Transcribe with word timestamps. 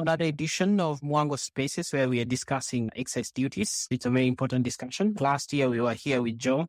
another 0.00 0.26
edition 0.26 0.78
of 0.78 1.00
Mwango 1.00 1.36
Spaces 1.36 1.92
where 1.92 2.08
we 2.08 2.20
are 2.20 2.24
discussing 2.24 2.88
excess 2.94 3.32
duties. 3.32 3.88
It's 3.90 4.06
a 4.06 4.10
very 4.10 4.28
important 4.28 4.64
discussion. 4.64 5.16
Last 5.18 5.52
year 5.52 5.68
we 5.68 5.80
were 5.80 5.94
here 5.94 6.22
with 6.22 6.38
Joe 6.38 6.66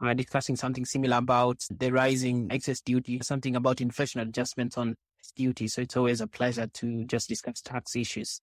uh, 0.00 0.14
discussing 0.14 0.54
something 0.54 0.84
similar 0.84 1.16
about 1.16 1.66
the 1.68 1.90
rising 1.90 2.46
excess 2.50 2.80
duty, 2.80 3.18
something 3.22 3.56
about 3.56 3.80
inflation 3.80 4.20
adjustments 4.20 4.78
on 4.78 4.94
duty. 5.34 5.66
So 5.66 5.82
it's 5.82 5.96
always 5.96 6.20
a 6.20 6.28
pleasure 6.28 6.68
to 6.74 7.04
just 7.06 7.28
discuss 7.28 7.60
tax 7.60 7.96
issues. 7.96 8.40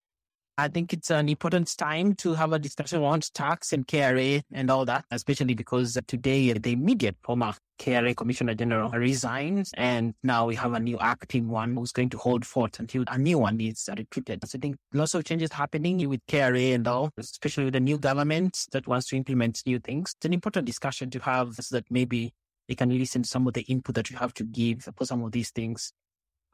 I 0.59 0.67
think 0.69 0.91
it's 0.91 1.11
an 1.11 1.29
important 1.29 1.77
time 1.77 2.15
to 2.15 2.33
have 2.33 2.51
a 2.51 2.57
discussion 2.57 3.03
around 3.03 3.31
tax 3.35 3.73
and 3.73 3.85
KRA 3.85 4.41
and 4.51 4.71
all 4.71 4.85
that, 4.85 5.05
especially 5.11 5.53
because 5.53 5.95
today 6.07 6.51
the 6.51 6.71
immediate 6.71 7.15
former 7.21 7.53
KRA 7.77 8.17
Commissioner 8.17 8.55
General 8.55 8.89
resigns 8.89 9.71
and 9.77 10.15
now 10.23 10.47
we 10.47 10.55
have 10.55 10.73
a 10.73 10.79
new 10.79 10.97
acting 10.97 11.47
one 11.47 11.75
who's 11.75 11.91
going 11.91 12.09
to 12.09 12.17
hold 12.17 12.43
forth 12.43 12.79
until 12.79 13.03
a 13.07 13.19
new 13.19 13.37
one 13.37 13.61
is 13.61 13.87
recruited. 13.95 14.49
So 14.49 14.57
I 14.57 14.59
think 14.59 14.77
lots 14.93 15.13
of 15.13 15.25
changes 15.25 15.51
happening 15.51 16.09
with 16.09 16.25
KRA 16.25 16.73
and 16.73 16.87
all, 16.87 17.11
especially 17.17 17.65
with 17.65 17.73
the 17.73 17.79
new 17.79 17.99
government 17.99 18.65
that 18.71 18.87
wants 18.87 19.09
to 19.09 19.15
implement 19.15 19.61
new 19.67 19.77
things. 19.77 20.15
It's 20.17 20.25
an 20.25 20.33
important 20.33 20.65
discussion 20.65 21.11
to 21.11 21.19
have 21.19 21.53
so 21.53 21.75
that 21.75 21.85
maybe 21.91 22.33
they 22.67 22.73
can 22.73 22.89
listen 22.89 23.21
to 23.21 23.29
some 23.29 23.45
of 23.45 23.53
the 23.53 23.61
input 23.61 23.93
that 23.93 24.09
you 24.09 24.17
have 24.17 24.33
to 24.33 24.43
give 24.43 24.89
for 24.97 25.05
some 25.05 25.23
of 25.23 25.33
these 25.33 25.51
things. 25.51 25.93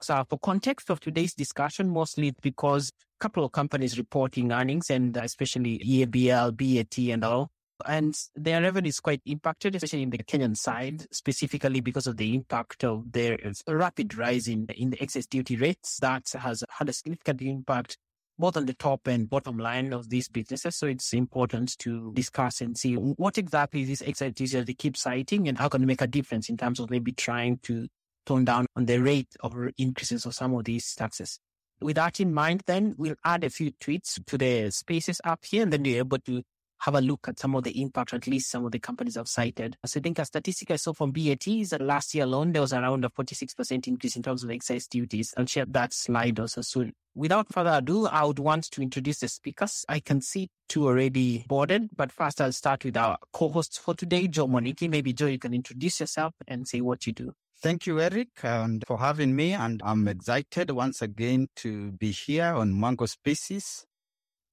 So 0.03 0.25
for 0.29 0.37
context 0.37 0.89
of 0.89 0.99
today's 0.99 1.33
discussion, 1.33 1.89
mostly 1.89 2.33
because 2.41 2.89
a 2.89 3.21
couple 3.21 3.45
of 3.45 3.53
companies 3.53 3.97
reporting 3.97 4.51
earnings 4.51 4.89
and 4.89 5.15
especially 5.15 5.79
EABL, 5.79 6.57
BAT 6.57 7.13
and 7.13 7.23
all. 7.23 7.51
And 7.87 8.13
their 8.35 8.61
revenue 8.61 8.89
is 8.89 8.99
quite 8.99 9.21
impacted, 9.25 9.75
especially 9.75 10.03
in 10.03 10.09
the 10.09 10.17
Kenyan 10.17 10.57
side, 10.57 11.05
specifically 11.11 11.79
because 11.79 12.05
of 12.05 12.17
the 12.17 12.35
impact 12.35 12.83
of 12.83 13.11
their 13.13 13.37
rapid 13.67 14.17
rise 14.17 14.49
in, 14.49 14.67
in 14.75 14.89
the 14.89 15.01
excess 15.01 15.25
duty 15.25 15.55
rates. 15.55 15.99
That 16.01 16.29
has 16.37 16.65
had 16.69 16.89
a 16.89 16.93
significant 16.93 17.41
impact 17.41 17.97
both 18.37 18.57
on 18.57 18.65
the 18.65 18.73
top 18.73 19.07
and 19.07 19.29
bottom 19.29 19.57
line 19.57 19.93
of 19.93 20.09
these 20.09 20.27
businesses. 20.27 20.75
So 20.75 20.87
it's 20.87 21.13
important 21.13 21.77
to 21.79 22.11
discuss 22.13 22.59
and 22.59 22.77
see 22.77 22.95
what 22.95 23.37
exactly 23.37 23.85
these 23.85 24.01
excess 24.01 24.33
duties 24.33 24.65
they 24.65 24.73
keep 24.73 24.97
citing 24.97 25.47
and 25.47 25.57
how 25.57 25.69
can 25.69 25.81
we 25.81 25.87
make 25.87 26.01
a 26.01 26.07
difference 26.07 26.49
in 26.49 26.57
terms 26.57 26.79
of 26.79 26.89
maybe 26.89 27.11
trying 27.13 27.59
to 27.63 27.87
tone 28.25 28.45
down 28.45 28.65
on 28.75 28.85
the 28.85 28.99
rate 28.99 29.35
of 29.41 29.55
increases 29.77 30.25
of 30.25 30.33
some 30.33 30.53
of 30.53 30.63
these 30.65 30.95
taxes. 30.95 31.39
With 31.81 31.95
that 31.95 32.19
in 32.19 32.33
mind, 32.33 32.63
then 32.65 32.95
we'll 32.97 33.15
add 33.25 33.43
a 33.43 33.49
few 33.49 33.71
tweets 33.71 34.23
to 34.25 34.37
the 34.37 34.71
spaces 34.71 35.19
app 35.23 35.43
here, 35.43 35.63
and 35.63 35.73
then 35.73 35.83
you're 35.85 35.99
able 35.99 36.19
to 36.19 36.43
have 36.83 36.95
a 36.95 37.01
look 37.01 37.27
at 37.29 37.39
some 37.39 37.55
of 37.55 37.63
the 37.63 37.81
impact, 37.81 38.13
at 38.13 38.27
least 38.27 38.51
some 38.51 38.65
of 38.65 38.71
the 38.71 38.79
companies 38.79 39.15
have 39.15 39.27
cited. 39.27 39.77
So 39.85 39.99
I 39.99 40.03
think 40.03 40.19
a 40.19 40.25
statistic 40.25 40.69
I 40.69 40.75
saw 40.75 40.91
from 40.91 41.11
BAT 41.11 41.47
is 41.47 41.69
that 41.69 41.81
last 41.81 42.13
year 42.13 42.25
alone, 42.25 42.51
there 42.51 42.61
was 42.61 42.73
around 42.73 43.05
a 43.05 43.09
46% 43.09 43.87
increase 43.87 44.17
in 44.17 44.21
terms 44.21 44.43
of 44.43 44.51
excise 44.51 44.87
duties. 44.87 45.33
I'll 45.37 45.45
share 45.45 45.65
that 45.65 45.93
slide 45.93 46.39
also 46.39 46.61
soon. 46.61 46.93
Without 47.15 47.53
further 47.53 47.75
ado, 47.75 48.07
I 48.07 48.25
would 48.25 48.39
want 48.39 48.65
to 48.71 48.81
introduce 48.81 49.19
the 49.19 49.29
speakers. 49.29 49.85
I 49.87 50.01
can 50.01 50.19
see 50.19 50.49
two 50.67 50.85
already 50.85 51.45
boarded, 51.47 51.89
but 51.95 52.11
first 52.11 52.41
I'll 52.41 52.51
start 52.51 52.83
with 52.83 52.97
our 52.97 53.17
co-hosts 53.31 53.77
for 53.77 53.93
today, 53.93 54.27
Joe 54.27 54.47
Moniki. 54.47 54.89
Maybe 54.89 55.13
Joe, 55.13 55.27
you 55.27 55.39
can 55.39 55.53
introduce 55.53 56.01
yourself 56.01 56.33
and 56.47 56.67
say 56.67 56.81
what 56.81 57.07
you 57.07 57.13
do. 57.13 57.33
Thank 57.63 57.87
you, 57.87 58.01
Eric, 58.01 58.27
and 58.43 58.83
for 58.85 58.97
having 58.97 59.37
me. 59.37 59.53
And 59.53 59.81
I'm 59.85 60.05
excited 60.09 60.69
once 60.71 61.01
again 61.01 61.47
to 61.57 61.93
be 61.93 62.11
here 62.11 62.53
on 62.55 62.73
Mwango 62.73 63.07
Spaces 63.07 63.85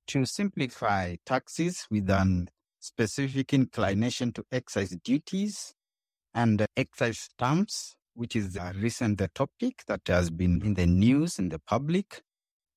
to 0.07 0.25
simplify 0.25 1.17
taxes 1.27 1.89
with 1.91 2.09
an 2.09 2.51
specific 2.79 3.53
inclination 3.53 4.33
to 4.35 4.45
excise 4.53 4.97
duties 5.03 5.75
and 6.35 6.65
excise 6.77 7.19
stamps, 7.19 7.97
which 8.15 8.37
is 8.37 8.55
a 8.55 8.73
recent 8.79 9.21
topic 9.35 9.83
that 9.89 10.03
has 10.07 10.31
been 10.31 10.63
in 10.65 10.75
the 10.75 10.87
news 10.87 11.41
in 11.41 11.49
the 11.49 11.59
public. 11.59 12.23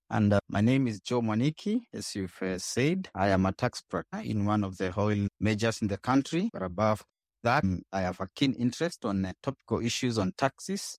And 0.10 0.34
uh, 0.34 0.40
my 0.50 0.62
name 0.62 0.88
is 0.88 1.00
Joe 1.00 1.22
Moniki. 1.22 1.82
As 1.94 2.16
you've 2.16 2.42
uh, 2.42 2.58
said, 2.58 3.08
I 3.14 3.30
am 3.30 3.46
a 3.46 3.52
tax 3.52 3.84
practitioner 3.88 4.32
in 4.32 4.46
one 4.46 4.64
of 4.64 4.78
the 4.78 4.92
oil 5.00 5.28
majors 5.40 5.84
in 5.84 5.90
the 5.90 5.98
country. 5.98 6.50
But 6.52 6.64
above 6.64 7.04
that, 7.44 7.64
I 7.92 8.02
have 8.02 8.20
a 8.20 8.28
keen 8.36 8.54
interest 8.54 9.06
on 9.06 9.26
uh, 9.26 9.34
topical 9.42 9.80
issues 9.80 10.18
on 10.18 10.34
taxes. 10.38 10.98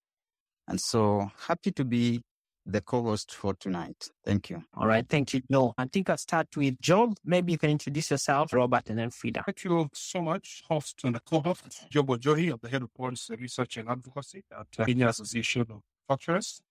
And 0.69 0.81
so 0.81 1.31
happy 1.47 1.73
to 1.73 1.85
be 1.85 2.23
the 2.67 2.81
co-host 2.81 3.35
for 3.35 3.55
tonight. 3.55 4.09
Thank 4.25 4.51
you. 4.51 4.63
All 4.75 4.87
right. 4.87 5.07
Thank 5.07 5.35
you, 5.35 5.43
Joe. 5.51 5.75
I 5.77 5.87
think 5.87 6.09
I'll 6.09 6.17
start 6.17 6.49
with 6.57 6.81
Joe. 6.81 7.13
Maybe 7.25 7.53
you 7.53 7.59
can 7.59 7.71
introduce 7.71 8.11
yourself, 8.11 8.53
Robert, 8.53 8.89
and 8.89 8.99
then 8.99 9.11
Frida. 9.11 9.43
Thank 9.45 9.65
you 9.65 9.89
so 9.93 10.23
much, 10.23 10.63
host 10.69 11.01
and 11.05 11.23
co-host, 11.25 11.91
Job 11.91 12.09
Wanjohi. 12.09 12.53
I'm 12.53 12.59
the 12.63 12.69
head 12.69 12.83
of 12.83 12.95
policy 12.95 13.37
research 13.37 13.77
and 13.77 13.89
advocacy 13.89 14.45
at 14.59 14.67
the 14.77 14.85
Kenya 14.87 15.09
Association 15.09 15.63
of 15.63 15.69
Manufacturers. 16.09 16.63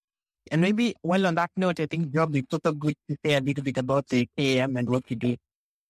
And 0.52 0.62
maybe, 0.62 0.94
well, 1.04 1.26
on 1.28 1.36
that 1.36 1.52
note, 1.56 1.80
I 1.80 1.86
think 1.86 2.12
Joe, 2.12 2.28
you 2.32 2.42
took 2.42 2.66
a 2.66 2.74
good 2.74 2.96
to 3.10 3.18
say 3.24 3.36
a 3.36 3.40
little 3.40 3.64
bit 3.64 3.78
about 3.78 4.08
the 4.08 4.28
AM 4.38 4.76
and 4.76 4.90
what 4.90 5.10
you 5.10 5.16
do. 5.16 5.38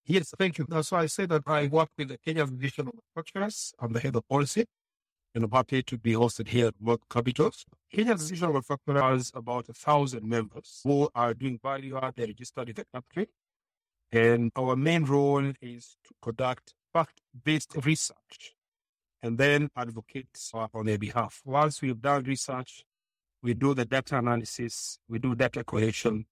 Yes, 0.06 0.34
thank 0.38 0.58
you. 0.58 0.66
Why 0.68 0.82
I 0.92 1.06
say 1.06 1.24
that 1.26 1.42
I 1.46 1.66
work 1.68 1.88
with 1.96 2.08
the 2.08 2.18
Kenya 2.18 2.44
Association 2.44 2.88
of 2.88 2.94
Manufacturers. 3.16 3.72
I'm 3.80 3.90
the 3.90 4.00
head 4.00 4.14
of 4.14 4.28
policy, 4.28 4.66
and 5.34 5.44
I'm 5.44 5.50
happy 5.50 5.82
to 5.82 5.96
be 5.96 6.12
hosted 6.12 6.48
here 6.48 6.66
at 6.66 6.74
Work 6.78 7.00
Capitals. 7.08 7.64
Kenya 7.90 8.12
Association 8.12 8.48
of 8.48 8.52
Manufacturers 8.52 9.02
has 9.02 9.32
about 9.34 9.66
a 9.70 9.72
thousand 9.72 10.28
members 10.28 10.82
who 10.84 11.08
are 11.14 11.32
doing 11.32 11.58
value 11.62 11.96
add. 11.96 12.12
They're 12.16 12.26
registered 12.26 12.68
in 12.68 12.74
the 12.74 12.84
country. 12.92 13.28
And 14.12 14.52
our 14.56 14.76
main 14.76 15.04
role 15.06 15.52
is 15.62 15.96
to 16.04 16.14
conduct 16.20 16.74
fact-based 16.92 17.74
research 17.84 18.54
and 19.22 19.38
then 19.38 19.70
advocate 19.74 20.38
on 20.52 20.84
their 20.84 20.98
behalf. 20.98 21.40
Once 21.46 21.80
we've 21.80 22.00
done 22.00 22.24
research, 22.24 22.84
we 23.42 23.54
do 23.54 23.72
the 23.72 23.86
data 23.86 24.18
analysis, 24.18 24.98
we 25.08 25.18
do 25.18 25.34
data 25.34 25.64
collection, 25.64 26.26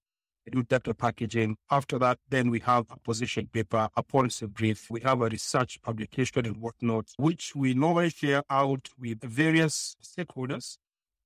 we 0.45 0.51
do 0.51 0.63
data 0.63 0.93
packaging. 0.93 1.55
After 1.71 1.97
that, 1.99 2.19
then 2.29 2.49
we 2.49 2.59
have 2.59 2.85
a 2.89 2.99
position 2.99 3.47
paper, 3.51 3.87
a 3.95 4.03
policy 4.03 4.45
brief. 4.45 4.89
We 4.89 5.01
have 5.01 5.21
a 5.21 5.29
research 5.29 5.81
publication 5.81 6.45
and 6.45 6.57
whatnot, 6.57 7.09
which 7.17 7.55
we 7.55 7.73
normally 7.73 8.09
share 8.09 8.43
out 8.49 8.89
with 8.99 9.21
various 9.23 9.95
stakeholders. 10.03 10.77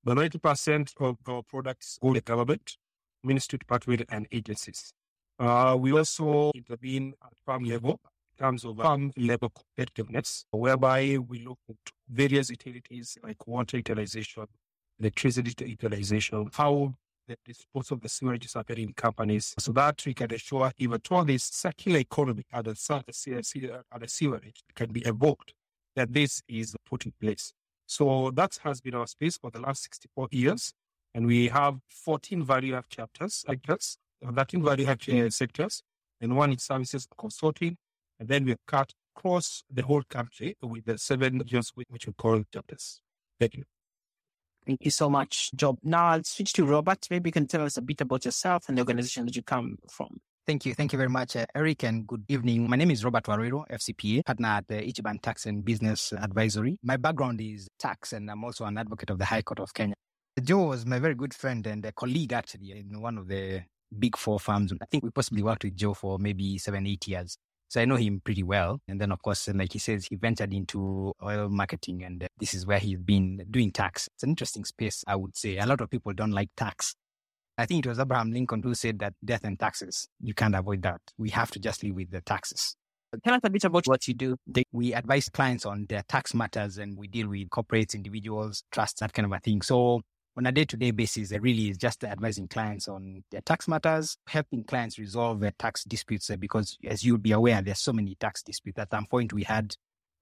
The 0.04 0.14
90% 0.14 0.92
of 1.00 1.16
our 1.26 1.42
products 1.42 1.98
go 2.00 2.14
to 2.14 2.20
government, 2.20 2.76
ministry 3.24 3.58
department, 3.58 4.02
and 4.08 4.26
agencies. 4.30 4.92
Uh, 5.38 5.76
we 5.78 5.92
also 5.92 6.50
intervene 6.54 7.14
at 7.24 7.32
farm 7.44 7.64
level 7.64 8.00
in 8.38 8.44
terms 8.44 8.64
of 8.64 8.76
farm 8.76 9.12
level 9.16 9.50
competitiveness, 9.50 10.44
whereby 10.50 11.18
we 11.28 11.44
look 11.44 11.58
at 11.68 11.76
various 12.08 12.50
utilities 12.50 13.18
like 13.22 13.46
water 13.46 13.76
utilization, 13.76 14.46
electricity 15.00 15.68
utilization, 15.68 16.48
how 16.52 16.94
the 17.28 17.36
disposal 17.44 17.94
of 17.94 18.00
the 18.00 18.08
sewage 18.08 18.48
in 18.70 18.92
companies 18.94 19.54
so 19.58 19.70
that 19.72 20.02
we 20.04 20.14
can 20.14 20.32
ensure 20.32 20.72
even 20.78 21.00
all 21.10 21.24
this 21.24 21.44
circular 21.44 21.98
economy 21.98 22.44
at 22.52 22.64
the, 22.64 23.82
at 23.92 24.00
the 24.00 24.08
sewerage 24.08 24.62
can 24.74 24.90
be 24.90 25.00
evoked, 25.02 25.52
that 25.94 26.12
this 26.12 26.42
is 26.48 26.74
put 26.88 27.06
in 27.06 27.12
place. 27.20 27.52
So 27.86 28.30
that 28.32 28.58
has 28.64 28.80
been 28.80 28.94
our 28.94 29.06
space 29.06 29.38
for 29.38 29.50
the 29.50 29.60
last 29.60 29.82
64 29.82 30.28
years. 30.32 30.72
And 31.14 31.26
we 31.26 31.48
have 31.48 31.78
14 31.88 32.44
value 32.44 32.80
chapters, 32.88 33.44
sectors, 33.46 33.98
13 34.22 34.62
value 34.62 34.86
add 34.86 35.08
uh, 35.08 35.30
sectors, 35.30 35.82
and 36.20 36.36
one 36.36 36.52
in 36.52 36.58
services 36.58 37.06
consulting. 37.18 37.76
And 38.20 38.28
then 38.28 38.44
we 38.44 38.56
cut 38.66 38.92
across 39.16 39.62
the 39.70 39.82
whole 39.82 40.02
country 40.08 40.56
with 40.62 40.84
the 40.84 40.98
seven 40.98 41.38
regions 41.38 41.72
which 41.74 42.06
we 42.06 42.12
call 42.12 42.42
chapters. 42.52 43.00
Thank 43.40 43.56
you. 43.56 43.77
Thank 44.68 44.84
you 44.84 44.90
so 44.90 45.08
much, 45.08 45.50
Job. 45.54 45.78
Now 45.82 46.08
I'll 46.08 46.24
switch 46.24 46.52
to 46.52 46.66
Robert. 46.66 47.06
Maybe 47.10 47.28
you 47.28 47.32
can 47.32 47.46
tell 47.46 47.64
us 47.64 47.78
a 47.78 47.82
bit 47.82 48.02
about 48.02 48.26
yourself 48.26 48.68
and 48.68 48.76
the 48.76 48.82
organization 48.82 49.24
that 49.24 49.34
you 49.34 49.42
come 49.42 49.78
from. 49.90 50.20
Thank 50.46 50.66
you. 50.66 50.74
Thank 50.74 50.92
you 50.92 50.98
very 50.98 51.08
much, 51.08 51.36
uh, 51.36 51.46
Eric, 51.54 51.84
and 51.84 52.06
good 52.06 52.22
evening. 52.28 52.68
My 52.68 52.76
name 52.76 52.90
is 52.90 53.02
Robert 53.02 53.24
Waruiru, 53.24 53.64
FCPA, 53.70 54.26
partner 54.26 54.48
at 54.48 54.68
the 54.68 54.74
Ichiban 54.74 55.22
Tax 55.22 55.46
and 55.46 55.64
Business 55.64 56.12
Advisory. 56.12 56.78
My 56.82 56.98
background 56.98 57.40
is 57.40 57.66
tax, 57.78 58.12
and 58.12 58.30
I'm 58.30 58.44
also 58.44 58.66
an 58.66 58.76
advocate 58.76 59.08
of 59.08 59.18
the 59.18 59.24
High 59.24 59.40
Court 59.40 59.60
of 59.60 59.72
Kenya. 59.72 59.94
Joe 60.42 60.64
was 60.64 60.84
my 60.84 60.98
very 60.98 61.14
good 61.14 61.32
friend 61.32 61.66
and 61.66 61.82
a 61.86 61.92
colleague, 61.92 62.34
actually, 62.34 62.72
in 62.72 63.00
one 63.00 63.16
of 63.16 63.26
the 63.26 63.62
big 63.98 64.18
four 64.18 64.38
firms. 64.38 64.74
I 64.82 64.84
think 64.84 65.02
we 65.02 65.10
possibly 65.10 65.42
worked 65.42 65.64
with 65.64 65.76
Joe 65.76 65.94
for 65.94 66.18
maybe 66.18 66.58
seven, 66.58 66.86
eight 66.86 67.08
years. 67.08 67.38
So 67.68 67.80
I 67.80 67.84
know 67.84 67.96
him 67.96 68.20
pretty 68.24 68.42
well. 68.42 68.80
And 68.88 69.00
then, 69.00 69.12
of 69.12 69.20
course, 69.22 69.46
like 69.48 69.72
he 69.72 69.78
says, 69.78 70.06
he 70.06 70.16
ventured 70.16 70.54
into 70.54 71.12
oil 71.22 71.48
marketing 71.50 72.02
and 72.02 72.24
uh, 72.24 72.28
this 72.38 72.54
is 72.54 72.66
where 72.66 72.78
he's 72.78 72.98
been 72.98 73.44
doing 73.50 73.70
tax. 73.72 74.08
It's 74.14 74.22
an 74.22 74.30
interesting 74.30 74.64
space, 74.64 75.04
I 75.06 75.16
would 75.16 75.36
say. 75.36 75.58
A 75.58 75.66
lot 75.66 75.82
of 75.82 75.90
people 75.90 76.12
don't 76.14 76.32
like 76.32 76.48
tax. 76.56 76.94
I 77.58 77.66
think 77.66 77.84
it 77.84 77.88
was 77.88 77.98
Abraham 77.98 78.32
Lincoln 78.32 78.62
who 78.62 78.74
said 78.74 79.00
that 79.00 79.14
death 79.24 79.44
and 79.44 79.58
taxes, 79.58 80.08
you 80.20 80.32
can't 80.32 80.54
avoid 80.54 80.82
that. 80.82 81.00
We 81.18 81.28
have 81.30 81.50
to 81.50 81.58
just 81.58 81.82
live 81.82 81.96
with 81.96 82.10
the 82.10 82.20
taxes. 82.22 82.74
Tell 83.24 83.34
us 83.34 83.40
a 83.42 83.50
bit 83.50 83.64
about 83.64 83.86
what 83.86 84.06
you 84.06 84.14
do. 84.14 84.36
We 84.72 84.92
advise 84.94 85.28
clients 85.28 85.66
on 85.66 85.86
their 85.88 86.02
tax 86.08 86.34
matters 86.34 86.78
and 86.78 86.96
we 86.96 87.08
deal 87.08 87.28
with 87.28 87.48
corporates, 87.48 87.94
individuals, 87.94 88.62
trusts, 88.70 89.00
that 89.00 89.12
kind 89.12 89.26
of 89.26 89.32
a 89.32 89.40
thing. 89.40 89.62
So 89.62 90.02
on 90.38 90.46
a 90.46 90.52
day-to-day 90.52 90.92
basis, 90.92 91.32
it 91.32 91.42
really 91.42 91.68
is 91.68 91.76
just 91.76 92.04
advising 92.04 92.46
clients 92.46 92.86
on 92.86 93.24
their 93.32 93.40
tax 93.40 93.66
matters, 93.66 94.16
helping 94.28 94.62
clients 94.62 94.96
resolve 94.96 95.40
their 95.40 95.52
tax 95.58 95.82
disputes. 95.82 96.30
Eh, 96.30 96.36
because 96.36 96.78
as 96.88 97.02
you'll 97.04 97.18
be 97.18 97.32
aware, 97.32 97.60
there's 97.60 97.80
so 97.80 97.92
many 97.92 98.14
tax 98.14 98.44
disputes. 98.44 98.78
At 98.78 98.92
some 98.92 99.06
point, 99.06 99.32
we 99.32 99.42
had 99.42 99.74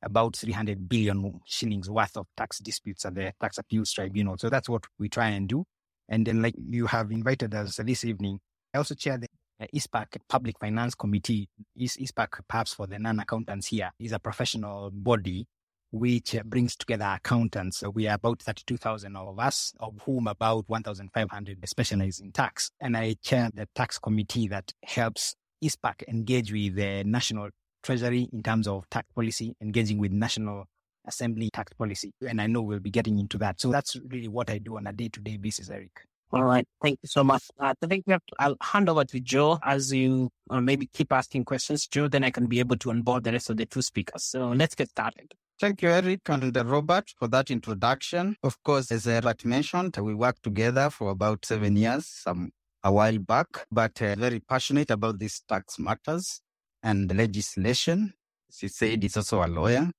about 0.03 0.35
300 0.35 0.89
billion 0.89 1.39
shillings 1.45 1.91
worth 1.91 2.17
of 2.17 2.27
tax 2.35 2.61
disputes 2.61 3.05
at 3.05 3.15
the 3.15 3.35
tax 3.39 3.59
appeals 3.59 3.93
tribunal. 3.93 4.39
So 4.39 4.49
that's 4.49 4.71
what 4.71 4.85
we 4.99 5.11
try 5.11 5.29
and 5.29 5.47
do. 5.47 5.67
And 6.09 6.27
then, 6.27 6.41
like 6.41 6.55
you 6.57 6.87
have 6.87 7.11
invited 7.11 7.55
us 7.55 7.77
this 7.77 8.05
evening, 8.05 8.41
I 8.73 8.79
also 8.79 8.95
chair 8.95 9.19
the 9.19 9.29
ICPAK 9.75 10.17
Public 10.31 10.59
Finance 10.59 10.95
Committee. 10.95 11.51
Is 11.77 11.99
ICPAK, 11.99 12.41
perhaps 12.49 12.73
for 12.73 12.87
the 12.87 12.99
non-accountants 12.99 13.67
here, 13.67 13.91
is 13.99 14.13
a 14.13 14.19
professional 14.19 14.91
body 14.91 15.47
which 15.97 16.35
uh, 16.35 16.43
brings 16.45 16.77
together 16.77 17.05
accountants. 17.17 17.79
So 17.79 17.91
we 17.91 18.07
are 18.09 18.15
about 18.15 18.43
32,000 18.43 19.17
of 19.17 19.39
us, 19.39 19.73
of 19.81 20.01
whom 20.05 20.27
about 20.27 20.65
1,500 20.69 21.69
specialize 21.69 22.21
in 22.21 22.33
tax. 22.33 22.71
And 22.81 22.97
I 22.97 23.17
chair 23.23 23.51
the 23.55 23.69
tax 23.75 23.99
committee 23.99 24.49
that 24.49 24.73
helps 24.85 25.35
ICPAK 25.63 26.09
engage 26.09 26.53
with 26.53 26.77
the 26.77 27.05
National 27.05 27.51
Treasury 27.83 28.29
in 28.33 28.43
terms 28.43 28.69
of 28.69 28.89
tax 28.91 29.07
policy, 29.15 29.55
engaging 29.61 29.99
with 29.99 30.13
National 30.13 30.65
Assembly 31.07 31.51
tax 31.53 31.73
policy. 31.73 32.13
And 32.29 32.41
I 32.41 32.47
know 32.47 32.63
we'll 32.63 32.81
be 32.81 32.91
getting 32.91 33.19
into 33.19 33.39
that. 33.39 33.61
So 33.61 33.71
that's 33.71 33.97
really 34.09 34.29
what 34.29 34.51
I 34.51 34.59
do 34.59 34.77
on 34.77 34.87
a 34.87 34.93
day-to-day 34.93 35.37
basis, 35.39 35.71
Eric. 35.71 36.03
All 36.33 36.43
right. 36.43 36.67
Thank 36.83 36.99
you 37.03 37.09
so 37.09 37.23
much. 37.23 37.45
Uh, 37.59 37.73
I 37.81 37.87
think 37.87 38.05
we 38.07 38.13
have 38.13 38.27
to, 38.27 38.35
I'll 38.41 38.57
hand 38.61 38.89
over 38.89 39.05
to 39.05 39.21
Joe 39.21 39.61
as 39.63 39.93
you 39.93 40.31
uh, 40.51 40.61
maybe 40.61 40.87
keep 40.93 41.13
asking 41.13 41.45
questions, 41.45 41.87
Joe, 41.87 42.09
then 42.09 42.25
I 42.25 42.31
can 42.31 42.47
be 42.47 42.59
able 42.59 42.77
to 42.79 42.91
onboard 42.91 43.25
the 43.25 43.33
rest 43.33 43.49
of 43.49 43.57
the 43.57 43.67
two 43.67 43.83
speakers. 43.83 44.25
So 44.25 44.49
let's 44.49 44.75
get 44.75 44.89
started. 44.89 45.35
Thank 45.59 45.81
you, 45.81 45.89
Eric 45.89 46.21
and 46.29 46.55
Robert, 46.55 47.15
for 47.19 47.29
that 47.29 47.51
introduction. 47.51 48.37
Of 48.43 48.63
course, 48.63 48.93
as 48.93 49.07
Eric 49.07 49.47
mentioned, 49.47 49.97
we 49.97 50.15
worked 50.15 50.43
together 50.43 50.91
for 50.91 51.11
about 51.11 51.47
seven 51.47 51.77
years, 51.77 52.07
some 52.07 52.51
a 52.85 52.93
while 52.93 53.19
back, 53.19 53.67
but 53.73 54.01
uh, 54.03 54.15
very 54.17 54.39
passionate 54.41 54.91
about 54.91 55.19
these 55.19 55.43
tax 55.49 55.79
matters 55.79 56.43
and 56.83 57.11
legislation. 57.17 58.13
She 58.53 58.69
said 58.69 59.03
he's 59.03 59.17
also 59.17 59.43
a 59.43 59.49
lawyer. 59.49 59.91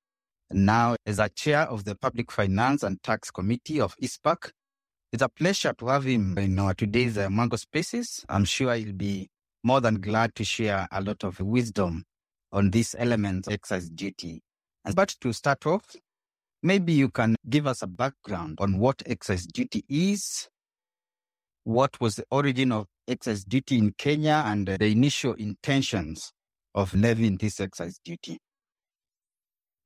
Now, 0.52 0.96
as 1.06 1.18
a 1.18 1.28
chair 1.28 1.62
of 1.62 1.86
the 1.86 1.96
Public 1.96 2.32
Finance 2.32 2.84
and 2.84 3.02
Tax 3.02 3.32
Committee 3.32 3.82
of 3.82 3.96
ICPAK, 3.98 4.52
it's 5.12 5.24
a 5.24 5.30
pleasure 5.30 5.74
to 5.74 5.88
have 5.88 6.04
him 6.06 6.38
in 6.38 6.60
our 6.60 6.76
today's 6.76 7.18
uh, 7.18 7.30
Mwango 7.30 7.58
Spaces. 7.58 8.24
I'm 8.30 8.46
sure 8.46 8.76
he'll 8.76 8.94
be 8.94 9.28
more 9.64 9.82
than 9.82 9.96
glad 10.02 10.36
to 10.36 10.44
share 10.44 10.88
a 10.92 11.02
lot 11.02 11.24
of 11.24 11.40
wisdom 11.40 12.04
on 12.52 12.70
this 12.70 12.96
element 12.98 13.48
of 13.48 13.54
excise 13.54 13.90
duty. 13.90 14.44
But 14.96 15.16
to 15.22 15.34
start 15.34 15.66
off, 15.66 15.96
maybe 16.64 16.94
you 16.94 17.10
can 17.10 17.36
give 17.50 17.68
us 17.68 17.82
a 17.82 17.88
background 17.88 18.58
on 18.60 18.80
what 18.80 19.04
excise 19.06 19.46
duty 19.46 19.84
is, 19.90 20.48
what 21.64 22.00
was 22.00 22.16
the 22.16 22.26
origin 22.32 22.72
of 22.72 22.88
excise 23.08 23.44
duty 23.44 23.78
in 23.78 23.94
Kenya, 23.98 24.44
and 24.46 24.68
the 24.68 24.86
initial 24.86 25.34
intentions 25.34 26.32
of 26.76 26.94
levying 26.94 27.38
this 27.38 27.60
excise 27.60 28.00
duty. 28.04 28.38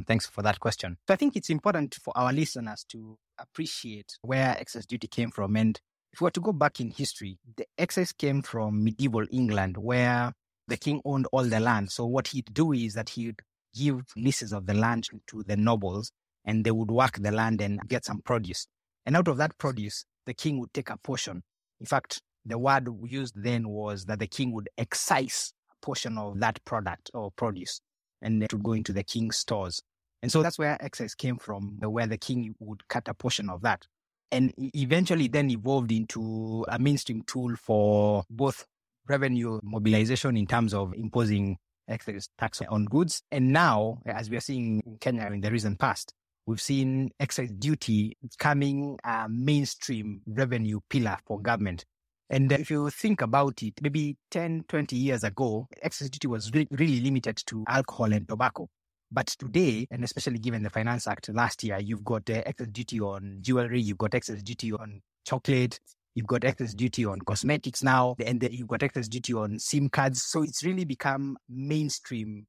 Thanks 0.08 0.26
for 0.26 0.42
that 0.42 0.60
question. 0.60 0.98
So 1.08 1.14
I 1.14 1.18
think 1.18 1.36
it's 1.36 1.50
important 1.50 1.96
for 2.04 2.12
our 2.18 2.34
listeners 2.34 2.84
to 2.90 3.18
appreciate 3.40 4.18
where 4.22 4.58
excise 4.60 4.86
duty 4.86 5.08
came 5.08 5.30
from. 5.30 5.56
And 5.56 5.80
if 6.12 6.22
we 6.22 6.26
were 6.26 6.32
to 6.32 6.42
go 6.42 6.54
back 6.54 6.80
in 6.80 6.92
history, 6.92 7.38
the 7.56 7.66
excise 7.78 8.12
came 8.12 8.42
from 8.42 8.84
medieval 8.84 9.26
England, 9.32 9.78
where 9.78 10.34
the 10.68 10.78
king 10.78 11.02
owned 11.06 11.28
all 11.32 11.44
the 11.44 11.60
land. 11.60 11.92
So 11.92 12.06
what 12.06 12.30
he'd 12.30 12.54
do 12.54 12.74
is 12.74 12.94
that 12.96 13.10
he'd 13.10 13.42
give 13.76 14.02
leases 14.16 14.54
of 14.54 14.66
the 14.66 14.74
land 14.74 15.08
to 15.28 15.44
the 15.44 15.58
nobles, 15.58 16.12
and 16.46 16.64
they 16.64 16.72
would 16.72 16.92
work 16.92 17.18
the 17.18 17.32
land 17.32 17.62
and 17.62 17.80
get 17.88 18.06
some 18.06 18.22
produce. 18.22 18.68
And 19.06 19.16
out 19.16 19.28
of 19.28 19.38
that 19.38 19.58
produce, 19.58 20.06
the 20.26 20.34
king 20.34 20.60
would 20.60 20.74
take 20.74 20.90
a 20.90 20.98
portion. 20.98 21.44
In 21.80 21.86
fact, 21.86 22.22
the 22.46 22.58
word 22.58 22.88
used 23.04 23.34
then 23.36 23.68
was 23.68 24.06
that 24.06 24.20
the 24.20 24.28
king 24.28 24.52
would 24.54 24.70
excise 24.78 25.54
a 25.72 25.86
portion 25.86 26.18
of 26.18 26.40
that 26.40 26.64
product 26.66 27.12
or 27.14 27.32
produce 27.32 27.82
and 28.22 28.44
it 28.44 28.54
would 28.54 28.64
go 28.64 28.74
into 28.74 28.94
the 28.94 29.04
king's 29.04 29.38
stores. 29.38 29.82
And 30.22 30.32
so 30.32 30.44
that's 30.44 30.60
where 30.60 30.78
excise 30.84 31.16
came 31.16 31.38
from, 31.38 31.78
where 31.82 32.08
the 32.08 32.18
king 32.18 32.56
would 32.60 32.88
cut 32.88 33.08
a 33.08 33.14
portion 33.14 33.50
of 33.50 33.62
that. 33.64 33.88
And 34.32 34.54
eventually 34.58 35.28
then 35.28 35.50
evolved 35.50 35.92
into 35.92 36.64
a 36.68 36.78
mainstream 36.80 37.24
tool 37.26 37.56
for 37.56 38.24
both 38.30 38.66
revenue 39.08 39.60
mobilization 39.64 40.38
in 40.38 40.46
terms 40.46 40.74
of 40.74 40.94
imposing 40.94 41.58
excise 41.92 42.30
tax 42.38 42.62
on 42.70 42.86
goods. 42.86 43.22
And 43.32 43.52
now, 43.52 44.02
as 44.06 44.30
we 44.30 44.38
are 44.38 44.42
seeing 44.42 44.82
in 44.86 44.98
Kenya 45.00 45.28
in 45.28 45.42
the 45.42 45.52
recent 45.52 45.80
past, 45.80 46.14
we've 46.46 46.62
seen 46.62 47.12
excise 47.20 47.52
duty 47.52 48.18
coming 48.40 48.98
a 49.04 49.28
mainstream 49.30 50.22
revenue 50.28 50.80
pillar 50.90 51.18
for 51.26 51.40
government. 51.40 51.86
And 52.30 52.52
if 52.54 52.72
you 52.72 52.90
think 52.90 53.22
about 53.22 53.62
it, 53.62 53.74
maybe 53.82 54.16
10, 54.32 54.64
20 54.68 54.96
years 54.96 55.24
ago, 55.24 55.68
excise 55.82 56.10
duty 56.10 56.28
was 56.28 56.52
re- 56.54 56.68
really 56.72 57.02
limited 57.02 57.38
to 57.48 57.66
alcohol 57.68 58.14
and 58.14 58.28
tobacco. 58.28 58.70
But 59.12 59.28
today, 59.28 59.88
and 59.92 60.06
especially 60.06 60.40
given 60.40 60.64
the 60.64 60.70
Finance 60.70 61.06
Act 61.06 61.28
last 61.34 61.64
year, 61.66 61.78
you've 61.80 62.06
got 62.06 62.30
uh, 62.30 62.44
excess 62.46 62.68
duty 62.68 63.02
on 63.02 63.40
jewelry, 63.42 63.82
you've 63.82 63.98
got 63.98 64.16
excess 64.16 64.42
duty 64.42 64.72
on 64.72 65.02
chocolate, 65.26 65.82
you've 66.16 66.28
got 66.28 66.44
excess 66.44 66.74
duty 66.74 67.06
on 67.06 67.20
cosmetics 67.22 67.84
now, 67.84 68.16
and 68.26 68.42
you've 68.52 68.68
got 68.68 68.84
excess 68.84 69.08
duty 69.08 69.34
on 69.34 69.60
SIM 69.60 69.90
cards. 69.90 70.24
So 70.24 70.44
it's 70.44 70.64
really 70.64 70.86
become 70.86 71.38
mainstream 71.50 72.48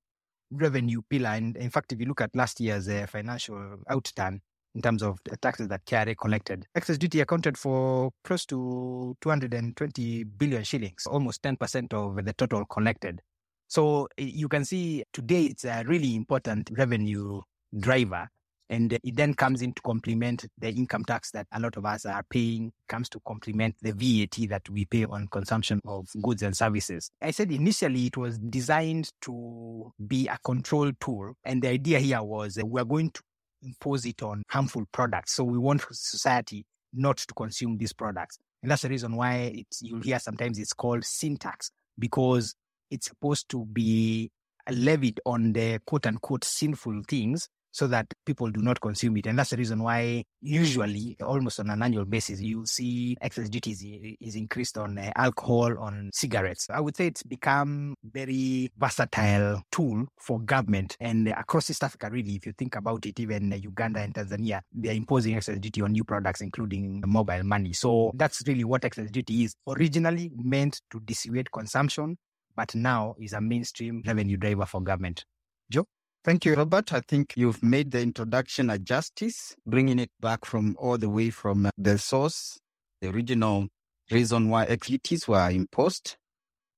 revenue 0.50 1.02
pillar. 1.08 1.30
And 1.30 1.56
in 1.56 1.70
fact, 1.70 1.92
if 1.92 2.00
you 2.00 2.06
look 2.06 2.20
at 2.20 2.34
last 2.34 2.60
year's 2.60 2.88
uh, 2.88 3.06
financial 3.08 3.78
outturn, 3.90 4.40
in 4.74 4.80
terms 4.80 5.02
of 5.02 5.18
the 5.24 5.36
taxes 5.36 5.68
that 5.68 5.84
KRA 5.84 6.16
collected. 6.16 6.66
Excess 6.74 6.98
duty 6.98 7.20
accounted 7.20 7.58
for 7.58 8.10
close 8.24 8.46
to 8.46 9.16
220 9.20 10.24
billion 10.24 10.64
shillings, 10.64 11.06
almost 11.06 11.42
10% 11.42 11.92
of 11.92 12.24
the 12.24 12.32
total 12.32 12.64
collected. 12.64 13.20
So 13.68 14.08
you 14.16 14.48
can 14.48 14.64
see 14.64 15.04
today 15.12 15.44
it's 15.44 15.64
a 15.64 15.84
really 15.86 16.14
important 16.14 16.70
revenue 16.76 17.40
driver. 17.78 18.28
And 18.72 18.94
it 18.94 19.16
then 19.16 19.34
comes 19.34 19.60
in 19.60 19.74
to 19.74 19.82
complement 19.82 20.46
the 20.56 20.70
income 20.70 21.04
tax 21.04 21.30
that 21.32 21.46
a 21.52 21.60
lot 21.60 21.76
of 21.76 21.84
us 21.84 22.06
are 22.06 22.22
paying, 22.30 22.72
comes 22.88 23.10
to 23.10 23.20
complement 23.20 23.76
the 23.82 23.92
VAT 23.92 24.48
that 24.48 24.66
we 24.70 24.86
pay 24.86 25.04
on 25.04 25.28
consumption 25.28 25.78
of 25.84 26.08
goods 26.22 26.40
and 26.42 26.56
services. 26.56 27.10
I 27.20 27.32
said 27.32 27.52
initially 27.52 28.06
it 28.06 28.16
was 28.16 28.38
designed 28.38 29.10
to 29.22 29.92
be 30.06 30.26
a 30.26 30.38
control 30.42 30.90
tool. 30.98 31.34
And 31.44 31.60
the 31.60 31.68
idea 31.68 31.98
here 31.98 32.22
was 32.22 32.58
we're 32.62 32.84
going 32.84 33.10
to 33.10 33.20
impose 33.62 34.06
it 34.06 34.22
on 34.22 34.42
harmful 34.48 34.86
products. 34.90 35.34
So 35.34 35.44
we 35.44 35.58
want 35.58 35.84
society 35.90 36.64
not 36.94 37.18
to 37.18 37.34
consume 37.34 37.76
these 37.76 37.92
products. 37.92 38.38
And 38.62 38.70
that's 38.70 38.82
the 38.82 38.88
reason 38.88 39.16
why 39.16 39.66
you'll 39.82 40.00
hear 40.00 40.18
sometimes 40.18 40.58
it's 40.58 40.72
called 40.72 41.04
sin 41.04 41.36
tax 41.36 41.70
because 41.98 42.54
it's 42.90 43.08
supposed 43.08 43.50
to 43.50 43.66
be 43.66 44.30
levied 44.70 45.20
on 45.26 45.52
the 45.52 45.78
quote 45.84 46.06
unquote 46.06 46.44
sinful 46.44 47.02
things 47.06 47.50
so 47.72 47.86
that 47.88 48.06
people 48.24 48.50
do 48.50 48.60
not 48.60 48.80
consume 48.80 49.16
it. 49.16 49.26
And 49.26 49.38
that's 49.38 49.50
the 49.50 49.56
reason 49.56 49.82
why 49.82 50.24
usually 50.40 51.16
almost 51.22 51.58
on 51.58 51.70
an 51.70 51.82
annual 51.82 52.04
basis, 52.04 52.40
you 52.40 52.64
see 52.66 53.16
excess 53.20 53.48
duties 53.48 53.82
is 54.20 54.36
increased 54.36 54.78
on 54.78 54.98
uh, 54.98 55.10
alcohol, 55.16 55.78
on 55.78 56.10
cigarettes. 56.12 56.68
I 56.70 56.80
would 56.80 56.96
say 56.96 57.08
it's 57.08 57.22
become 57.22 57.94
very 58.04 58.70
versatile 58.78 59.62
tool 59.72 60.06
for 60.20 60.40
government 60.40 60.96
and 61.00 61.28
across 61.28 61.70
East 61.70 61.82
Africa, 61.84 62.10
really, 62.10 62.36
if 62.36 62.46
you 62.46 62.52
think 62.52 62.76
about 62.76 63.06
it, 63.06 63.18
even 63.18 63.52
Uganda 63.52 64.00
and 64.00 64.14
Tanzania, 64.14 64.60
they're 64.72 64.94
imposing 64.94 65.36
excess 65.36 65.58
duty 65.58 65.82
on 65.82 65.92
new 65.92 66.04
products, 66.04 66.40
including 66.40 67.02
mobile 67.06 67.42
money. 67.42 67.72
So 67.72 68.12
that's 68.14 68.42
really 68.46 68.64
what 68.64 68.84
excess 68.84 69.10
duty 69.10 69.44
is 69.44 69.54
originally 69.66 70.30
meant 70.36 70.80
to 70.90 71.00
dissuade 71.00 71.50
consumption, 71.50 72.18
but 72.56 72.74
now 72.74 73.14
is 73.18 73.32
a 73.32 73.40
mainstream 73.40 74.02
revenue 74.06 74.36
driver 74.36 74.66
for 74.66 74.80
government. 74.80 75.24
Joe? 75.70 75.86
Thank 76.24 76.44
you, 76.44 76.54
Robert. 76.54 76.92
I 76.92 77.00
think 77.00 77.34
you've 77.36 77.64
made 77.64 77.90
the 77.90 78.00
introduction 78.00 78.70
a 78.70 78.78
justice, 78.78 79.56
bringing 79.66 79.98
it 79.98 80.10
back 80.20 80.44
from 80.44 80.76
all 80.78 80.96
the 80.96 81.08
way 81.08 81.30
from 81.30 81.66
uh, 81.66 81.70
the 81.76 81.98
source, 81.98 82.60
the 83.00 83.08
original 83.08 83.66
reason 84.08 84.48
why 84.48 84.66
equities 84.66 85.26
were 85.26 85.50
imposed. 85.50 86.14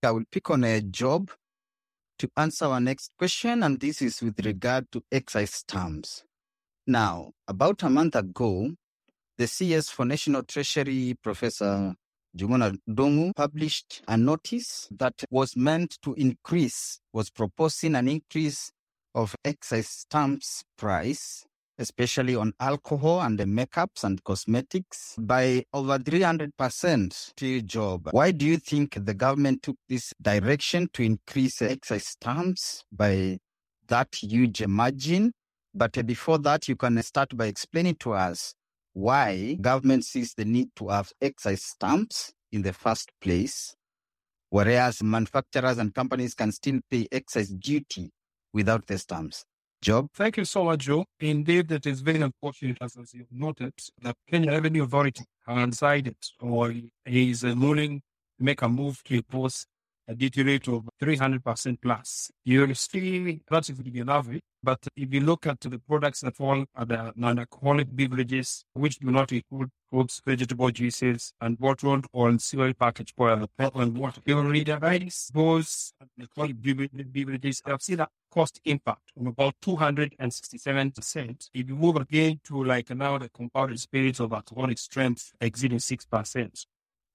I 0.02 0.12
will 0.12 0.24
pick 0.32 0.48
on 0.48 0.64
a 0.64 0.80
job 0.80 1.30
to 2.20 2.28
answer 2.38 2.64
our 2.64 2.80
next 2.80 3.10
question, 3.18 3.62
and 3.62 3.78
this 3.78 4.00
is 4.00 4.22
with 4.22 4.42
regard 4.46 4.90
to 4.92 5.02
excise 5.12 5.52
stamps. 5.52 6.24
Now, 6.86 7.32
about 7.46 7.82
a 7.82 7.90
month 7.90 8.16
ago, 8.16 8.70
the 9.36 9.46
CS 9.46 9.90
for 9.90 10.06
National 10.06 10.44
Treasury, 10.44 11.16
Professor 11.22 11.94
Njuguna 12.34 12.78
Ndung'u, 12.88 13.34
published 13.36 14.00
a 14.08 14.16
notice 14.16 14.88
that 14.90 15.22
was 15.30 15.54
meant 15.54 15.98
to 16.00 16.14
increase, 16.14 16.98
was 17.12 17.28
proposing 17.28 17.94
an 17.94 18.08
increase 18.08 18.70
of 19.14 19.34
excise 19.44 19.88
stamps 19.88 20.64
price, 20.76 21.44
especially 21.78 22.36
on 22.36 22.52
alcohol 22.60 23.20
and 23.22 23.38
the 23.38 23.44
makeups 23.44 24.04
and 24.04 24.22
cosmetics, 24.24 25.14
by 25.18 25.64
over 25.72 25.98
300% 25.98 27.34
to 27.36 27.62
job. 27.62 28.08
Why 28.10 28.30
do 28.32 28.46
you 28.46 28.56
think 28.56 28.98
the 29.04 29.14
government 29.14 29.62
took 29.62 29.76
this 29.88 30.12
direction 30.20 30.88
to 30.94 31.02
increase 31.02 31.62
excise 31.62 32.06
stamps 32.06 32.84
by 32.92 33.38
that 33.88 34.08
huge 34.14 34.66
margin? 34.66 35.32
But 35.74 36.06
before 36.06 36.38
that, 36.38 36.68
you 36.68 36.76
can 36.76 37.02
start 37.02 37.36
by 37.36 37.46
explaining 37.46 37.96
to 37.96 38.12
us 38.12 38.54
why 38.92 39.56
government 39.60 40.04
sees 40.04 40.34
the 40.34 40.44
need 40.44 40.68
to 40.76 40.88
have 40.88 41.12
excise 41.20 41.64
stamps 41.64 42.32
in 42.52 42.62
the 42.62 42.72
first 42.72 43.10
place, 43.20 43.74
whereas 44.50 45.02
manufacturers 45.02 45.78
and 45.78 45.92
companies 45.92 46.34
can 46.34 46.52
still 46.52 46.78
pay 46.88 47.08
excise 47.10 47.48
duty 47.48 48.12
without 48.54 48.86
the 48.86 48.96
stamps. 48.96 49.44
Job? 49.82 50.08
Thank 50.14 50.38
you 50.38 50.46
so 50.46 50.64
much, 50.64 50.80
Joe. 50.80 51.04
Indeed, 51.20 51.70
it 51.70 51.84
is 51.84 52.00
very 52.00 52.22
unfortunate, 52.22 52.78
as, 52.80 52.96
you've 53.12 53.26
noted, 53.30 53.74
that 54.00 54.16
Kenya 54.30 54.52
Revenue 54.52 54.84
Authority 54.84 55.24
has 55.46 55.68
decided 55.68 56.16
or 56.40 56.72
is 57.04 57.44
ruling 57.44 58.00
make 58.38 58.62
a 58.62 58.68
move 58.68 59.02
to 59.04 59.14
impose 59.14 59.66
a 60.06 60.14
duty 60.14 60.42
rate 60.42 60.68
of 60.68 60.88
300% 61.02 61.78
plus. 61.80 62.30
You're 62.44 62.74
still 62.74 63.36
relatively 63.50 64.02
average, 64.06 64.42
but 64.62 64.86
if 64.96 65.12
you 65.12 65.20
look 65.20 65.46
at 65.46 65.60
the 65.60 65.78
products 65.78 66.20
that 66.20 66.36
fall 66.36 66.64
under 66.74 67.12
non-alcoholic 67.16 67.94
beverages, 67.94 68.64
which 68.72 68.98
do 68.98 69.10
not 69.10 69.32
include 69.32 69.70
fruits, 69.90 70.20
vegetable 70.26 70.70
juices, 70.70 71.32
and 71.40 71.58
bottled 71.58 72.06
or 72.12 72.38
sealed 72.38 72.78
packaged 72.78 73.14
oil, 73.20 73.46
and 73.58 73.98
water, 73.98 74.20
you 74.26 74.36
will 74.36 74.44
realize 74.44 75.30
those 75.32 75.92
alcoholic 76.20 76.60
beverages 77.12 77.62
have 77.66 77.82
seen 77.82 78.00
a 78.00 78.08
cost 78.30 78.60
impact 78.64 79.12
of 79.18 79.26
about 79.26 79.54
267%. 79.62 81.48
If 81.54 81.68
you 81.68 81.76
move 81.76 81.96
again 81.96 82.40
to 82.44 82.64
like 82.64 82.90
now 82.90 83.18
the 83.18 83.28
compounded 83.28 83.78
spirits 83.78 84.20
of 84.20 84.32
alcoholic 84.32 84.78
strength 84.78 85.32
exceeding 85.40 85.78
6%, 85.78 86.66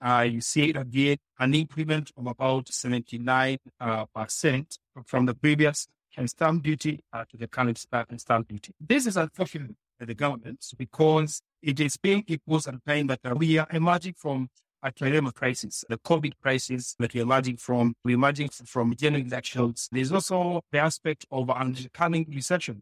uh, 0.01 0.25
you 0.29 0.41
see 0.41 0.70
it 0.70 0.77
again 0.77 1.18
an 1.39 1.53
increment 1.53 2.12
of 2.18 2.27
about 2.27 2.70
79 2.70 3.58
uh, 3.79 4.06
percent 4.06 4.77
from 5.06 5.25
the 5.25 5.34
previous 5.34 5.88
stamp 6.25 6.63
duty 6.63 7.00
uh, 7.13 7.24
to 7.29 7.38
the 7.38 7.48
current 7.48 7.77
stamp 7.77 8.48
duty. 8.48 8.74
This 8.79 9.08
is 9.08 9.15
unfortunate 9.15 9.75
for 9.98 10.06
the 10.06 10.13
government 10.13 10.65
because 10.77 11.41
it 11.62 11.79
is 11.79 11.98
being 11.98 12.24
imposed 12.27 12.68
at 12.68 12.75
a 12.75 12.82
time 12.86 13.08
that 13.08 13.38
we 13.38 13.58
are 13.58 13.68
emerging 13.72 14.15
from 14.18 14.50
a 14.82 14.91
trilemma 14.91 15.34
crisis, 15.34 15.84
the 15.89 15.98
COVID 15.98 16.34
crisis 16.41 16.96
that 17.00 17.13
we're 17.13 17.24
emerging 17.24 17.58
from, 17.58 17.94
we're 18.06 18.15
emerging 18.15 18.50
from 18.50 18.96
general 18.96 19.22
elections. 19.22 19.89
There's 19.91 20.12
also 20.12 20.62
the 20.72 20.79
aspect 20.79 21.25
of 21.32 21.50
an 21.50 21.75
coming 21.94 22.25
recession. 22.34 22.82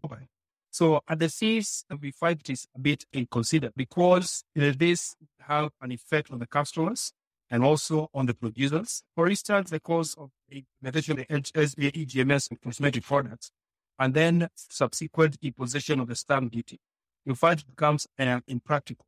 So 0.77 1.01
at 1.07 1.17
the 1.17 1.27
seas, 1.27 1.86
we 2.00 2.12
find 2.12 2.39
it 2.39 2.51
is 2.51 2.67
a 2.75 2.79
bit 2.79 3.03
inconsidered 3.12 3.74
because 3.75 4.43
this 4.53 5.15
have 5.39 5.72
an 5.81 5.91
effect 5.91 6.29
on 6.29 6.38
the 6.38 6.46
customers 6.46 7.13
and 7.50 7.63
also 7.63 8.12
on 8.13 8.27
the 8.27 8.36
producers. 8.36 9.01
For 9.15 9.27
instance, 9.27 9.72
the 9.72 9.79
cost 9.79 10.15
of 10.19 10.29
the 10.48 10.63
implementation 10.84 11.19
of 11.19 11.27
the 11.27 11.34
HSBA 11.34 11.93
EGMS 11.93 12.62
cosmetic 12.63 13.03
products 13.03 13.50
and 13.98 14.13
then 14.13 14.50
subsequent 14.55 15.39
imposition 15.41 16.00
of 16.00 16.10
the 16.10 16.15
stamp 16.15 16.51
duty, 16.51 16.79
you 17.25 17.34
find 17.34 17.60
it 17.60 17.65
becomes 17.65 18.05
uh, 18.19 18.41
impractical. 18.48 19.07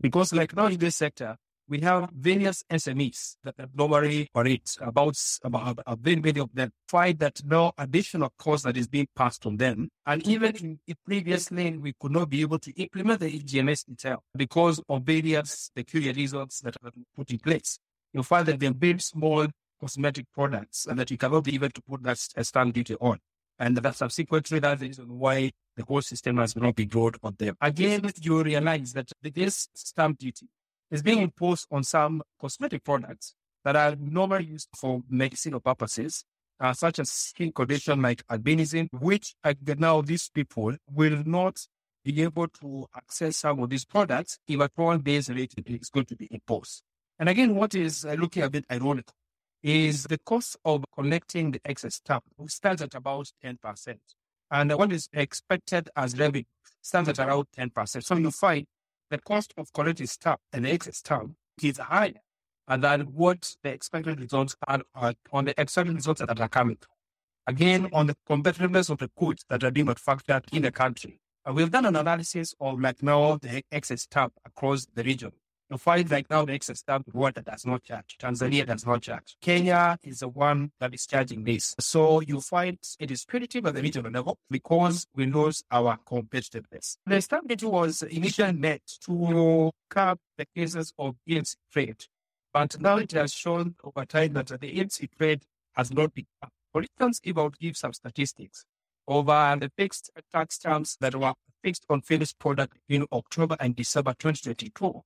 Because 0.00 0.32
like 0.32 0.56
now 0.56 0.68
in 0.68 0.78
this 0.78 0.96
sector, 0.96 1.36
we 1.68 1.80
have 1.80 2.10
various 2.12 2.62
SMEs 2.70 3.36
that 3.44 3.54
normally 3.74 4.28
operate 4.34 4.76
about, 4.80 5.16
about 5.42 5.78
a 5.86 5.96
very 5.96 6.16
many 6.16 6.40
of 6.40 6.50
them 6.52 6.70
find 6.88 7.18
that 7.18 7.40
no 7.44 7.72
additional 7.78 8.32
cost 8.38 8.64
that 8.64 8.76
is 8.76 8.86
being 8.86 9.08
passed 9.16 9.46
on 9.46 9.56
them. 9.56 9.88
And 10.06 10.26
even 10.26 10.56
in, 10.56 10.78
in 10.86 10.94
previously, 11.06 11.76
we 11.78 11.94
could 11.98 12.12
not 12.12 12.28
be 12.28 12.42
able 12.42 12.58
to 12.58 12.72
implement 12.72 13.20
the 13.20 13.40
EGMS 13.40 13.88
itself 13.88 14.22
because 14.36 14.80
of 14.88 15.02
various 15.02 15.70
peculiar 15.74 16.12
reasons 16.12 16.60
that 16.60 16.76
have 16.82 16.94
been 16.94 17.06
put 17.16 17.30
in 17.30 17.38
place. 17.38 17.78
You 18.12 18.22
find 18.22 18.46
that 18.46 18.60
they're 18.60 18.72
very 18.72 19.00
small 19.00 19.46
cosmetic 19.80 20.26
products 20.32 20.86
and 20.86 20.98
that 20.98 21.10
you 21.10 21.18
cannot 21.18 21.44
be 21.44 21.54
able 21.54 21.70
to 21.70 21.82
put 21.82 22.02
that 22.02 22.18
stamp 22.18 22.74
duty 22.74 22.94
on. 23.00 23.18
And 23.58 23.76
that 23.76 23.96
subsequently, 23.96 24.58
that's 24.58 24.82
reason 24.82 25.06
why 25.18 25.52
the 25.76 25.84
whole 25.84 26.02
system 26.02 26.38
has 26.38 26.56
not 26.56 26.74
been 26.74 26.88
brought 26.88 27.16
on 27.22 27.36
them. 27.38 27.56
Again, 27.60 28.10
you 28.20 28.42
realize 28.42 28.92
that 28.94 29.10
this 29.22 29.68
stamp 29.74 30.18
duty 30.18 30.48
is 30.94 31.02
being 31.02 31.22
imposed 31.22 31.66
on 31.72 31.82
some 31.82 32.22
cosmetic 32.40 32.84
products 32.84 33.34
that 33.64 33.74
are 33.74 33.96
normally 33.96 34.44
used 34.44 34.68
for 34.76 35.02
medicinal 35.08 35.58
purposes, 35.58 36.24
uh, 36.60 36.72
such 36.72 37.00
as 37.00 37.10
skin 37.10 37.50
condition 37.50 38.00
like 38.00 38.24
albinism, 38.28 38.88
which 39.00 39.34
uh, 39.42 39.54
now 39.76 40.00
these 40.00 40.28
people 40.28 40.76
will 40.88 41.20
not 41.26 41.58
be 42.04 42.22
able 42.22 42.46
to 42.46 42.86
access 42.96 43.38
some 43.38 43.58
of 43.60 43.70
these 43.70 43.84
products 43.84 44.38
if 44.46 44.60
a 44.60 44.68
foreign-based 44.76 45.30
rate 45.30 45.52
is 45.66 45.90
going 45.90 46.06
to 46.06 46.14
be 46.14 46.28
imposed. 46.30 46.82
And 47.18 47.28
again, 47.28 47.56
what 47.56 47.74
is 47.74 48.04
uh, 48.04 48.12
looking 48.12 48.44
a 48.44 48.50
bit 48.50 48.64
ironic 48.70 49.08
is 49.64 50.04
the 50.04 50.18
cost 50.18 50.56
of 50.64 50.84
collecting 50.94 51.50
the 51.50 51.60
excess 51.64 51.96
stamp 51.96 52.22
stands 52.46 52.82
at 52.82 52.94
about 52.94 53.32
10%. 53.42 53.96
And 54.52 54.72
what 54.74 54.92
is 54.92 55.08
expected 55.12 55.88
as 55.96 56.16
revenue 56.16 56.44
stands 56.82 57.08
at 57.08 57.18
around 57.18 57.46
10%. 57.58 58.04
So 58.04 58.14
you 58.16 58.30
find 58.30 58.66
the 59.10 59.18
cost 59.18 59.54
of 59.56 59.72
collecting 59.72 60.06
stamp 60.06 60.40
and 60.52 60.64
the 60.64 60.72
excess 60.72 60.98
stamp 60.98 61.34
is 61.62 61.78
higher 61.78 62.14
than 62.68 63.02
what 63.02 63.54
the 63.62 63.70
expected 63.70 64.20
results 64.20 64.56
are, 64.66 64.82
on 65.32 65.44
the 65.44 65.60
expected 65.60 65.94
results 65.94 66.20
that 66.20 66.40
are 66.40 66.48
coming. 66.48 66.78
Again, 67.46 67.90
on 67.92 68.06
the 68.06 68.16
competitiveness 68.28 68.88
of 68.88 68.98
the 68.98 69.10
goods 69.18 69.44
that 69.50 69.62
are 69.62 69.70
being 69.70 69.86
manufactured 69.86 70.44
in 70.52 70.62
the 70.62 70.72
country. 70.72 71.20
We've 71.52 71.70
done 71.70 71.84
an 71.84 71.96
analysis 71.96 72.54
of 72.58 72.80
now 73.02 73.36
the 73.36 73.62
excess 73.70 74.02
stamp 74.02 74.32
across 74.46 74.86
the 74.94 75.04
region. 75.04 75.32
You 75.74 75.78
find 75.78 76.08
like 76.08 76.30
now 76.30 76.44
the 76.44 76.52
excess 76.52 76.78
stamp 76.78 77.12
Rwanda 77.12 77.44
does 77.44 77.66
not 77.66 77.82
charge. 77.82 78.16
Tanzania 78.20 78.64
does 78.64 78.86
not 78.86 79.02
charge. 79.02 79.36
Kenya 79.40 79.98
is 80.04 80.20
the 80.20 80.28
one 80.28 80.70
that 80.78 80.94
is 80.94 81.04
charging 81.04 81.42
this. 81.42 81.74
So 81.80 82.20
you 82.20 82.40
find 82.40 82.78
it 83.00 83.10
is 83.10 83.24
punitive 83.24 83.66
at 83.66 83.74
the 83.74 83.82
regional 83.82 84.12
level 84.12 84.38
because 84.48 85.04
we 85.16 85.26
lose 85.26 85.64
our 85.72 85.98
competitiveness. 86.08 86.98
The 87.04 87.20
stamp 87.20 87.48
duty 87.48 87.66
was 87.66 88.02
initially 88.02 88.52
meant 88.52 88.82
to 89.06 89.72
curb 89.90 90.18
the 90.38 90.46
cases 90.54 90.94
of 90.96 91.16
illicit 91.26 91.58
trade. 91.72 92.04
But 92.52 92.80
now 92.80 92.98
it 92.98 93.10
has 93.10 93.32
shown 93.32 93.74
over 93.82 94.04
time 94.04 94.34
that 94.34 94.60
the 94.60 94.78
illicit 94.78 95.10
trade 95.18 95.42
has 95.72 95.92
not 95.92 96.14
been 96.14 96.26
up. 96.40 96.52
For 96.72 96.82
instance, 96.82 97.20
if 97.24 97.36
I 97.36 97.42
would 97.42 97.58
give 97.58 97.76
some 97.76 97.92
statistics 97.92 98.64
over 99.08 99.56
the 99.58 99.72
fixed 99.76 100.12
tax 100.32 100.56
terms 100.56 100.96
that 101.00 101.16
were 101.16 101.32
fixed 101.64 101.84
on 101.90 102.02
finished 102.02 102.38
product 102.38 102.78
in 102.88 103.06
October 103.10 103.56
and 103.58 103.74
December 103.74 104.14
2022, 104.16 105.02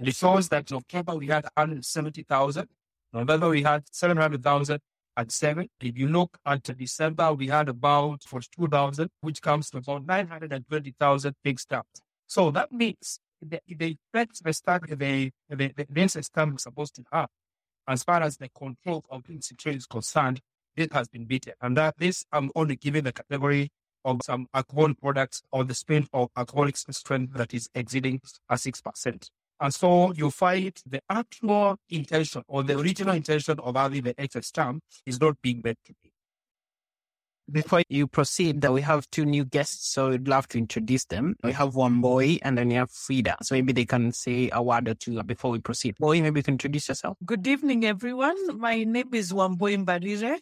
and 0.00 0.08
it 0.08 0.16
shows 0.16 0.48
that 0.48 0.70
in 0.72 0.80
we 1.18 1.26
had 1.26 1.44
170,000. 1.54 2.66
November 3.12 3.50
we 3.50 3.62
had 3.62 3.82
700,000 3.92 4.80
at 5.14 5.30
seven. 5.30 5.68
If 5.78 5.98
you 5.98 6.08
look 6.08 6.38
at 6.46 6.62
December, 6.62 7.34
we 7.34 7.48
had 7.48 7.68
about 7.68 8.22
42,000, 8.22 9.10
which 9.20 9.42
comes 9.42 9.68
to 9.70 9.78
about 9.78 10.06
920,000 10.06 11.34
fixed 11.44 11.74
up. 11.74 11.86
So 12.26 12.50
that 12.50 12.72
means 12.72 13.20
the, 13.42 13.60
the 13.68 13.98
effect 14.14 14.42
the 14.42 14.52
the, 14.96 15.30
the, 15.50 15.72
the, 15.76 15.86
the 15.90 16.08
system 16.08 16.54
is 16.54 16.62
supposed 16.62 16.94
to 16.94 17.04
have, 17.12 17.28
as 17.86 18.02
far 18.02 18.22
as 18.22 18.38
the 18.38 18.48
control 18.48 19.04
of 19.10 19.22
the 19.24 19.54
trade 19.58 19.76
is 19.76 19.86
concerned, 19.86 20.40
it 20.76 20.94
has 20.94 21.08
been 21.08 21.26
beaten. 21.26 21.52
And 21.60 21.76
that 21.76 21.98
this, 21.98 22.24
I'm 22.32 22.50
only 22.54 22.76
giving 22.76 23.04
the 23.04 23.12
category 23.12 23.70
of 24.06 24.20
some 24.24 24.46
alcohol 24.54 24.94
products 24.94 25.42
or 25.52 25.64
the 25.64 25.74
spend 25.74 26.08
of 26.14 26.30
alcoholic 26.38 26.78
strength 26.78 27.34
that 27.34 27.52
is 27.52 27.68
exceeding 27.74 28.22
a 28.48 28.54
6%. 28.54 29.30
And 29.60 29.74
so 29.74 30.12
you 30.12 30.30
find 30.30 30.72
the 30.86 31.02
actual 31.10 31.76
intention 31.90 32.42
or 32.48 32.62
the 32.62 32.78
original 32.78 33.14
intention 33.14 33.60
of 33.60 33.76
having 33.76 34.02
the 34.02 34.18
excess 34.18 34.46
stamp 34.46 34.82
is 35.04 35.20
not 35.20 35.40
being 35.42 35.60
met 35.62 35.76
to 35.84 35.92
be. 36.02 36.10
Before 37.50 37.82
you 37.88 38.06
proceed, 38.06 38.60
that 38.60 38.72
we 38.72 38.80
have 38.80 39.10
two 39.10 39.24
new 39.24 39.44
guests, 39.44 39.92
so 39.92 40.10
we'd 40.10 40.28
love 40.28 40.46
to 40.48 40.58
introduce 40.58 41.04
them. 41.06 41.34
We 41.42 41.50
have 41.52 41.74
Wambui 41.74 42.38
and 42.42 42.56
then 42.56 42.68
we 42.68 42.74
have 42.74 42.92
Frida. 42.92 43.38
So 43.42 43.56
maybe 43.56 43.72
they 43.72 43.84
can 43.84 44.12
say 44.12 44.50
a 44.52 44.62
word 44.62 44.86
or 44.88 44.94
two 44.94 45.20
before 45.24 45.50
we 45.50 45.58
proceed. 45.58 45.96
Boy, 45.98 46.22
maybe 46.22 46.38
you 46.38 46.44
can 46.44 46.54
introduce 46.54 46.88
yourself. 46.88 47.16
Good 47.26 47.46
evening, 47.46 47.84
everyone. 47.84 48.56
My 48.56 48.84
name 48.84 49.12
is 49.14 49.32
Wambui 49.32 49.84
Mbarire. 49.84 50.38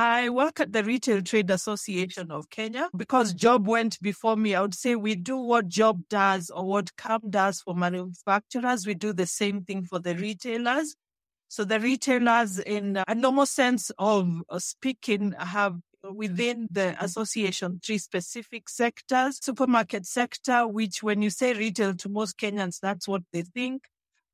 I 0.00 0.28
work 0.28 0.60
at 0.60 0.72
the 0.72 0.84
Retail 0.84 1.22
Trade 1.22 1.50
Association 1.50 2.30
of 2.30 2.48
Kenya. 2.50 2.88
Because 2.96 3.34
Job 3.34 3.66
went 3.66 4.00
before 4.00 4.36
me, 4.36 4.54
I 4.54 4.60
would 4.60 4.74
say 4.74 4.94
we 4.94 5.16
do 5.16 5.36
what 5.36 5.66
Job 5.66 6.02
does 6.08 6.50
or 6.50 6.64
what 6.64 6.96
KAM 6.96 7.22
does 7.30 7.60
for 7.62 7.74
manufacturers. 7.74 8.86
We 8.86 8.94
do 8.94 9.12
the 9.12 9.26
same 9.26 9.62
thing 9.62 9.82
for 9.82 9.98
the 9.98 10.14
retailers. 10.14 10.94
So 11.48 11.64
the 11.64 11.80
retailers, 11.80 12.60
in 12.60 13.02
a 13.08 13.14
normal 13.16 13.46
sense 13.46 13.90
of 13.98 14.30
uh, 14.48 14.60
speaking, 14.60 15.32
have 15.36 15.80
within 16.14 16.68
the 16.70 16.96
association 17.02 17.80
three 17.84 17.98
specific 17.98 18.68
sectors 18.68 19.40
supermarket 19.42 20.06
sector 20.06 20.66
which 20.66 21.02
when 21.02 21.20
you 21.22 21.28
say 21.28 21.52
retail 21.54 21.92
to 21.92 22.08
most 22.08 22.38
kenyans 22.38 22.78
that's 22.80 23.08
what 23.08 23.22
they 23.32 23.42
think 23.42 23.82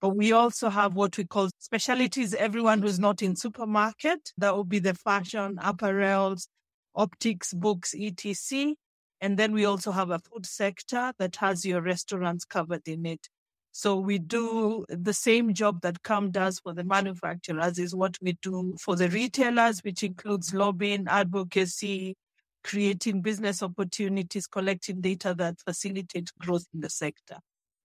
but 0.05 0.17
we 0.17 0.33
also 0.33 0.69
have 0.69 0.95
what 0.95 1.17
we 1.17 1.25
call 1.25 1.49
specialties. 1.61 2.35
Everyone 2.35 2.83
who's 2.83 2.99
not 2.99 3.23
in 3.23 3.35
supermarket, 3.35 4.35
that 4.37 4.55
would 4.55 4.69
be 4.69 4.79
the 4.79 4.93
fashion, 4.93 5.57
apparels, 5.57 6.47
optics, 6.95 7.55
books, 7.55 7.95
etc. 7.99 8.75
And 9.23 9.39
then 9.39 9.55
we 9.55 9.65
also 9.65 9.93
have 9.93 10.11
a 10.11 10.19
food 10.19 10.45
sector 10.45 11.15
that 11.19 11.37
has 11.37 11.65
your 11.65 11.81
restaurants 11.81 12.45
covered 12.45 12.87
in 12.87 13.07
it. 13.07 13.31
So 13.73 13.97
we 13.97 14.19
do 14.19 14.85
the 14.91 15.15
same 15.15 15.55
job 15.55 15.81
that 15.81 16.03
KAM 16.03 16.33
does 16.33 16.59
for 16.59 16.75
the 16.75 16.85
manufacturers 16.85 17.79
is 17.79 17.95
what 17.95 18.19
we 18.21 18.37
do 18.43 18.77
for 18.79 18.97
the 18.97 19.09
retailers, 19.09 19.81
which 19.81 20.03
includes 20.03 20.53
lobbying, 20.53 21.07
advocacy, 21.09 22.15
creating 22.63 23.23
business 23.23 23.63
opportunities, 23.63 24.47
collecting 24.47 25.01
data 25.01 25.35
that 25.39 25.63
facilitate 25.67 26.31
growth 26.39 26.67
in 26.75 26.81
the 26.81 26.91
sector. 26.91 27.39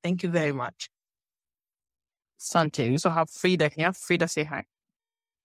Thank 0.03 0.23
you 0.23 0.29
very 0.29 0.51
much. 0.51 0.89
Sante. 2.41 2.87
We 2.87 2.93
also 2.93 3.09
have 3.09 3.29
Frida 3.29 3.69
here. 3.75 3.91
Frida, 3.91 4.27
say 4.29 4.45
hi. 4.45 4.63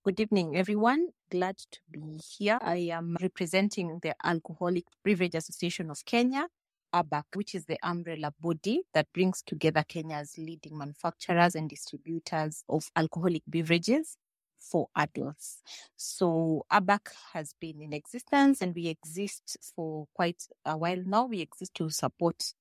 Good 0.04 0.20
evening, 0.20 0.56
everyone. 0.56 1.08
Glad 1.28 1.58
to 1.58 1.80
be 1.90 2.20
here. 2.38 2.56
I 2.62 2.90
am 2.92 3.16
representing 3.20 3.98
the 4.00 4.14
Alcoholic 4.22 4.84
Beverage 5.04 5.34
Association 5.34 5.90
of 5.90 6.04
Kenya. 6.04 6.46
ABAK, 6.94 7.24
which 7.34 7.56
is 7.56 7.64
the 7.64 7.76
umbrella 7.82 8.32
body 8.40 8.82
that 8.92 9.12
brings 9.12 9.42
together 9.42 9.84
Kenya's 9.88 10.38
leading 10.38 10.78
manufacturers 10.78 11.56
and 11.56 11.68
distributors 11.68 12.62
of 12.68 12.88
alcoholic 12.94 13.42
beverages 13.48 14.16
for 14.56 14.86
adults. 14.94 15.62
So 15.96 16.64
ABAK 16.70 17.08
has 17.32 17.56
been 17.60 17.82
in 17.82 17.92
existence 17.92 18.62
and 18.62 18.72
we 18.72 18.86
exist 18.86 19.56
for 19.74 20.06
quite 20.14 20.46
a 20.64 20.76
while 20.76 21.02
now. 21.04 21.26
We 21.26 21.40
exist 21.40 21.74
to 21.74 21.90
support 21.90 22.54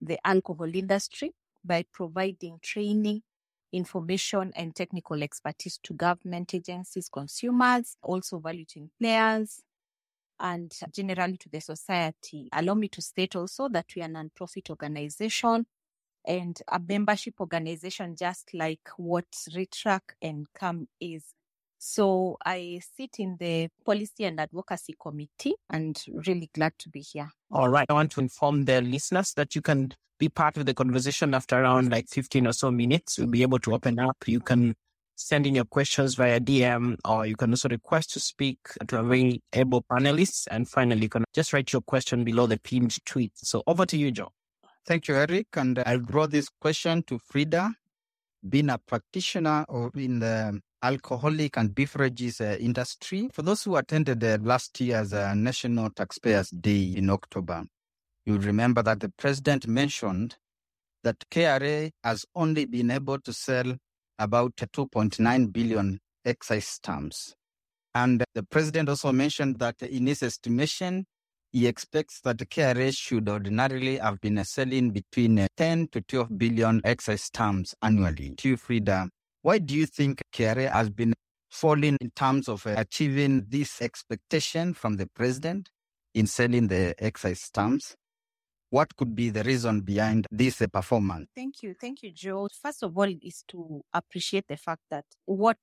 the 0.00 0.18
alcohol 0.26 0.74
industry 0.74 1.32
by 1.64 1.84
providing 1.92 2.58
training, 2.60 3.22
information, 3.76 4.52
and 4.56 4.74
technical 4.74 5.22
expertise 5.22 5.78
to 5.82 5.94
government 5.94 6.54
agencies, 6.54 7.08
consumers, 7.08 7.96
also 8.02 8.38
value 8.38 8.64
chain 8.64 8.90
players, 8.98 9.62
and 10.40 10.72
generally 10.92 11.36
to 11.36 11.48
the 11.48 11.60
society. 11.60 12.48
Allow 12.52 12.74
me 12.74 12.88
to 12.88 13.02
state 13.02 13.36
also 13.36 13.68
that 13.68 13.86
we 13.94 14.02
are 14.02 14.06
a 14.06 14.08
non-profit 14.08 14.70
organization 14.70 15.66
and 16.26 16.60
a 16.68 16.78
membership 16.78 17.34
organization, 17.40 18.16
just 18.16 18.52
like 18.52 18.88
what 18.96 19.26
RETRAK 19.54 20.00
and 20.20 20.46
KAM 20.58 20.88
is. 21.00 21.24
So 21.78 22.36
I 22.44 22.80
sit 22.96 23.16
in 23.18 23.36
the 23.38 23.68
policy 23.84 24.24
and 24.24 24.40
advocacy 24.40 24.96
committee 25.00 25.54
and 25.70 26.02
really 26.26 26.50
glad 26.52 26.72
to 26.78 26.88
be 26.88 27.00
here. 27.00 27.30
All 27.52 27.68
right. 27.68 27.86
I 27.88 27.92
want 27.92 28.10
to 28.12 28.20
inform 28.20 28.64
the 28.64 28.80
listeners 28.80 29.34
that 29.36 29.54
you 29.54 29.62
can 29.62 29.92
be 30.18 30.28
part 30.28 30.56
of 30.56 30.66
the 30.66 30.74
conversation 30.74 31.34
after 31.34 31.60
around 31.60 31.90
like 31.90 32.08
15 32.08 32.46
or 32.46 32.52
so 32.52 32.70
minutes. 32.70 33.18
You'll 33.18 33.28
be 33.28 33.42
able 33.42 33.58
to 33.60 33.74
open 33.74 33.98
up. 33.98 34.16
You 34.26 34.40
can 34.40 34.74
send 35.16 35.46
in 35.46 35.54
your 35.54 35.64
questions 35.64 36.14
via 36.14 36.38
DM 36.38 36.96
or 37.04 37.26
you 37.26 37.36
can 37.36 37.50
also 37.50 37.68
request 37.68 38.12
to 38.12 38.20
speak 38.20 38.58
to 38.86 39.00
a 39.00 39.02
very 39.02 39.42
able 39.52 39.82
panelist. 39.82 40.46
And 40.50 40.68
finally, 40.68 41.02
you 41.02 41.08
can 41.08 41.24
just 41.32 41.52
write 41.52 41.72
your 41.72 41.82
question 41.82 42.24
below 42.24 42.46
the 42.46 42.58
pinned 42.58 43.04
tweet. 43.04 43.32
So 43.34 43.62
over 43.66 43.86
to 43.86 43.96
you, 43.96 44.10
Joe. 44.10 44.32
Thank 44.86 45.08
you, 45.08 45.16
Eric. 45.16 45.48
And 45.56 45.82
I'll 45.84 45.98
draw 45.98 46.26
this 46.26 46.48
question 46.60 47.02
to 47.04 47.18
Frida, 47.18 47.74
being 48.48 48.70
a 48.70 48.78
practitioner 48.78 49.64
or 49.68 49.90
in 49.96 50.20
the 50.20 50.60
alcoholic 50.82 51.56
and 51.56 51.74
beverages 51.74 52.40
uh, 52.40 52.56
industry. 52.60 53.28
For 53.32 53.42
those 53.42 53.64
who 53.64 53.76
attended 53.76 54.22
uh, 54.22 54.38
last 54.42 54.78
year's 54.80 55.12
uh, 55.12 55.34
National 55.34 55.90
Taxpayers 55.90 56.50
Day 56.50 56.94
in 56.96 57.10
October, 57.10 57.64
you 58.26 58.38
remember 58.38 58.82
that 58.82 59.00
the 59.00 59.08
president 59.16 59.66
mentioned 59.66 60.36
that 61.04 61.24
KRA 61.30 61.92
has 62.02 62.24
only 62.34 62.64
been 62.64 62.90
able 62.90 63.20
to 63.20 63.32
sell 63.32 63.76
about 64.18 64.56
2.9 64.56 65.52
billion 65.52 66.00
excise 66.24 66.66
stamps. 66.66 67.34
And 67.94 68.24
the 68.34 68.42
president 68.42 68.88
also 68.88 69.12
mentioned 69.12 69.58
that 69.60 69.80
in 69.80 70.08
his 70.08 70.22
estimation, 70.22 71.06
he 71.52 71.66
expects 71.66 72.20
that 72.22 72.38
KRA 72.38 72.94
should 72.94 73.28
ordinarily 73.28 73.98
have 73.98 74.20
been 74.20 74.42
selling 74.44 74.90
between 74.90 75.46
10 75.56 75.88
to 75.92 76.00
12 76.02 76.36
billion 76.36 76.80
excise 76.84 77.22
stamps 77.22 77.74
annually. 77.80 78.34
To 78.38 78.56
Frida, 78.56 79.08
why 79.42 79.58
do 79.58 79.74
you 79.74 79.86
think 79.86 80.20
KRA 80.34 80.70
has 80.70 80.90
been 80.90 81.14
falling 81.48 81.96
in 82.00 82.10
terms 82.10 82.48
of 82.48 82.66
uh, 82.66 82.74
achieving 82.76 83.46
this 83.48 83.80
expectation 83.80 84.74
from 84.74 84.96
the 84.96 85.06
president 85.06 85.70
in 86.14 86.26
selling 86.26 86.66
the 86.66 86.94
excise 86.98 87.40
stamps? 87.40 87.94
What 88.76 88.94
could 88.94 89.16
be 89.16 89.30
the 89.30 89.42
reason 89.42 89.80
behind 89.80 90.26
this 90.30 90.60
uh, 90.60 90.66
performance? 90.66 91.30
Thank 91.34 91.62
you. 91.62 91.72
Thank 91.72 92.02
you, 92.02 92.10
Joe. 92.12 92.46
First 92.52 92.82
of 92.82 92.98
all, 92.98 93.10
is 93.22 93.42
to 93.48 93.82
appreciate 93.94 94.48
the 94.48 94.58
fact 94.58 94.82
that 94.90 95.06
what 95.24 95.56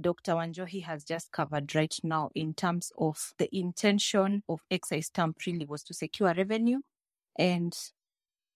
Dr. 0.00 0.32
Wanjohi 0.32 0.82
has 0.82 1.04
just 1.04 1.30
covered 1.30 1.72
right 1.76 1.94
now 2.02 2.30
in 2.34 2.54
terms 2.54 2.90
of 2.98 3.32
the 3.38 3.48
intention 3.56 4.42
of 4.48 4.62
excise 4.72 5.06
stamp 5.06 5.36
really 5.46 5.66
was 5.66 5.84
to 5.84 5.94
secure 5.94 6.34
revenue 6.34 6.80
and 7.38 7.78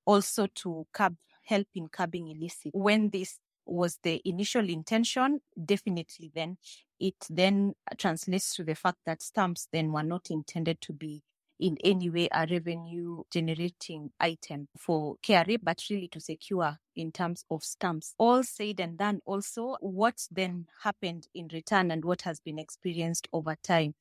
also 0.05 0.49
to 0.57 0.85
curb, 0.93 1.15
help 1.45 1.69
in 1.77 1.87
curbing 1.87 2.27
illicit. 2.27 2.73
When 2.75 3.11
this 3.11 3.39
was 3.67 4.01
the 4.03 4.21
initial 4.25 4.69
intention, 4.69 5.43
definitely 5.65 6.33
then 6.35 6.57
it 6.99 7.15
then 7.31 7.75
translates 7.99 8.57
to 8.57 8.65
the 8.65 8.75
fact 8.75 8.99
that 9.07 9.23
stamps 9.23 9.69
then 9.73 9.93
were 9.93 10.03
not 10.03 10.29
intended 10.29 10.81
to 10.81 10.93
be 10.93 11.23
in 11.63 11.79
any 11.85 12.11
way 12.11 12.29
a 12.33 12.45
revenue 12.51 13.23
generating 13.31 14.11
item 14.19 14.67
for 14.77 15.15
KRA, 15.25 15.59
but 15.63 15.81
really 15.89 16.09
to 16.09 16.19
secure 16.19 16.77
in 16.97 17.13
terms 17.13 17.45
of 17.53 17.63
stamps. 17.63 18.15
All 18.19 18.43
said 18.43 18.81
and 18.81 18.99
done, 18.99 19.21
also, 19.25 19.77
what 19.81 20.27
then 20.29 20.67
happened 20.83 21.29
in 21.33 21.49
return 21.53 21.93
and 21.93 22.05
what 22.05 22.23
has 22.23 22.41
been 22.41 22.59
experienced 22.59 23.29
over 23.33 23.55
time 23.63 23.95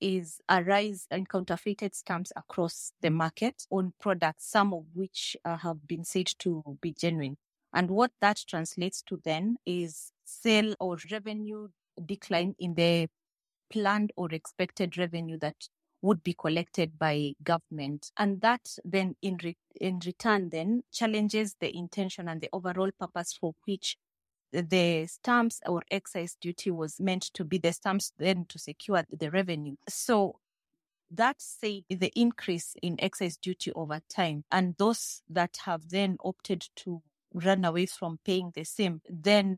is 0.00 0.40
a 0.48 0.64
rise 0.64 1.06
in 1.12 1.24
counterfeited 1.26 1.94
stamps 1.94 2.32
across 2.34 2.90
the 3.00 3.10
market 3.10 3.62
on 3.70 3.92
products, 4.00 4.50
some 4.50 4.74
of 4.74 4.84
which 4.92 5.36
uh, 5.44 5.56
have 5.58 5.86
been 5.86 6.04
said 6.04 6.26
to 6.40 6.64
be 6.82 6.92
genuine. 6.92 7.36
And 7.72 7.90
what 7.90 8.10
that 8.22 8.42
translates 8.48 9.02
to 9.02 9.20
then 9.24 9.58
is 9.64 10.10
sale 10.24 10.74
or 10.80 10.98
revenue 11.12 11.68
decline 12.04 12.56
in 12.58 12.74
the 12.74 13.06
planned 13.70 14.12
or 14.16 14.28
expected 14.32 14.98
revenue 14.98 15.38
that 15.38 15.68
would 16.04 16.22
be 16.22 16.34
collected 16.34 16.98
by 16.98 17.32
government. 17.42 18.12
And 18.18 18.42
that 18.42 18.76
then 18.84 19.16
in, 19.22 19.38
re- 19.42 19.56
in 19.80 20.00
return 20.04 20.50
then 20.50 20.82
challenges 20.92 21.56
the 21.60 21.74
intention 21.74 22.28
and 22.28 22.42
the 22.42 22.50
overall 22.52 22.90
purpose 23.00 23.32
for 23.32 23.54
which 23.64 23.96
the 24.52 25.06
stamps 25.06 25.60
or 25.66 25.82
excise 25.90 26.36
duty 26.38 26.70
was 26.70 27.00
meant 27.00 27.22
to 27.32 27.42
be 27.42 27.56
the 27.56 27.72
stamps 27.72 28.12
then 28.18 28.44
to 28.50 28.58
secure 28.58 29.02
the 29.10 29.30
revenue. 29.30 29.76
So 29.88 30.40
that 31.10 31.40
said, 31.40 31.84
the 31.88 32.12
increase 32.14 32.74
in 32.82 32.96
excise 32.98 33.38
duty 33.38 33.72
over 33.72 34.00
time 34.10 34.44
and 34.52 34.74
those 34.76 35.22
that 35.30 35.56
have 35.64 35.88
then 35.88 36.18
opted 36.22 36.66
to 36.76 37.02
run 37.32 37.64
away 37.64 37.86
from 37.86 38.18
paying 38.26 38.52
the 38.54 38.64
same 38.64 39.00
then 39.08 39.56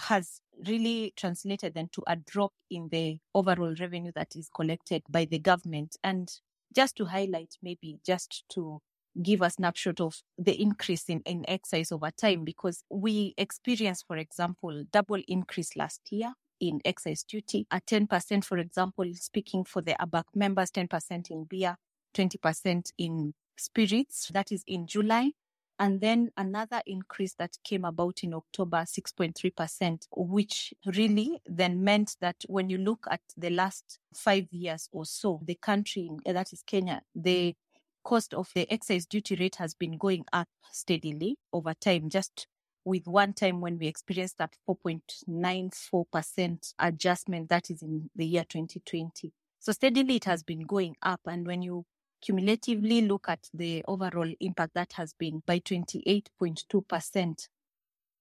has 0.00 0.40
really 0.66 1.12
translated 1.16 1.74
then 1.74 1.88
to 1.92 2.02
a 2.06 2.16
drop 2.16 2.52
in 2.70 2.88
the 2.90 3.18
overall 3.34 3.74
revenue 3.78 4.12
that 4.14 4.34
is 4.36 4.48
collected 4.54 5.02
by 5.08 5.24
the 5.24 5.38
government. 5.38 5.96
And 6.02 6.30
just 6.74 6.96
to 6.96 7.06
highlight, 7.06 7.56
maybe 7.62 7.98
just 8.04 8.44
to 8.50 8.80
give 9.22 9.42
a 9.42 9.50
snapshot 9.50 10.00
of 10.00 10.20
the 10.36 10.60
increase 10.60 11.04
in, 11.08 11.20
in 11.20 11.44
excise 11.48 11.92
over 11.92 12.10
time, 12.10 12.44
because 12.44 12.82
we 12.90 13.34
experienced, 13.36 14.06
for 14.06 14.16
example, 14.16 14.84
double 14.92 15.20
increase 15.26 15.76
last 15.76 16.00
year 16.10 16.32
in 16.60 16.80
excise 16.84 17.22
duty 17.22 17.66
at 17.70 17.86
10%, 17.86 18.44
for 18.44 18.58
example, 18.58 19.04
speaking 19.14 19.64
for 19.64 19.82
the 19.82 19.94
ABAK 20.00 20.24
members, 20.34 20.70
10% 20.70 21.30
in 21.30 21.44
beer, 21.44 21.76
20% 22.14 22.92
in 22.98 23.34
spirits. 23.56 24.28
That 24.32 24.52
is 24.52 24.64
in 24.66 24.86
July. 24.86 25.32
And 25.80 26.00
then 26.00 26.32
another 26.36 26.82
increase 26.86 27.34
that 27.34 27.56
came 27.62 27.84
about 27.84 28.24
in 28.24 28.34
October, 28.34 28.78
6.3%, 28.78 30.08
which 30.10 30.74
really 30.86 31.40
then 31.46 31.84
meant 31.84 32.16
that 32.20 32.34
when 32.48 32.68
you 32.68 32.78
look 32.78 33.06
at 33.10 33.20
the 33.36 33.50
last 33.50 34.00
five 34.12 34.48
years 34.50 34.88
or 34.90 35.04
so, 35.04 35.40
the 35.44 35.54
country, 35.54 36.10
eh, 36.26 36.32
that 36.32 36.52
is 36.52 36.64
Kenya, 36.66 37.02
the 37.14 37.54
cost 38.02 38.34
of 38.34 38.50
the 38.54 38.68
excise 38.72 39.06
duty 39.06 39.36
rate 39.36 39.54
has 39.56 39.74
been 39.74 39.98
going 39.98 40.24
up 40.32 40.48
steadily 40.72 41.36
over 41.52 41.74
time, 41.74 42.08
just 42.08 42.48
with 42.84 43.06
one 43.06 43.32
time 43.32 43.60
when 43.60 43.78
we 43.78 43.86
experienced 43.86 44.38
that 44.38 44.56
4.94% 44.68 46.74
adjustment, 46.78 47.48
that 47.50 47.70
is 47.70 47.82
in 47.82 48.10
the 48.16 48.26
year 48.26 48.44
2020. 48.48 49.32
So 49.60 49.72
steadily 49.72 50.16
it 50.16 50.24
has 50.24 50.42
been 50.42 50.60
going 50.60 50.96
up. 51.02 51.20
And 51.26 51.46
when 51.46 51.62
you 51.62 51.84
cumulatively 52.20 53.02
look 53.02 53.28
at 53.28 53.48
the 53.52 53.84
overall 53.86 54.32
impact 54.40 54.74
that 54.74 54.92
has 54.94 55.12
been 55.12 55.42
by 55.46 55.60
28.2% 55.60 57.48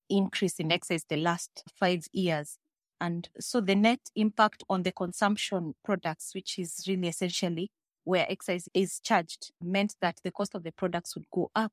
increase 0.10 0.60
in 0.60 0.71
excess 0.71 1.03
the 1.10 1.17
last 1.17 1.63
five 1.79 2.05
years. 2.12 2.57
And 2.99 3.29
so 3.39 3.62
the 3.62 3.75
net 3.75 3.99
impact 4.15 4.63
on 4.69 4.83
the 4.83 4.91
consumption 4.91 5.75
products, 5.83 6.33
which 6.33 6.57
is 6.57 6.83
really 6.88 7.10
essentially 7.10 7.69
where 8.03 8.25
excise 8.29 8.67
is 8.73 8.99
charged, 8.99 9.51
meant 9.62 9.95
that 10.01 10.19
the 10.23 10.31
cost 10.31 10.55
of 10.55 10.63
the 10.63 10.71
products 10.71 11.15
would 11.15 11.29
go 11.31 11.51
up. 11.55 11.71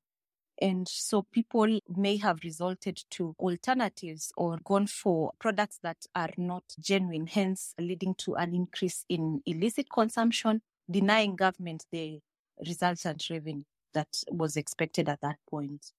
And 0.60 0.86
so 0.88 1.22
people 1.32 1.80
may 1.88 2.16
have 2.18 2.40
resorted 2.44 3.00
to 3.12 3.34
alternatives 3.40 4.32
or 4.36 4.58
gone 4.64 4.86
for 4.86 5.32
products 5.40 5.78
that 5.82 5.98
are 6.14 6.30
not 6.36 6.64
genuine, 6.78 7.26
hence 7.26 7.74
leading 7.78 8.14
to 8.18 8.34
an 8.34 8.54
increase 8.54 9.04
in 9.08 9.42
illicit 9.46 9.90
consumption 9.90 10.62
denying 10.90 11.36
government 11.36 11.84
the 11.90 12.20
results 12.66 13.04
and 13.04 13.22
revenue 13.30 13.64
that 13.94 14.08
was 14.30 14.56
expected 14.56 15.08
at 15.08 15.20
that 15.20 15.36
point. 15.48 15.92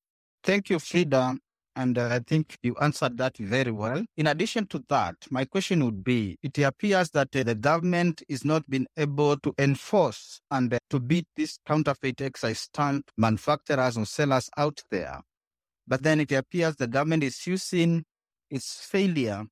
Thank 0.43 0.69
you, 0.69 0.79
Frida. 0.79 1.37
And 1.77 1.97
uh, 1.97 2.07
I 2.09 2.19
think 2.19 2.57
you 2.63 2.75
answered 2.79 3.17
that 3.17 3.37
very 3.37 3.71
well. 3.71 4.05
In 4.15 4.27
addition 4.27 4.65
to 4.67 4.83
that, 4.87 5.15
my 5.29 5.43
question 5.43 5.83
would 5.83 6.03
be 6.05 6.37
it 6.41 6.57
appears 6.59 7.09
that 7.09 7.35
uh, 7.35 7.43
the 7.43 7.55
government 7.55 8.23
is 8.29 8.45
not 8.45 8.69
being 8.69 8.87
able 8.95 9.37
to 9.37 9.53
enforce 9.57 10.39
and 10.51 10.73
uh, 10.73 10.77
to 10.89 10.99
beat 11.01 11.27
these 11.35 11.59
counterfeit 11.67 12.21
excise 12.21 12.59
stamp 12.59 13.11
manufacturers 13.17 13.97
or 13.97 14.05
sellers 14.05 14.49
out 14.55 14.81
there. 14.89 15.19
But 15.85 16.03
then 16.03 16.21
it 16.21 16.31
appears 16.31 16.77
the 16.77 16.87
government 16.87 17.23
is 17.23 17.45
using 17.45 18.05
its 18.49 18.79
failure 18.79 19.43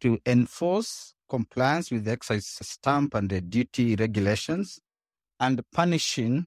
to 0.00 0.18
enforce 0.24 1.12
compliance 1.28 1.90
with 1.90 2.04
the 2.04 2.12
excise 2.12 2.58
stamp 2.62 3.14
and 3.14 3.28
the 3.30 3.40
duty 3.40 3.96
regulations 3.96 4.80
and 5.40 5.60
punishing 5.72 6.46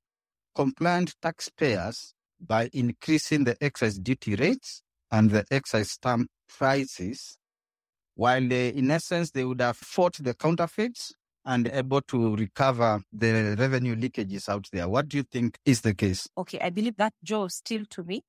compliant 0.56 1.16
taxpayers 1.22 2.14
by 2.40 2.70
increasing 2.74 3.44
the 3.44 3.56
excise 3.62 3.98
duty 3.98 4.36
rates 4.36 4.82
and 5.12 5.30
the 5.30 5.46
excise 5.52 5.92
stamp 5.92 6.28
prices, 6.50 7.38
while 8.16 8.46
they, 8.48 8.70
in 8.70 8.92
essence 8.92 9.32
they 9.32 9.46
would 9.46 9.62
have 9.62 9.78
fought 9.78 10.16
the 10.20 10.34
counterfeits 10.34 11.14
and 11.46 11.68
able 11.70 12.02
to 12.02 12.36
recover 12.36 13.02
the 13.12 13.56
revenue 13.58 13.96
leakages 13.96 14.48
out 14.50 14.68
there. 14.72 14.88
What 14.88 15.08
do 15.08 15.18
you 15.18 15.24
think 15.24 15.58
is 15.66 15.82
the 15.82 15.94
case? 15.94 16.28
Okay, 16.38 16.60
I 16.60 16.70
believe 16.70 16.98
that 16.98 17.14
Joe 17.24 17.48
still 17.48 17.86
to 17.92 18.04
me. 18.04 18.24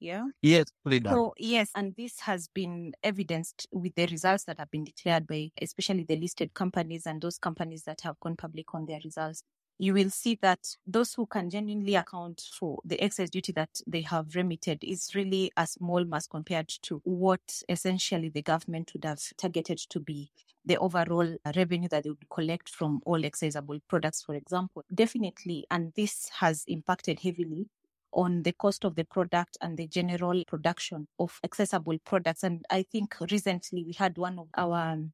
Yeah. 0.00 0.26
Yes, 0.42 0.66
Frida. 0.82 1.10
So 1.10 1.34
yes, 1.38 1.70
and 1.74 1.94
this 1.96 2.20
has 2.20 2.48
been 2.48 2.92
evidenced 3.02 3.66
with 3.72 3.94
the 3.94 4.06
results 4.06 4.44
that 4.44 4.58
have 4.58 4.70
been 4.70 4.84
declared 4.84 5.26
by 5.26 5.50
especially 5.60 6.04
the 6.04 6.16
listed 6.16 6.54
companies 6.54 7.06
and 7.06 7.20
those 7.20 7.38
companies 7.38 7.84
that 7.84 8.00
have 8.02 8.18
gone 8.20 8.36
public 8.36 8.74
on 8.74 8.86
their 8.86 9.00
results. 9.04 9.42
You 9.78 9.92
will 9.94 10.10
see 10.10 10.38
that 10.40 10.60
those 10.86 11.14
who 11.14 11.26
can 11.26 11.50
genuinely 11.50 11.96
account 11.96 12.42
for 12.58 12.78
the 12.84 13.00
excess 13.02 13.28
duty 13.28 13.52
that 13.52 13.80
they 13.86 14.02
have 14.02 14.34
remitted 14.34 14.84
is 14.84 15.14
really 15.14 15.50
a 15.56 15.66
small 15.66 16.04
mass 16.04 16.26
compared 16.28 16.68
to 16.82 17.00
what 17.04 17.62
essentially 17.68 18.28
the 18.28 18.42
government 18.42 18.92
would 18.94 19.04
have 19.04 19.20
targeted 19.36 19.78
to 19.90 20.00
be 20.00 20.30
the 20.64 20.76
overall 20.78 21.36
revenue 21.56 21.88
that 21.88 22.04
they 22.04 22.10
would 22.10 22.28
collect 22.30 22.68
from 22.68 23.00
all 23.04 23.20
excisable 23.20 23.80
products, 23.88 24.22
for 24.22 24.34
example. 24.34 24.84
Definitely, 24.94 25.66
and 25.70 25.92
this 25.94 26.30
has 26.38 26.64
impacted 26.68 27.20
heavily 27.20 27.66
on 28.14 28.42
the 28.42 28.52
cost 28.52 28.84
of 28.84 28.94
the 28.94 29.04
product 29.04 29.58
and 29.60 29.76
the 29.76 29.86
general 29.86 30.42
production 30.46 31.08
of 31.18 31.38
excisable 31.44 31.98
products. 32.04 32.42
And 32.42 32.64
I 32.70 32.82
think 32.82 33.16
recently 33.30 33.84
we 33.84 33.92
had 33.92 34.16
one 34.16 34.38
of 34.38 34.48
our 34.56 34.92
um, 34.92 35.12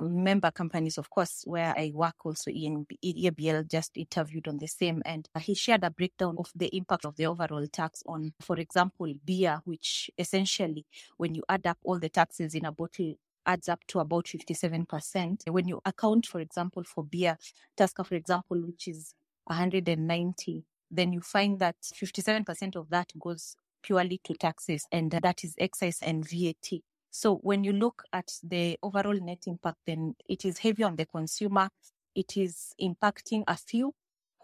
member 0.00 0.50
companies, 0.50 0.98
of 0.98 1.08
course, 1.10 1.42
where 1.46 1.74
I 1.76 1.90
work 1.94 2.14
also 2.24 2.50
in 2.50 2.86
EABL 3.04 3.70
just 3.70 3.96
interviewed 3.96 4.48
on 4.48 4.58
the 4.58 4.68
same 4.68 5.02
and 5.04 5.28
he 5.40 5.54
shared 5.54 5.84
a 5.84 5.90
breakdown 5.90 6.36
of 6.38 6.50
the 6.54 6.68
impact 6.76 7.06
of 7.06 7.16
the 7.16 7.26
overall 7.26 7.66
tax 7.66 8.02
on, 8.06 8.34
for 8.40 8.58
example, 8.58 9.12
beer, 9.24 9.60
which 9.64 10.10
essentially 10.18 10.84
when 11.16 11.34
you 11.34 11.42
add 11.48 11.66
up 11.66 11.78
all 11.82 11.98
the 11.98 12.10
taxes 12.10 12.54
in 12.54 12.64
a 12.64 12.72
bottle 12.72 13.14
adds 13.46 13.68
up 13.68 13.80
to 13.86 14.00
about 14.00 14.26
57%. 14.26 15.48
When 15.48 15.68
you 15.68 15.80
account, 15.84 16.26
for 16.26 16.40
example, 16.40 16.82
for 16.84 17.04
beer, 17.04 17.38
Tusker, 17.76 18.04
for 18.04 18.16
example, 18.16 18.60
which 18.66 18.88
is 18.88 19.14
190, 19.44 20.64
then 20.90 21.12
you 21.12 21.20
find 21.20 21.58
that 21.58 21.76
57% 21.82 22.76
of 22.76 22.88
that 22.90 23.12
goes 23.18 23.56
purely 23.82 24.20
to 24.24 24.34
taxes 24.34 24.86
and 24.90 25.10
that 25.10 25.44
is 25.44 25.54
excise 25.58 26.00
and 26.02 26.28
VAT. 26.28 26.80
So 27.10 27.36
when 27.36 27.64
you 27.64 27.72
look 27.72 28.02
at 28.12 28.32
the 28.42 28.78
overall 28.82 29.18
net 29.18 29.44
impact, 29.46 29.78
then 29.86 30.16
it 30.28 30.44
is 30.44 30.58
heavy 30.58 30.82
on 30.82 30.96
the 30.96 31.06
consumer. 31.06 31.70
It 32.14 32.36
is 32.36 32.74
impacting 32.80 33.44
a 33.46 33.56
few 33.56 33.94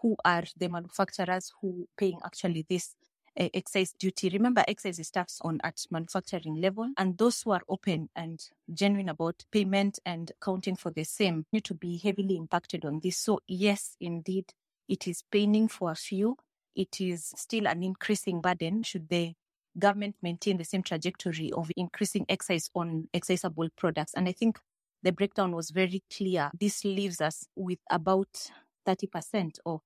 who 0.01 0.15
are 0.25 0.43
the 0.57 0.69
manufacturers 0.69 1.51
who 1.61 1.87
paying 1.97 2.19
actually 2.25 2.65
this 2.69 2.95
uh, 3.39 3.49
excise 3.53 3.93
duty. 3.93 4.29
Remember, 4.29 4.63
excise 4.67 4.99
is 4.99 5.09
taxed 5.09 5.41
on 5.43 5.59
at 5.63 5.85
manufacturing 5.89 6.61
level, 6.61 6.89
and 6.97 7.17
those 7.17 7.41
who 7.41 7.51
are 7.51 7.61
open 7.69 8.09
and 8.15 8.47
genuine 8.73 9.09
about 9.09 9.43
payment 9.51 9.99
and 10.05 10.31
accounting 10.41 10.75
for 10.75 10.91
the 10.91 11.03
same 11.03 11.45
need 11.51 11.63
to 11.63 11.73
be 11.73 11.97
heavily 11.97 12.37
impacted 12.37 12.85
on 12.85 12.99
this. 13.01 13.17
So 13.17 13.39
yes, 13.47 13.95
indeed, 13.99 14.53
it 14.87 15.07
is 15.07 15.23
paining 15.31 15.67
for 15.67 15.91
a 15.91 15.95
few. 15.95 16.37
It 16.75 16.99
is 16.99 17.31
still 17.35 17.67
an 17.67 17.83
increasing 17.83 18.41
burden 18.41 18.83
should 18.83 19.09
the 19.09 19.33
government 19.77 20.15
maintain 20.21 20.57
the 20.57 20.63
same 20.63 20.83
trajectory 20.83 21.51
of 21.51 21.71
increasing 21.75 22.25
excise 22.29 22.69
on 22.75 23.07
excisable 23.13 23.69
products. 23.75 24.13
And 24.13 24.27
I 24.27 24.31
think 24.31 24.59
the 25.01 25.11
breakdown 25.11 25.55
was 25.55 25.71
very 25.71 26.03
clear. 26.15 26.51
This 26.59 26.85
leaves 26.85 27.21
us 27.21 27.45
with 27.55 27.79
about 27.89 28.51
30% 28.87 29.57
of 29.65 29.81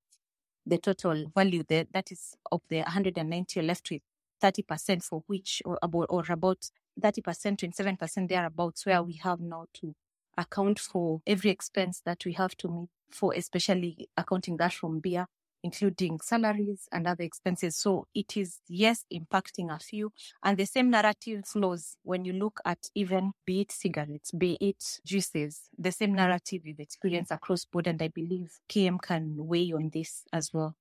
the 0.66 0.78
total 0.78 1.26
value 1.34 1.64
that, 1.70 1.88
that 1.94 2.12
is 2.12 2.36
of 2.52 2.62
the 2.70 2.80
190 2.80 3.62
left 3.62 3.90
with 3.90 4.02
30% 4.44 5.04
for 5.04 5.24
which 5.28 5.62
or 5.66 5.80
about 5.82 6.08
or 6.10 6.24
about 6.30 6.70
30% 7.02 7.58
27% 7.58 8.28
thereabouts 8.28 8.86
where 8.86 9.02
we 9.02 9.14
have 9.14 9.40
now 9.40 9.66
to 9.74 9.96
account 10.38 10.80
for 10.80 11.22
every 11.26 11.50
expense 11.50 12.02
that 12.06 12.24
we 12.26 12.34
have 12.34 12.56
to 12.58 12.68
meet 12.68 12.90
for 13.12 13.34
especially 13.34 14.10
accounting 14.18 14.58
that 14.58 14.74
from 14.74 15.00
beer 15.00 15.28
including 15.64 16.20
salaries 16.22 16.88
and 16.92 17.08
other 17.08 17.24
expenses. 17.24 17.76
So 17.76 18.08
it 18.14 18.38
is, 18.38 18.60
yes, 18.68 19.06
impacting 19.14 19.74
a 19.74 19.80
few. 19.80 20.12
And 20.44 20.58
the 20.58 20.66
same 20.66 20.90
narrative 20.90 21.46
flows 21.46 21.98
when 22.04 22.26
you 22.26 22.34
look 22.34 22.60
at 22.66 22.80
even 22.96 23.34
be 23.46 23.62
it 23.62 23.72
cigarettes, 23.72 24.32
be 24.32 24.58
it 24.62 24.84
juices, 25.06 25.70
the 25.78 25.92
same 25.92 26.14
narrative 26.14 26.62
is 26.66 26.80
experienced 26.80 27.32
across 27.32 27.66
board. 27.66 27.88
And 27.88 28.02
I 28.02 28.08
believe 28.10 28.60
KM 28.70 29.00
can 29.02 29.36
weigh 29.36 29.72
on 29.74 29.90
this 29.94 30.24
as 30.32 30.54
well. 30.54 30.76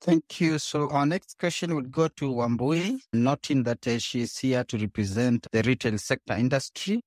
Thank 0.00 0.40
you. 0.40 0.58
So 0.58 0.90
our 0.90 1.06
next 1.06 1.38
question 1.38 1.74
would 1.74 1.90
go 1.90 2.08
to 2.08 2.30
Wambui, 2.30 3.00
noting 3.14 3.62
that 3.62 3.86
uh, 3.86 3.98
she 3.98 4.20
is 4.20 4.36
here 4.36 4.62
to 4.64 4.76
represent 4.76 5.46
the 5.50 5.62
retail 5.62 5.96
sector 5.96 6.34
industry. 6.34 7.00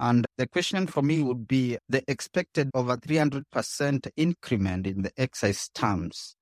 And 0.00 0.26
the 0.36 0.46
question 0.46 0.86
for 0.86 1.02
me 1.02 1.22
would 1.22 1.48
be 1.48 1.76
the 1.88 2.02
expected 2.08 2.70
over 2.74 2.96
300% 2.96 4.08
increment 4.16 4.86
in 4.86 5.02
the 5.02 5.12
excise 5.16 5.68
terms. 5.70 6.36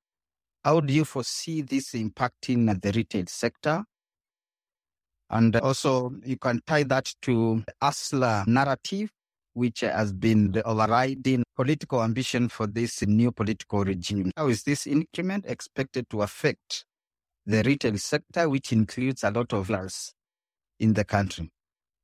How 0.62 0.80
do 0.80 0.92
you 0.92 1.04
foresee 1.04 1.62
this 1.62 1.92
impacting 1.92 2.80
the 2.82 2.92
retail 2.92 3.24
sector? 3.28 3.84
And 5.30 5.56
also, 5.56 6.12
you 6.24 6.36
can 6.36 6.60
tie 6.66 6.82
that 6.84 7.12
to 7.22 7.62
the 7.66 7.72
Hustler 7.80 8.44
narrative, 8.46 9.10
which 9.54 9.80
has 9.80 10.12
been 10.12 10.52
the 10.52 10.62
overriding 10.64 11.42
political 11.56 12.02
ambition 12.02 12.48
for 12.48 12.66
this 12.66 13.02
new 13.06 13.32
political 13.32 13.84
regime. 13.84 14.30
How 14.36 14.48
is 14.48 14.64
this 14.64 14.86
increment 14.86 15.46
expected 15.48 16.10
to 16.10 16.22
affect 16.22 16.84
the 17.46 17.62
retail 17.62 17.96
sector, 17.96 18.48
which 18.48 18.72
includes 18.72 19.24
a 19.24 19.30
lot 19.30 19.52
of 19.52 19.70
us 19.70 20.12
in 20.78 20.92
the 20.92 21.04
country? 21.04 21.50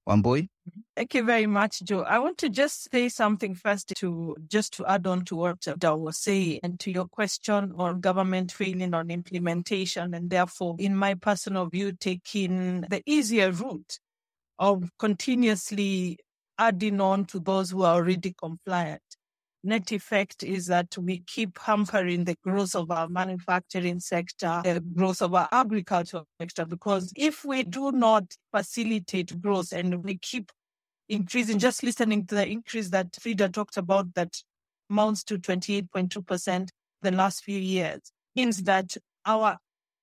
Wambui? 0.09 0.49
Thank 0.97 1.15
you 1.15 1.25
very 1.25 1.47
much, 1.47 1.83
Joe. 1.83 2.03
I 2.03 2.19
want 2.19 2.39
to 2.39 2.49
just 2.49 2.91
say 2.91 3.09
something 3.09 3.55
first 3.55 3.93
to 3.97 4.37
just 4.49 4.73
to 4.75 4.87
add 4.87 5.07
on 5.07 5.25
to 5.27 5.37
what 5.37 5.67
Dow 5.79 5.97
was 5.97 6.19
saying 6.19 6.61
and 6.63 6.79
to 6.81 6.91
your 6.91 7.07
question 7.07 7.73
on 7.77 8.01
government 8.01 8.53
failing 8.53 8.95
on 8.95 9.11
implementation 9.11 10.15
and 10.15 10.29
therefore, 10.29 10.77
in 10.79 10.97
my 10.97 11.15
personal 11.15 11.67
view, 11.67 11.93
taking 11.93 12.83
the 12.83 13.03
easier 13.07 13.53
route 13.53 13.99
of 14.59 14.91
continuously 14.99 16.19
adding 16.59 17.01
on 17.01 17.25
to 17.27 17.41
those 17.41 17.71
who 17.71 17.83
are 17.83 17.95
already 17.95 18.35
compliant 18.39 19.03
net 19.65 19.93
effect 19.93 20.43
is 20.43 20.67
that 20.67 20.97
we 20.99 21.23
keep 21.27 21.59
hampering 21.59 22.25
the 22.25 22.37
growth 22.43 22.75
of 22.75 22.91
our 22.91 23.09
manufacturing 23.09 24.01
sector, 24.01 24.61
the 24.65 24.83
growth 24.95 25.23
of 25.23 25.35
our 25.35 25.49
agricultural 25.53 26.27
sector, 26.41 26.65
because 26.65 27.13
if 27.17 27.45
we 27.45 27.63
do 27.63 27.93
not 27.93 28.25
facilitate 28.55 29.41
growth 29.41 29.73
and 29.73 30.03
we 30.03 30.19
keep 30.19 30.51
increasing, 31.09 31.59
just 31.59 31.83
listening 31.83 32.27
to 32.27 32.35
the 32.35 32.47
increase 32.47 32.91
that 32.91 33.17
Frida 33.21 33.51
talked 33.51 33.77
about 33.77 34.15
that 34.15 34.43
amounts 34.91 35.25
to 35.25 35.39
28.2% 35.39 36.69
the 37.03 37.11
last 37.13 37.45
few 37.45 37.59
years, 37.59 38.01
means 38.35 38.63
that 38.65 38.97
our 39.27 39.59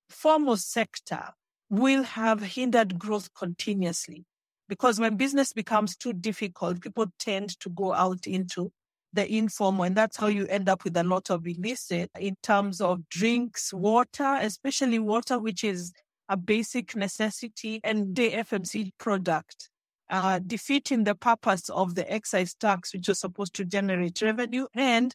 formal 0.08 0.56
sector 0.56 1.30
will 1.68 2.02
have 2.02 2.40
hindered 2.42 2.98
growth 2.98 3.32
continuously. 3.34 4.24
Because 4.68 5.00
when 5.00 5.16
business 5.16 5.52
becomes 5.52 5.96
too 5.96 6.12
difficult, 6.12 6.80
people 6.80 7.06
tend 7.18 7.58
to 7.60 7.68
go 7.70 7.92
out 7.92 8.26
into 8.26 8.72
the 9.12 9.30
informal, 9.32 9.84
and 9.84 9.96
that's 9.96 10.16
how 10.16 10.26
you 10.26 10.46
end 10.46 10.68
up 10.68 10.84
with 10.84 10.96
a 10.96 11.04
lot 11.04 11.30
of 11.30 11.46
illicit 11.46 12.10
in 12.18 12.36
terms 12.42 12.80
of 12.80 13.08
drinks, 13.08 13.72
water, 13.72 14.38
especially 14.40 14.98
water, 14.98 15.38
which 15.38 15.64
is 15.64 15.92
a 16.28 16.36
basic 16.36 16.94
necessity, 16.94 17.80
and 17.82 18.14
the 18.14 18.30
FMC 18.30 18.90
product. 18.98 19.68
Uh, 20.08 20.40
defeating 20.44 21.04
the 21.04 21.14
purpose 21.14 21.68
of 21.68 21.94
the 21.94 22.12
excise 22.12 22.54
tax, 22.54 22.92
which 22.92 23.06
was 23.06 23.20
supposed 23.20 23.54
to 23.54 23.64
generate 23.64 24.20
revenue, 24.22 24.66
and 24.74 25.14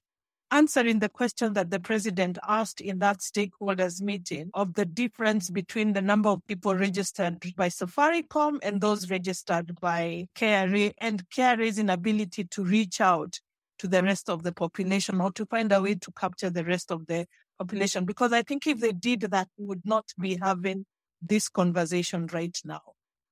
answering 0.51 0.99
the 0.99 1.09
question 1.09 1.53
that 1.53 1.69
the 1.69 1.79
president 1.79 2.37
asked 2.47 2.79
in 2.79 2.99
that 2.99 3.17
stakeholders 3.19 4.01
meeting 4.01 4.49
of 4.53 4.73
the 4.75 4.85
difference 4.85 5.49
between 5.49 5.93
the 5.93 6.01
number 6.01 6.29
of 6.29 6.45
people 6.47 6.75
registered 6.75 7.39
by 7.57 7.67
Safaricom 7.67 8.59
and 8.61 8.79
those 8.79 9.09
registered 9.09 9.77
by 9.81 10.27
KRA 10.35 10.93
and 10.99 11.27
KRA's 11.29 11.79
inability 11.79 12.45
to 12.45 12.63
reach 12.63 13.01
out 13.01 13.39
to 13.79 13.87
the 13.87 14.01
rest 14.03 14.29
of 14.29 14.43
the 14.43 14.51
population 14.51 15.21
or 15.21 15.31
to 15.31 15.45
find 15.45 15.71
a 15.71 15.81
way 15.81 15.95
to 15.95 16.11
capture 16.11 16.49
the 16.49 16.63
rest 16.63 16.91
of 16.91 17.05
the 17.07 17.25
population. 17.57 18.05
Because 18.05 18.33
I 18.33 18.41
think 18.41 18.67
if 18.67 18.79
they 18.79 18.91
did 18.91 19.21
that, 19.21 19.47
we 19.57 19.65
would 19.65 19.85
not 19.85 20.05
be 20.19 20.37
having 20.41 20.85
this 21.21 21.49
conversation 21.49 22.27
right 22.33 22.57
now. 22.63 22.81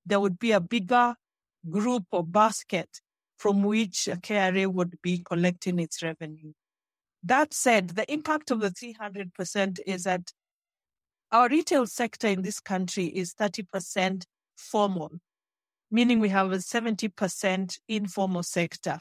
There 0.06 0.20
would 0.20 0.40
be 0.40 0.52
a 0.52 0.60
bigger 0.60 1.16
group 1.70 2.06
or 2.12 2.26
basket 2.26 2.90
from 3.38 3.64
which 3.64 4.08
KRA 4.22 4.68
would 4.68 4.98
be 5.02 5.24
collecting 5.24 5.80
its 5.80 6.04
revenue. 6.04 6.54
That 7.24 7.54
said, 7.54 7.90
the 7.90 8.12
impact 8.12 8.52
of 8.52 8.60
the 8.60 8.70
300% 8.70 9.80
is 9.86 10.04
that 10.04 10.32
our 11.32 11.50
retail 11.50 11.88
sector 11.88 12.28
in 12.28 12.42
this 12.42 12.60
country 12.60 13.06
is 13.06 13.34
30% 13.34 14.26
formal, 14.56 15.12
meaning 15.90 16.20
we 16.20 16.30
have 16.30 16.52
a 16.52 16.58
70% 16.58 17.80
informal 17.88 18.44
sector 18.44 19.00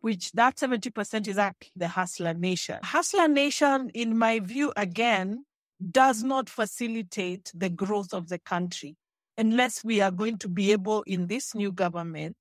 which 0.00 0.32
that 0.32 0.56
70% 0.56 1.26
is 1.26 1.38
actually 1.38 1.72
the 1.76 1.88
Hustler 1.88 2.34
Nation. 2.34 2.78
Hustler 2.82 3.28
Nation, 3.28 3.90
in 3.94 4.16
my 4.16 4.38
view, 4.38 4.72
again, 4.76 5.44
does 5.90 6.22
not 6.22 6.48
facilitate 6.48 7.50
the 7.54 7.68
growth 7.68 8.12
of 8.12 8.28
the 8.28 8.38
country 8.38 8.96
unless 9.36 9.84
we 9.84 10.00
are 10.00 10.10
going 10.10 10.38
to 10.38 10.48
be 10.48 10.72
able 10.72 11.02
in 11.02 11.28
this 11.28 11.54
new 11.54 11.70
government 11.70 12.36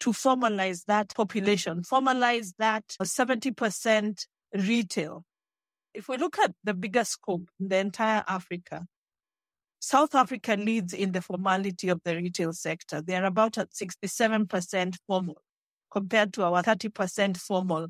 to 0.00 0.10
formalize 0.10 0.84
that 0.86 1.14
population, 1.14 1.82
formalize 1.82 2.54
that 2.58 2.84
70% 3.02 4.26
retail. 4.54 5.24
If 5.94 6.08
we 6.08 6.16
look 6.16 6.38
at 6.38 6.52
the 6.64 6.74
bigger 6.74 7.04
scope 7.04 7.48
in 7.60 7.68
the 7.68 7.76
entire 7.76 8.24
Africa, 8.26 8.86
South 9.78 10.14
Africa 10.14 10.56
leads 10.56 10.92
in 10.92 11.12
the 11.12 11.22
formality 11.22 11.88
of 11.88 12.00
the 12.04 12.16
retail 12.16 12.52
sector. 12.52 13.00
They 13.00 13.14
are 13.16 13.24
about 13.24 13.58
at 13.58 13.70
67% 13.70 14.96
formal 15.06 15.42
compared 15.90 16.32
to 16.34 16.44
our 16.44 16.62
30% 16.62 17.36
formal. 17.36 17.88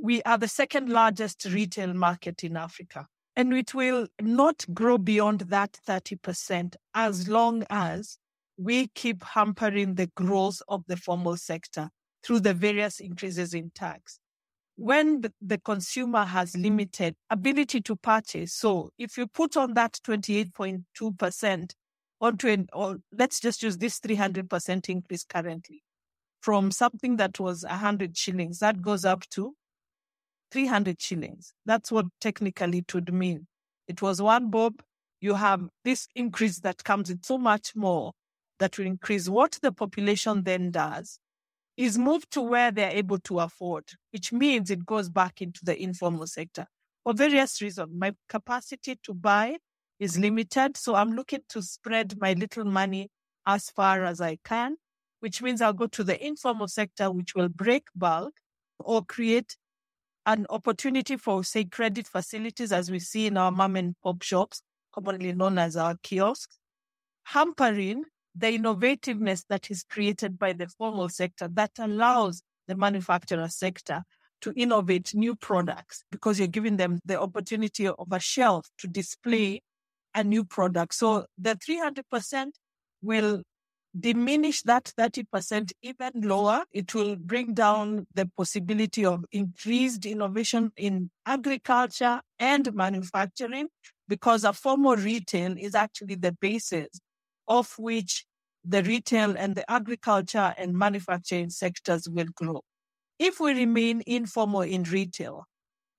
We 0.00 0.22
are 0.22 0.38
the 0.38 0.48
second 0.48 0.88
largest 0.88 1.44
retail 1.46 1.94
market 1.94 2.44
in 2.44 2.56
Africa. 2.56 3.06
And 3.34 3.52
it 3.52 3.74
will 3.74 4.08
not 4.20 4.64
grow 4.72 4.96
beyond 4.96 5.40
that 5.48 5.78
30% 5.86 6.74
as 6.94 7.28
long 7.28 7.64
as 7.68 8.18
we 8.56 8.88
keep 8.88 9.22
hampering 9.22 9.94
the 9.94 10.10
growth 10.16 10.62
of 10.68 10.84
the 10.86 10.96
formal 10.96 11.36
sector 11.36 11.90
through 12.24 12.40
the 12.40 12.54
various 12.54 12.98
increases 12.98 13.52
in 13.52 13.70
tax. 13.74 14.18
When 14.76 15.22
the, 15.40 15.58
consumer 15.58 16.24
has 16.24 16.56
limited 16.56 17.14
ability 17.30 17.80
to 17.82 17.96
purchase, 17.96 18.54
so 18.54 18.90
if 18.98 19.16
you 19.16 19.26
put 19.26 19.56
on 19.56 19.74
that 19.74 19.98
28.2% 20.06 21.70
onto 22.20 22.48
an, 22.48 22.66
or 22.72 22.98
let's 23.12 23.40
just 23.40 23.62
use 23.62 23.78
this 23.78 24.00
300% 24.00 24.88
increase 24.88 25.24
currently 25.24 25.82
from 26.46 26.70
something 26.70 27.16
that 27.16 27.40
was 27.40 27.64
100 27.64 28.16
shillings, 28.16 28.60
that 28.60 28.80
goes 28.80 29.04
up 29.04 29.28
to 29.30 29.52
300 30.52 31.02
shillings. 31.02 31.52
That's 31.64 31.90
what 31.90 32.06
technically 32.20 32.78
it 32.78 32.94
would 32.94 33.12
mean. 33.12 33.48
It 33.88 34.00
was 34.00 34.22
one 34.22 34.48
bob. 34.48 34.80
You 35.20 35.34
have 35.34 35.68
this 35.84 36.06
increase 36.14 36.60
that 36.60 36.84
comes 36.84 37.08
with 37.08 37.24
so 37.24 37.36
much 37.36 37.74
more 37.74 38.12
that 38.60 38.78
will 38.78 38.86
increase. 38.86 39.28
What 39.28 39.58
the 39.60 39.72
population 39.72 40.44
then 40.44 40.70
does 40.70 41.18
is 41.76 41.98
move 41.98 42.30
to 42.30 42.42
where 42.42 42.70
they're 42.70 42.92
able 42.92 43.18
to 43.18 43.40
afford, 43.40 43.82
which 44.12 44.32
means 44.32 44.70
it 44.70 44.86
goes 44.86 45.10
back 45.10 45.42
into 45.42 45.64
the 45.64 45.76
informal 45.82 46.28
sector 46.28 46.68
for 47.02 47.12
various 47.12 47.60
reasons. 47.60 47.90
My 47.92 48.12
capacity 48.28 48.96
to 49.02 49.14
buy 49.14 49.56
is 49.98 50.16
limited. 50.16 50.76
So 50.76 50.94
I'm 50.94 51.10
looking 51.10 51.40
to 51.48 51.60
spread 51.60 52.20
my 52.20 52.34
little 52.34 52.66
money 52.66 53.08
as 53.46 53.68
far 53.68 54.04
as 54.04 54.20
I 54.20 54.38
can, 54.44 54.76
which 55.26 55.42
means 55.42 55.60
I'll 55.60 55.72
go 55.72 55.88
to 55.88 56.04
the 56.04 56.24
informal 56.24 56.68
sector, 56.68 57.10
which 57.10 57.34
will 57.34 57.48
break 57.48 57.88
bulk 57.96 58.32
or 58.78 59.04
create 59.04 59.56
an 60.24 60.46
opportunity 60.50 61.16
for, 61.16 61.42
say, 61.42 61.64
credit 61.64 62.06
facilities, 62.06 62.70
as 62.70 62.92
we 62.92 63.00
see 63.00 63.26
in 63.26 63.36
our 63.36 63.50
mom 63.50 63.74
and 63.74 63.96
pop 64.04 64.22
shops, 64.22 64.62
commonly 64.94 65.32
known 65.32 65.58
as 65.58 65.76
our 65.76 65.96
kiosks, 66.04 66.60
hampering 67.24 68.04
the 68.36 68.56
innovativeness 68.56 69.42
that 69.48 69.68
is 69.68 69.82
created 69.90 70.38
by 70.38 70.52
the 70.52 70.68
formal 70.68 71.08
sector 71.08 71.48
that 71.54 71.72
allows 71.80 72.40
the 72.68 72.76
manufacturer 72.76 73.48
sector 73.48 74.04
to 74.42 74.52
innovate 74.52 75.12
new 75.12 75.34
products 75.34 76.04
because 76.12 76.38
you're 76.38 76.46
giving 76.46 76.76
them 76.76 77.00
the 77.04 77.20
opportunity 77.20 77.88
of 77.88 78.12
a 78.12 78.20
shelf 78.20 78.68
to 78.78 78.86
display 78.86 79.60
a 80.14 80.22
new 80.22 80.44
product. 80.44 80.94
So 80.94 81.26
the 81.36 81.56
300% 81.56 82.52
will 83.02 83.42
diminish 83.98 84.62
that 84.62 84.92
30% 84.98 85.72
even 85.82 86.10
lower. 86.16 86.64
It 86.72 86.94
will 86.94 87.16
bring 87.16 87.54
down 87.54 88.06
the 88.14 88.30
possibility 88.36 89.04
of 89.04 89.24
increased 89.32 90.06
innovation 90.06 90.72
in 90.76 91.10
agriculture 91.26 92.20
and 92.38 92.72
manufacturing 92.74 93.68
because 94.08 94.44
a 94.44 94.52
formal 94.52 94.96
retail 94.96 95.54
is 95.58 95.74
actually 95.74 96.16
the 96.16 96.32
basis 96.40 96.88
of 97.48 97.72
which 97.78 98.24
the 98.64 98.82
retail 98.82 99.34
and 99.36 99.54
the 99.54 99.70
agriculture 99.70 100.54
and 100.58 100.74
manufacturing 100.74 101.50
sectors 101.50 102.08
will 102.08 102.26
grow. 102.34 102.62
If 103.18 103.40
we 103.40 103.52
remain 103.54 104.02
informal 104.06 104.62
in 104.62 104.82
retail, 104.82 105.44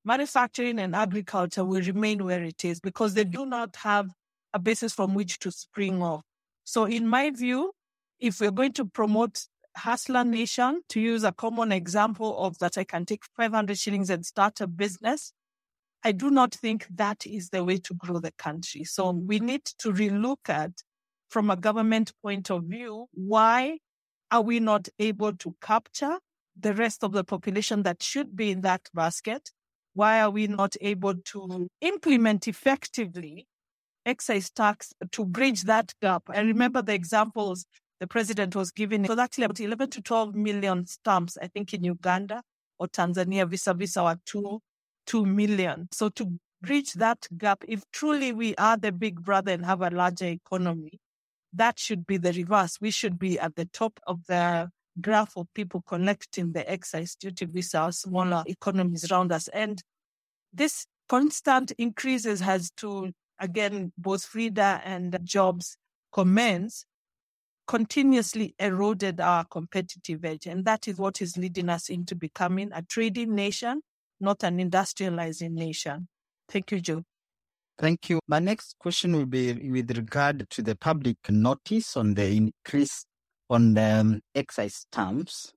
manufacturing 0.04 0.80
and 0.80 0.96
agriculture 0.96 1.64
will 1.64 1.82
remain 1.82 2.24
where 2.24 2.44
it 2.44 2.64
is 2.64 2.80
because 2.80 3.14
they 3.14 3.24
do 3.24 3.46
not 3.46 3.76
have 3.78 4.10
a 4.54 4.60
basis 4.60 4.94
from 4.94 5.14
which 5.14 5.40
to 5.40 5.52
spring 5.52 6.02
off. 6.02 6.22
So, 6.64 6.86
in 6.86 7.08
my 7.08 7.32
view, 7.32 7.72
if 8.20 8.40
we're 8.40 8.52
going 8.52 8.74
to 8.74 8.86
promote 8.86 9.46
Hustler 9.76 10.24
Nation, 10.24 10.82
to 10.90 11.00
use 11.00 11.24
a 11.24 11.32
common 11.32 11.72
example 11.72 12.38
of 12.40 12.58
that, 12.60 12.78
I 12.78 12.84
can 12.84 13.06
take 13.06 13.24
500 13.36 13.78
shillings 13.78 14.10
and 14.10 14.26
start 14.26 14.60
a 14.62 14.68
business. 14.68 15.34
I 16.04 16.12
do 16.12 16.30
not 16.32 16.54
think 16.54 16.88
that 16.96 17.26
is 17.26 17.50
the 17.50 17.64
way 17.64 17.78
to 17.78 17.94
grow 17.94 18.20
the 18.20 18.32
country. 18.32 18.84
So 18.84 19.12
we 19.12 19.40
need 19.40 19.66
to 19.80 19.92
relook 19.92 20.50
at, 20.50 20.72
from 21.30 21.50
a 21.50 21.56
government 21.56 22.14
point 22.24 22.50
of 22.50 22.64
view, 22.64 23.08
why 23.14 23.80
are 24.32 24.42
we 24.42 24.60
not 24.60 24.88
able 25.00 25.34
to 25.34 25.56
capture 25.62 26.18
the 26.60 26.74
rest 26.74 27.04
of 27.04 27.12
the 27.12 27.24
population 27.24 27.84
that 27.84 28.02
should 28.02 28.36
be 28.36 28.52
in 28.52 28.62
that 28.62 28.90
basket? 28.94 29.52
Why 29.94 30.22
are 30.22 30.30
we 30.30 30.48
not 30.48 30.76
able 30.82 31.16
to 31.16 31.68
implement 31.82 32.48
effectively 32.48 33.48
excise 34.06 34.50
tax 34.50 34.94
to 35.12 35.26
bridge 35.26 35.64
that 35.64 35.94
gap? 36.02 36.24
I 36.30 36.42
remember 36.42 36.82
the 36.82 36.94
examples 36.94 37.66
the 38.00 38.08
president 38.08 38.56
was 38.56 38.72
giving. 38.72 39.04
It 39.06 39.10
was 39.10 39.20
actually 39.20 39.46
about 39.46 39.60
11 39.60 39.90
to 39.92 40.02
12 40.02 40.36
million 40.36 40.86
stamps, 40.86 41.38
I 41.42 41.48
think, 41.48 41.74
in 41.74 41.84
Uganda 41.84 42.42
or 42.80 42.88
Tanzania 42.88 43.50
vis-a-vis 43.50 43.98
our 43.98 44.18
two, 44.26 44.62
2 45.08 45.26
million. 45.26 45.88
So 45.92 46.10
to 46.10 46.40
bridge 46.62 46.94
that 46.94 47.28
gap, 47.38 47.64
if 47.68 47.84
truly 47.92 48.32
we 48.32 48.56
are 48.56 48.78
the 48.78 48.92
big 48.92 49.24
brother 49.24 49.52
and 49.52 49.66
have 49.66 49.82
a 49.82 49.90
larger 49.90 50.28
economy, 50.28 51.00
that 51.54 51.80
should 51.80 52.06
be 52.06 52.18
the 52.18 52.34
reverse. 52.34 52.78
We 52.80 52.92
should 52.92 53.18
be 53.18 53.40
at 53.40 53.56
the 53.56 53.66
top 53.66 54.00
of 54.06 54.26
the 54.28 54.70
graph 55.00 55.36
of 55.38 55.48
people 55.54 55.84
collecting 55.88 56.54
the 56.54 56.70
excise 56.70 57.16
duty 57.16 57.48
our 57.76 57.92
smaller 57.92 58.44
economies 58.48 59.10
around 59.12 59.32
us. 59.32 59.48
And 59.50 59.82
this 60.54 60.86
constant 61.08 61.72
increases 61.78 62.42
has 62.42 62.72
to, 62.78 63.12
again, 63.40 63.94
both 63.98 64.26
Frida 64.26 64.82
and 64.84 65.18
Jobs 65.24 65.78
comments 66.12 66.86
continuously 67.68 68.56
eroded 68.60 69.20
our 69.20 69.46
competitive 69.46 70.24
edge. 70.24 70.46
And 70.48 70.66
that 70.66 70.88
is 70.88 70.98
what 70.98 71.22
is 71.22 71.38
leading 71.38 71.70
us 71.70 71.90
into 71.90 72.16
becoming 72.16 72.72
a 72.74 72.82
trading 72.82 73.36
nation, 73.36 73.82
not 74.20 74.44
an 74.44 74.58
industrializing 74.58 75.52
nation. 75.52 76.08
Thank 76.50 76.72
you, 76.72 76.80
Joe. 76.80 77.04
Thank 77.78 78.10
you. 78.10 78.20
My 78.28 78.40
next 78.40 78.76
question 78.80 79.16
will 79.16 79.28
be 79.28 79.54
with 79.70 79.96
regard 79.96 80.50
to 80.50 80.62
the 80.64 80.76
public 80.76 81.18
notice 81.30 81.96
on 81.96 82.16
the 82.16 82.26
increase 82.26 83.06
on 83.50 83.74
the 83.76 84.00
um, 84.00 84.22
excise 84.36 84.76
stamps 84.76 85.54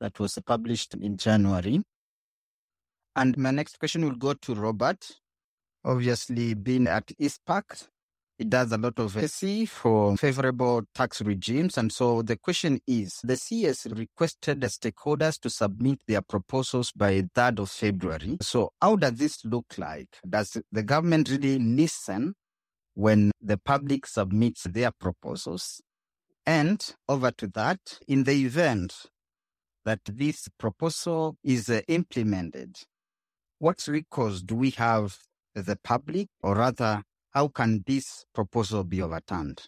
that 0.00 0.18
was 0.18 0.38
published 0.46 0.94
in 0.94 1.16
January. 1.16 1.82
And 3.16 3.36
my 3.38 3.50
next 3.50 3.78
question 3.78 4.04
will 4.04 4.16
go 4.16 4.34
to 4.34 4.54
Robert. 4.54 5.04
Obviously, 5.84 6.54
being 6.54 6.86
at 6.86 7.08
ICPAK, 7.20 7.88
it 8.38 8.50
does 8.50 8.72
a 8.72 8.76
lot 8.76 8.98
of 8.98 9.16
advocacy 9.16 9.64
for 9.66 10.16
favorable 10.16 10.82
tax 10.94 11.22
regimes. 11.22 11.78
And 11.78 11.92
so 11.92 12.22
the 12.22 12.36
question 12.36 12.80
is, 12.86 13.20
the 13.22 13.36
CS 13.36 13.86
requested 13.86 14.60
the 14.60 14.66
stakeholders 14.66 15.38
to 15.40 15.50
submit 15.50 16.00
their 16.06 16.22
proposals 16.22 16.90
by 16.92 17.22
3rd 17.36 17.60
of 17.60 17.70
February. 17.70 18.38
So 18.42 18.70
how 18.82 18.96
does 18.96 19.14
this 19.14 19.44
look 19.44 19.66
like? 19.78 20.08
Does 20.28 20.56
the 20.72 20.82
government 20.82 21.28
really 21.30 21.58
listen 21.58 22.34
when 22.94 23.30
the 23.40 23.58
public 23.58 24.06
submits 24.06 24.64
their 24.64 24.90
proposals? 24.90 25.80
And 26.44 26.84
over 27.08 27.30
to 27.30 27.46
that, 27.48 27.78
in 28.08 28.24
the 28.24 28.32
event 28.44 28.94
that 29.84 30.00
this 30.06 30.48
proposal 30.58 31.36
is 31.44 31.68
uh, 31.68 31.80
implemented, 31.88 32.76
what 33.58 33.86
recourse 33.86 34.42
do 34.42 34.56
we 34.56 34.70
have 34.70 35.16
the 35.54 35.78
public, 35.84 36.28
or 36.42 36.56
rather, 36.56 37.02
how 37.34 37.48
can 37.48 37.82
this 37.86 38.24
proposal 38.32 38.84
be 38.84 39.02
overturned? 39.02 39.66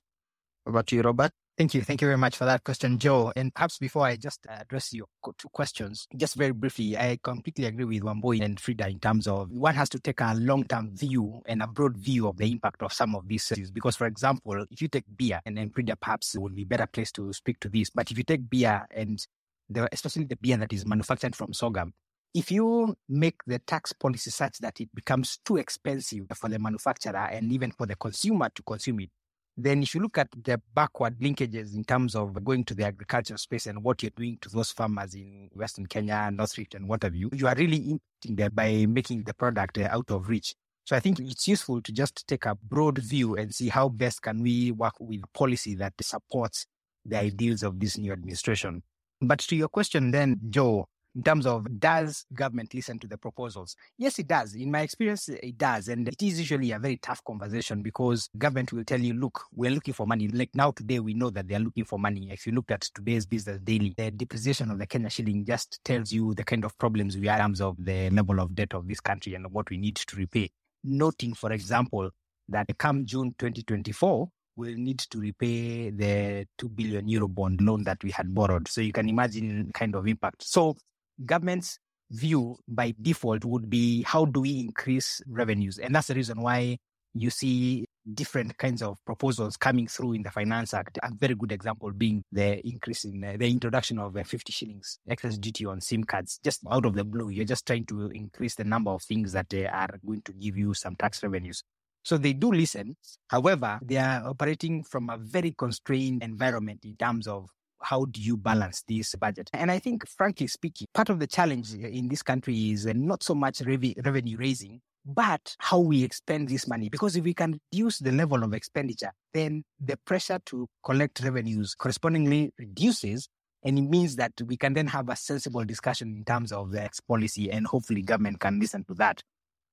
Over 0.66 0.82
to 0.84 0.96
you, 0.96 1.02
Robert. 1.02 1.32
Thank 1.58 1.72
you. 1.72 1.80
Thank 1.80 2.02
you 2.02 2.08
very 2.08 2.18
much 2.18 2.36
for 2.36 2.44
that 2.44 2.64
question, 2.64 2.98
Joe. 2.98 3.32
And 3.34 3.54
perhaps 3.54 3.78
before 3.78 4.04
I 4.04 4.16
just 4.16 4.46
address 4.46 4.92
your 4.92 5.06
two 5.38 5.48
questions, 5.48 6.06
just 6.14 6.34
very 6.34 6.52
briefly, 6.52 6.98
I 6.98 7.18
completely 7.22 7.64
agree 7.64 7.86
with 7.86 8.02
Wambui 8.02 8.42
and 8.42 8.60
Frida 8.60 8.88
in 8.88 9.00
terms 9.00 9.26
of 9.26 9.50
one 9.50 9.74
has 9.74 9.88
to 9.90 9.98
take 9.98 10.20
a 10.20 10.34
long-term 10.34 10.94
view 10.94 11.40
and 11.46 11.62
a 11.62 11.66
broad 11.66 11.96
view 11.96 12.28
of 12.28 12.36
the 12.36 12.50
impact 12.52 12.82
of 12.82 12.92
some 12.92 13.14
of 13.16 13.26
these 13.26 13.50
issues. 13.50 13.70
Because, 13.70 13.96
for 13.96 14.06
example, 14.06 14.66
if 14.70 14.82
you 14.82 14.88
take 14.88 15.04
beer, 15.16 15.40
and 15.46 15.56
then 15.56 15.70
Frida 15.70 15.96
perhaps 15.96 16.36
would 16.36 16.54
be 16.54 16.64
better 16.64 16.86
placed 16.86 17.14
to 17.14 17.32
speak 17.32 17.58
to 17.60 17.70
this, 17.70 17.88
but 17.88 18.10
if 18.10 18.18
you 18.18 18.24
take 18.24 18.50
beer 18.50 18.86
and 18.90 19.26
the, 19.70 19.88
especially 19.92 20.24
the 20.24 20.36
beer 20.36 20.58
that 20.58 20.74
is 20.74 20.86
manufactured 20.86 21.34
from 21.34 21.54
sorghum, 21.54 21.94
if 22.36 22.50
you 22.50 22.94
make 23.08 23.36
the 23.46 23.58
tax 23.60 23.94
policy 23.94 24.30
such 24.30 24.58
that 24.58 24.78
it 24.78 24.90
becomes 24.94 25.38
too 25.42 25.56
expensive 25.56 26.26
for 26.34 26.50
the 26.50 26.58
manufacturer 26.58 27.28
and 27.32 27.50
even 27.50 27.70
for 27.70 27.86
the 27.86 27.96
consumer 27.96 28.50
to 28.54 28.62
consume 28.62 29.00
it, 29.00 29.10
then 29.56 29.82
if 29.82 29.94
you 29.94 30.02
look 30.02 30.18
at 30.18 30.28
the 30.44 30.60
backward 30.74 31.18
linkages 31.18 31.74
in 31.74 31.82
terms 31.82 32.14
of 32.14 32.44
going 32.44 32.62
to 32.62 32.74
the 32.74 32.84
agricultural 32.84 33.38
space 33.38 33.66
and 33.66 33.82
what 33.82 34.02
you're 34.02 34.12
doing 34.14 34.36
to 34.42 34.50
those 34.50 34.70
farmers 34.70 35.14
in 35.14 35.48
Western 35.54 35.86
Kenya, 35.86 36.30
North 36.30 36.58
Rift, 36.58 36.74
and 36.74 36.86
what 36.86 37.02
have 37.04 37.14
you, 37.14 37.30
you 37.32 37.46
are 37.46 37.54
really 37.54 37.78
impacting 37.78 38.36
them 38.36 38.50
by 38.52 38.84
making 38.84 39.22
the 39.22 39.32
product 39.32 39.78
uh, 39.78 39.88
out 39.90 40.10
of 40.10 40.28
reach. 40.28 40.54
So 40.84 40.94
I 40.94 41.00
think 41.00 41.18
it's 41.18 41.48
useful 41.48 41.80
to 41.80 41.90
just 41.90 42.28
take 42.28 42.44
a 42.44 42.54
broad 42.54 42.98
view 42.98 43.34
and 43.36 43.54
see 43.54 43.70
how 43.70 43.88
best 43.88 44.20
can 44.20 44.42
we 44.42 44.72
work 44.72 44.94
with 45.00 45.22
policy 45.32 45.74
that 45.76 45.94
supports 46.02 46.66
the 47.06 47.18
ideals 47.18 47.62
of 47.62 47.80
this 47.80 47.96
new 47.96 48.12
administration. 48.12 48.82
But 49.22 49.38
to 49.38 49.56
your 49.56 49.68
question 49.68 50.10
then, 50.10 50.38
Joe, 50.50 50.86
in 51.16 51.22
terms 51.22 51.46
of 51.46 51.66
does 51.80 52.26
government 52.34 52.74
listen 52.74 52.98
to 52.98 53.06
the 53.06 53.16
proposals? 53.16 53.74
Yes, 53.96 54.18
it 54.18 54.28
does. 54.28 54.54
In 54.54 54.70
my 54.70 54.82
experience, 54.82 55.28
it 55.30 55.56
does. 55.56 55.88
And 55.88 56.06
it 56.06 56.22
is 56.22 56.38
usually 56.38 56.72
a 56.72 56.78
very 56.78 56.98
tough 56.98 57.24
conversation 57.24 57.82
because 57.82 58.28
government 58.36 58.72
will 58.72 58.84
tell 58.84 59.00
you, 59.00 59.14
look, 59.14 59.42
we're 59.54 59.70
looking 59.70 59.94
for 59.94 60.06
money. 60.06 60.28
Like 60.28 60.50
now 60.54 60.72
today, 60.72 61.00
we 61.00 61.14
know 61.14 61.30
that 61.30 61.48
they're 61.48 61.58
looking 61.58 61.86
for 61.86 61.98
money. 61.98 62.28
If 62.30 62.46
you 62.46 62.52
looked 62.52 62.70
at 62.70 62.82
today's 62.82 63.24
business 63.24 63.58
daily, 63.64 63.94
the 63.96 64.10
depreciation 64.10 64.70
of 64.70 64.78
the 64.78 64.86
Kenya 64.86 65.08
shilling 65.08 65.46
just 65.46 65.82
tells 65.84 66.12
you 66.12 66.34
the 66.34 66.44
kind 66.44 66.66
of 66.66 66.76
problems 66.76 67.16
we 67.16 67.28
are 67.28 67.36
in 67.36 67.40
terms 67.40 67.60
of 67.62 67.76
the 67.78 68.10
level 68.10 68.38
of 68.38 68.54
debt 68.54 68.74
of 68.74 68.86
this 68.86 69.00
country 69.00 69.34
and 69.34 69.50
what 69.50 69.70
we 69.70 69.78
need 69.78 69.96
to 69.96 70.16
repay. 70.16 70.50
Noting, 70.84 71.32
for 71.32 71.50
example, 71.50 72.10
that 72.50 72.66
come 72.76 73.06
June 73.06 73.34
2024, 73.38 74.28
we'll 74.56 74.76
need 74.76 74.98
to 74.98 75.18
repay 75.18 75.90
the 75.90 76.46
2 76.58 76.68
billion 76.68 77.08
euro 77.08 77.28
bond 77.28 77.60
loan 77.62 77.84
that 77.84 78.02
we 78.04 78.10
had 78.10 78.34
borrowed. 78.34 78.68
So 78.68 78.82
you 78.82 78.92
can 78.92 79.08
imagine 79.08 79.70
kind 79.72 79.94
of 79.94 80.06
impact. 80.06 80.42
So 80.42 80.76
government's 81.24 81.78
view 82.10 82.56
by 82.68 82.94
default 83.00 83.44
would 83.44 83.68
be 83.68 84.02
how 84.02 84.24
do 84.24 84.40
we 84.40 84.60
increase 84.60 85.20
revenues? 85.26 85.78
And 85.78 85.94
that's 85.94 86.08
the 86.08 86.14
reason 86.14 86.40
why 86.40 86.78
you 87.14 87.30
see 87.30 87.86
different 88.14 88.56
kinds 88.58 88.82
of 88.82 88.98
proposals 89.04 89.56
coming 89.56 89.88
through 89.88 90.12
in 90.12 90.22
the 90.22 90.30
Finance 90.30 90.74
Act. 90.74 90.98
A 91.02 91.10
very 91.12 91.34
good 91.34 91.50
example 91.50 91.90
being 91.90 92.22
the 92.30 92.64
increase 92.66 93.04
in 93.04 93.24
uh, 93.24 93.36
the 93.38 93.50
introduction 93.50 93.98
of 93.98 94.16
uh, 94.16 94.22
50 94.22 94.52
shillings 94.52 94.98
excise 95.08 95.38
duty 95.38 95.66
on 95.66 95.80
SIM 95.80 96.04
cards, 96.04 96.38
just 96.44 96.60
out 96.70 96.84
of 96.84 96.94
the 96.94 97.04
blue. 97.04 97.30
You're 97.30 97.44
just 97.44 97.66
trying 97.66 97.86
to 97.86 98.08
increase 98.08 98.54
the 98.54 98.64
number 98.64 98.90
of 98.90 99.02
things 99.02 99.32
that 99.32 99.52
uh, 99.52 99.68
are 99.72 99.98
going 100.04 100.22
to 100.22 100.32
give 100.32 100.56
you 100.56 100.74
some 100.74 100.94
tax 100.96 101.22
revenues. 101.22 101.62
So 102.04 102.16
they 102.16 102.34
do 102.34 102.52
listen. 102.52 102.96
However, 103.28 103.80
they 103.82 103.96
are 103.96 104.28
operating 104.28 104.84
from 104.84 105.10
a 105.10 105.18
very 105.18 105.50
constrained 105.50 106.22
environment 106.22 106.84
in 106.84 106.94
terms 106.94 107.26
of 107.26 107.50
how 107.82 108.06
do 108.06 108.20
you 108.20 108.36
balance 108.36 108.82
this 108.88 109.14
budget? 109.14 109.50
And 109.52 109.70
I 109.70 109.78
think, 109.78 110.08
frankly 110.08 110.46
speaking, 110.46 110.86
part 110.94 111.08
of 111.08 111.18
the 111.18 111.26
challenge 111.26 111.74
uh, 111.74 111.86
in 111.86 112.08
this 112.08 112.22
country 112.22 112.70
is 112.70 112.86
uh, 112.86 112.92
not 112.94 113.22
so 113.22 113.34
much 113.34 113.60
rev- 113.62 113.94
revenue 114.04 114.36
raising, 114.36 114.80
but 115.04 115.54
how 115.58 115.78
we 115.78 116.02
expend 116.02 116.48
this 116.48 116.66
money. 116.66 116.88
Because 116.88 117.16
if 117.16 117.24
we 117.24 117.34
can 117.34 117.60
reduce 117.72 117.98
the 117.98 118.12
level 118.12 118.42
of 118.42 118.52
expenditure, 118.54 119.12
then 119.32 119.64
the 119.80 119.96
pressure 120.04 120.40
to 120.46 120.68
collect 120.84 121.20
revenues 121.20 121.74
correspondingly 121.74 122.52
reduces. 122.58 123.28
And 123.64 123.78
it 123.78 123.82
means 123.82 124.16
that 124.16 124.32
we 124.46 124.56
can 124.56 124.74
then 124.74 124.86
have 124.86 125.08
a 125.08 125.16
sensible 125.16 125.64
discussion 125.64 126.14
in 126.16 126.24
terms 126.24 126.52
of 126.52 126.70
the 126.70 126.88
policy, 127.08 127.50
and 127.50 127.66
hopefully 127.66 128.02
government 128.02 128.38
can 128.38 128.60
listen 128.60 128.84
to 128.84 128.94
that. 128.94 129.22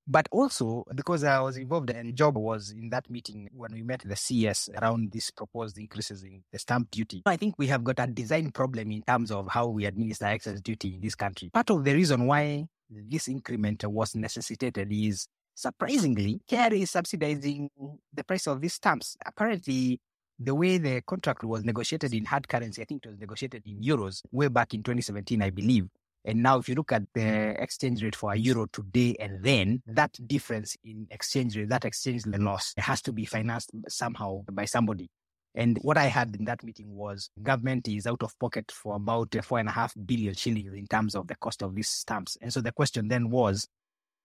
But 0.05 0.27
also 0.31 0.83
because 0.93 1.23
I 1.23 1.39
was 1.39 1.55
involved 1.55 1.89
and 1.89 2.15
Job 2.15 2.35
was 2.37 2.71
in 2.71 2.89
that 2.89 3.09
meeting 3.09 3.49
when 3.53 3.71
we 3.71 3.83
met 3.83 4.01
the 4.05 4.15
CS 4.15 4.69
around 4.81 5.11
these 5.11 5.31
proposed 5.31 5.77
increases 5.77 6.23
in 6.23 6.43
the 6.51 6.59
stamp 6.59 6.91
duty. 6.91 7.23
I 7.25 7.37
think 7.37 7.55
we 7.57 7.67
have 7.67 7.83
got 7.83 7.99
a 7.99 8.07
design 8.07 8.51
problem 8.51 8.91
in 8.91 9.01
terms 9.03 9.31
of 9.31 9.47
how 9.49 9.67
we 9.67 9.85
administer 9.85 10.25
excise 10.25 10.59
duty 10.61 10.95
in 10.95 11.01
this 11.01 11.15
country. 11.15 11.49
Part 11.53 11.69
of 11.69 11.83
the 11.85 11.93
reason 11.93 12.27
why 12.27 12.67
this 12.89 13.29
increment 13.29 13.85
was 13.85 14.13
necessitated 14.13 14.91
is 14.91 15.25
surprisingly, 15.55 16.41
KRA 16.49 16.81
is 16.81 16.91
subsidizing 16.91 17.69
the 18.13 18.23
price 18.23 18.47
of 18.47 18.59
these 18.59 18.73
stamps. 18.73 19.15
Apparently, 19.25 19.99
the 20.39 20.53
way 20.53 20.77
the 20.79 21.01
contract 21.01 21.43
was 21.43 21.63
negotiated 21.63 22.13
in 22.13 22.25
hard 22.25 22.47
currency, 22.47 22.81
I 22.81 22.85
think 22.85 23.05
it 23.05 23.09
was 23.09 23.19
negotiated 23.19 23.63
in 23.65 23.81
euros 23.81 24.21
way 24.31 24.49
back 24.49 24.73
in 24.73 24.81
2017, 24.83 25.41
I 25.41 25.49
believe. 25.49 25.87
And 26.25 26.41
now, 26.41 26.57
if 26.57 26.69
you 26.69 26.75
look 26.75 26.91
at 26.91 27.03
the 27.13 27.21
mm-hmm. 27.21 27.61
exchange 27.61 28.01
rate 28.03 28.15
for 28.15 28.31
a 28.31 28.37
euro 28.37 28.65
today 28.71 29.15
and 29.19 29.43
then, 29.43 29.79
mm-hmm. 29.79 29.93
that 29.95 30.17
difference 30.27 30.77
in 30.83 31.07
exchange 31.11 31.57
rate, 31.57 31.69
that 31.69 31.85
exchange 31.85 32.25
loss 32.25 32.73
has 32.77 33.01
to 33.03 33.11
be 33.11 33.25
financed 33.25 33.71
somehow 33.89 34.43
by 34.51 34.65
somebody. 34.65 35.09
And 35.55 35.77
what 35.81 35.97
I 35.97 36.05
had 36.05 36.35
in 36.35 36.45
that 36.45 36.63
meeting 36.63 36.95
was 36.95 37.29
government 37.41 37.87
is 37.87 38.07
out 38.07 38.23
of 38.23 38.37
pocket 38.39 38.71
for 38.71 38.95
about 38.95 39.35
four 39.43 39.59
and 39.59 39.69
a 39.69 39.71
half 39.71 39.93
billion 40.05 40.33
shillings 40.33 40.73
in 40.73 40.87
terms 40.87 41.13
of 41.13 41.27
the 41.27 41.35
cost 41.35 41.61
of 41.61 41.75
these 41.75 41.89
stamps. 41.89 42.37
And 42.41 42.51
so 42.51 42.61
the 42.61 42.71
question 42.71 43.07
then 43.07 43.29
was, 43.29 43.67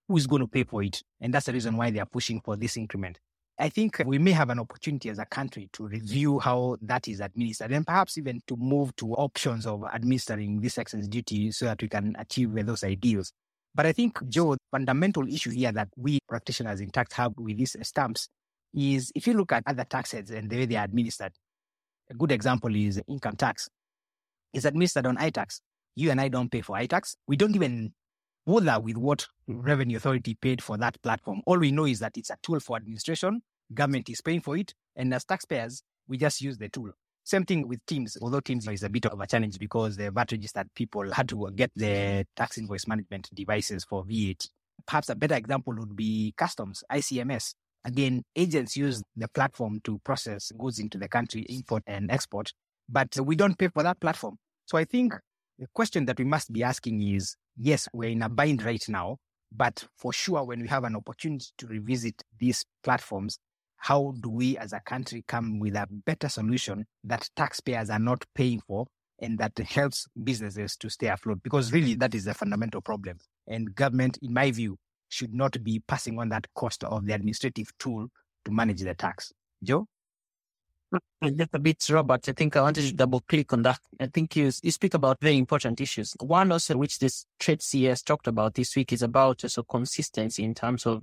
who's 0.09 0.27
going 0.27 0.41
to 0.41 0.49
pay 0.49 0.65
for 0.65 0.83
it? 0.83 1.03
And 1.21 1.35
that's 1.35 1.47
the 1.47 1.53
reason 1.53 1.77
why 1.77 1.91
they 1.91 1.99
are 1.99 2.07
pushing 2.07 2.41
for 2.41 2.57
this 2.57 2.79
increment. 2.79 3.19
I 3.61 3.69
think 3.69 4.01
we 4.07 4.19
may 4.19 4.31
have 4.31 4.51
an 4.51 4.61
opportunity 4.61 5.11
as 5.11 5.19
a 5.19 5.27
country 5.27 5.69
to 5.73 5.89
review 5.89 6.39
how 6.39 6.77
that 6.83 7.09
is 7.09 7.19
administered 7.21 7.73
and 7.73 7.85
perhaps 7.85 8.17
even 8.17 8.41
to 8.47 8.57
move 8.57 8.95
to 8.97 9.15
options 9.15 9.67
of 9.67 9.83
administering 9.93 10.61
this 10.61 10.79
excise 10.79 11.09
duty 11.09 11.51
so 11.51 11.65
that 11.65 11.83
we 11.83 11.89
can 11.89 12.15
achieve 12.21 12.55
those 12.65 12.85
ideals. 12.85 13.33
But 13.75 13.87
I 13.87 13.93
think, 13.93 14.19
Joe, 14.29 14.55
the 14.55 14.61
fundamental 14.71 15.27
issue 15.27 15.51
here 15.51 15.73
that 15.73 15.89
we 15.97 16.21
practitioners 16.29 16.81
in 16.81 16.91
tax 16.91 17.15
have 17.15 17.33
with 17.37 17.59
these 17.59 17.77
stamps 17.83 18.29
is 18.75 19.11
if 19.17 19.27
you 19.27 19.35
look 19.35 19.51
at 19.51 19.65
other 19.67 19.85
taxes 19.85 20.31
and 20.31 20.49
the 20.49 20.59
way 20.59 20.67
they 20.67 20.77
are 20.77 20.85
administered, 20.85 21.33
a 22.11 22.15
good 22.15 22.31
example 22.31 22.75
is 22.77 23.01
income 23.09 23.37
tax. 23.37 23.69
It's 24.55 24.67
administered 24.67 25.07
on 25.07 25.17
iTax. 25.17 25.61
You 25.97 26.13
and 26.13 26.21
I 26.21 26.29
don't 26.29 26.51
pay 26.51 26.61
for 26.61 26.77
iTax. 26.77 27.17
We 27.27 27.37
don't 27.37 27.57
even 27.57 27.93
bother 28.47 28.81
with 28.81 28.97
what 28.97 29.27
revenue 29.47 29.97
authority 29.97 30.35
paid 30.41 30.63
for 30.63 30.79
that 30.79 31.01
platform. 31.03 31.43
All 31.45 31.59
we 31.59 31.73
know 31.73 31.87
is 31.87 31.99
that 31.99 32.17
it's 32.17 32.31
a 32.31 32.37
tool 32.43 32.61
for 32.61 32.77
administration. 32.77 33.43
Government 33.73 34.09
is 34.09 34.21
paying 34.21 34.41
for 34.41 34.57
it. 34.57 34.75
And 34.97 35.13
as 35.15 35.25
taxpayers, 35.25 35.83
we 36.09 36.19
just 36.19 36.41
use 36.41 36.59
the 36.59 36.69
tool. 36.69 36.91
Same 37.25 37.45
thing 37.45 37.69
with 37.69 37.85
TIMS, 37.87 38.17
although 38.23 38.41
TIMS 38.41 38.67
is 38.69 38.83
a 38.83 38.89
bit 38.89 39.05
of 39.07 39.21
a 39.21 39.27
challenge 39.27 39.59
because 39.59 39.97
the 39.97 40.11
VAT 40.11 40.33
registered 40.33 40.73
people 40.75 41.13
had 41.13 41.29
to 41.29 41.51
get 41.55 41.71
the 41.77 42.27
tax 42.35 42.57
invoice 42.57 42.87
management 42.87 43.29
devices 43.35 43.85
for 43.85 44.05
VAT. 44.09 44.47
Perhaps 44.87 45.11
a 45.11 45.15
better 45.15 45.35
example 45.35 45.75
would 45.77 45.95
be 45.95 46.33
customs, 46.37 46.83
ICMS. 46.91 47.55
Again, 47.85 48.23
agents 48.35 48.77
use 48.77 49.03
the 49.17 49.29
platform 49.29 49.81
to 49.85 49.99
process 50.05 50.51
goods 50.59 50.79
into 50.79 50.99
the 50.99 51.09
country, 51.09 51.45
import 51.49 51.83
and 51.87 52.11
export, 52.11 52.53
but 52.89 53.15
we 53.23 53.37
don't 53.37 53.59
pay 53.59 53.69
for 53.69 53.83
that 53.83 54.01
platform. 54.01 54.37
So 54.67 54.79
I 54.79 54.85
think 54.85 55.15
the 55.59 55.67
question 55.75 56.07
that 56.07 56.19
we 56.19 56.25
must 56.25 56.53
be 56.53 56.63
asking 56.63 57.03
is 57.03 57.37
yes, 57.59 57.89
we're 57.93 58.11
in 58.11 58.23
a 58.23 58.29
bind 58.29 58.63
right 58.63 58.85
now, 58.89 59.19
but 59.53 59.85
for 59.97 60.13
sure, 60.13 60.45
when 60.45 60.61
we 60.61 60.69
have 60.69 60.85
an 60.85 60.97
opportunity 60.97 61.47
to 61.59 61.67
revisit 61.67 62.23
these 62.39 62.65
platforms, 62.83 63.39
how 63.79 64.15
do 64.21 64.29
we 64.29 64.59
as 64.59 64.73
a 64.73 64.81
country 64.81 65.25
come 65.27 65.59
with 65.59 65.75
a 65.75 65.87
better 66.05 66.29
solution 66.29 66.87
that 67.05 67.29
taxpayers 67.37 67.91
are 67.91 67.99
not 67.99 68.25
paying 68.35 68.61
for 68.61 68.87
and 69.21 69.39
that 69.39 69.57
helps 69.59 70.07
businesses 70.23 70.77
to 70.77 70.91
stay 70.91 71.07
afloat? 71.07 71.43
Because 71.43 71.73
really, 71.73 71.95
that 71.95 72.15
is 72.15 72.27
a 72.27 72.35
fundamental 72.35 72.81
problem. 72.81 73.19
And 73.47 73.75
government, 73.75 74.19
in 74.21 74.33
my 74.33 74.51
view, 74.51 74.77
should 75.09 75.33
not 75.33 75.63
be 75.65 75.81
passing 75.87 76.19
on 76.19 76.29
that 76.29 76.47
cost 76.55 76.85
of 76.85 77.07
the 77.07 77.15
administrative 77.15 77.71
tool 77.79 78.09
to 78.45 78.51
manage 78.51 78.81
the 78.81 78.95
tax. 78.95 79.33
Joe? 79.63 79.87
Hmm, 80.91 81.37
just 81.37 81.51
a 81.53 81.59
bit, 81.59 81.85
Robert. 81.91 82.29
I 82.29 82.33
think 82.33 82.57
I 82.57 82.63
wanted 82.63 82.83
to 82.83 82.95
double 82.95 83.21
click 83.21 83.53
on 83.53 83.63
that. 83.63 83.79
I 84.01 84.07
think 84.07 84.37
you, 84.37 84.51
you 84.63 84.71
speak 84.71 84.95
about 84.95 85.19
very 85.21 85.37
important 85.37 85.81
issues. 85.81 86.15
One 86.21 86.51
also, 86.51 86.77
which 86.77 86.99
this 86.99 87.27
trade 87.39 87.63
CS 87.63 88.03
talked 88.03 88.27
about 88.27 88.55
this 88.55 88.75
week, 88.75 88.93
is 88.93 89.03
about 89.03 89.45
uh, 89.45 89.47
also 89.47 89.63
consistency 89.63 90.45
in 90.45 90.55
terms 90.55 90.87
of 90.87 91.03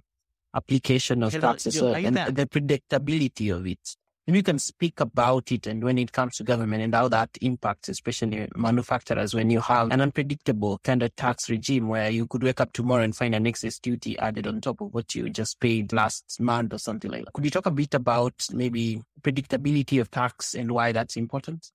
application 0.55 1.21
of 1.23 1.33
Hello, 1.33 1.51
taxes 1.51 1.81
uh, 1.81 1.91
are 1.91 1.99
you 1.99 2.07
and 2.07 2.17
there? 2.17 2.31
the 2.31 2.47
predictability 2.47 3.55
of 3.55 3.67
it. 3.67 3.97
And 4.27 4.35
you 4.35 4.41
can 4.41 4.57
speak 4.57 5.01
about 5.01 5.51
it 5.51 5.67
and 5.67 5.83
when 5.83 5.99
it 5.99 6.11
comes 6.11 6.37
to 6.37 6.43
government 6.43 6.81
and 6.81 6.95
how 6.95 7.07
that 7.09 7.29
impacts, 7.41 7.89
especially 7.89 8.47
manufacturers, 8.55 9.35
when 9.35 9.51
you 9.51 9.61
have 9.61 9.91
an 9.91 10.01
unpredictable 10.01 10.79
kind 10.83 11.03
of 11.03 11.15
tax 11.15 11.47
regime 11.47 11.89
where 11.89 12.09
you 12.09 12.25
could 12.25 12.41
wake 12.41 12.59
up 12.59 12.73
tomorrow 12.73 13.03
and 13.03 13.15
find 13.15 13.35
an 13.35 13.45
excise 13.45 13.77
duty 13.77 14.17
added 14.17 14.47
on 14.47 14.61
top 14.61 14.81
of 14.81 14.91
what 14.95 15.13
you 15.13 15.29
just 15.29 15.59
paid 15.59 15.93
last 15.93 16.41
month 16.41 16.73
or 16.73 16.79
something 16.79 17.11
like 17.11 17.25
that. 17.25 17.33
Could 17.33 17.45
you 17.45 17.51
talk 17.51 17.67
a 17.67 17.71
bit 17.71 17.93
about 17.93 18.33
maybe 18.51 19.03
predictability 19.21 20.01
of 20.01 20.09
tax 20.09 20.55
and 20.55 20.71
why 20.71 20.91
that's 20.91 21.17
important? 21.17 21.69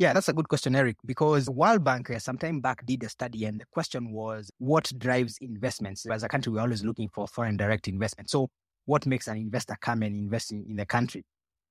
Yeah, 0.00 0.14
that's 0.14 0.30
a 0.30 0.32
good 0.32 0.48
question, 0.48 0.74
Eric, 0.74 0.96
because 1.04 1.50
World 1.50 1.84
Bank 1.84 2.10
some 2.20 2.38
time 2.38 2.62
back 2.62 2.86
did 2.86 3.04
a 3.04 3.08
study 3.10 3.44
and 3.44 3.60
the 3.60 3.66
question 3.70 4.12
was 4.12 4.50
what 4.56 4.90
drives 4.96 5.36
investments? 5.42 6.06
As 6.06 6.22
a 6.22 6.28
country, 6.28 6.50
we're 6.50 6.62
always 6.62 6.82
looking 6.82 7.10
for 7.10 7.28
foreign 7.28 7.58
direct 7.58 7.86
investment. 7.86 8.30
So 8.30 8.48
what 8.86 9.04
makes 9.04 9.28
an 9.28 9.36
investor 9.36 9.76
come 9.78 10.02
and 10.02 10.16
invest 10.16 10.52
in, 10.52 10.64
in 10.70 10.76
the 10.76 10.86
country? 10.86 11.22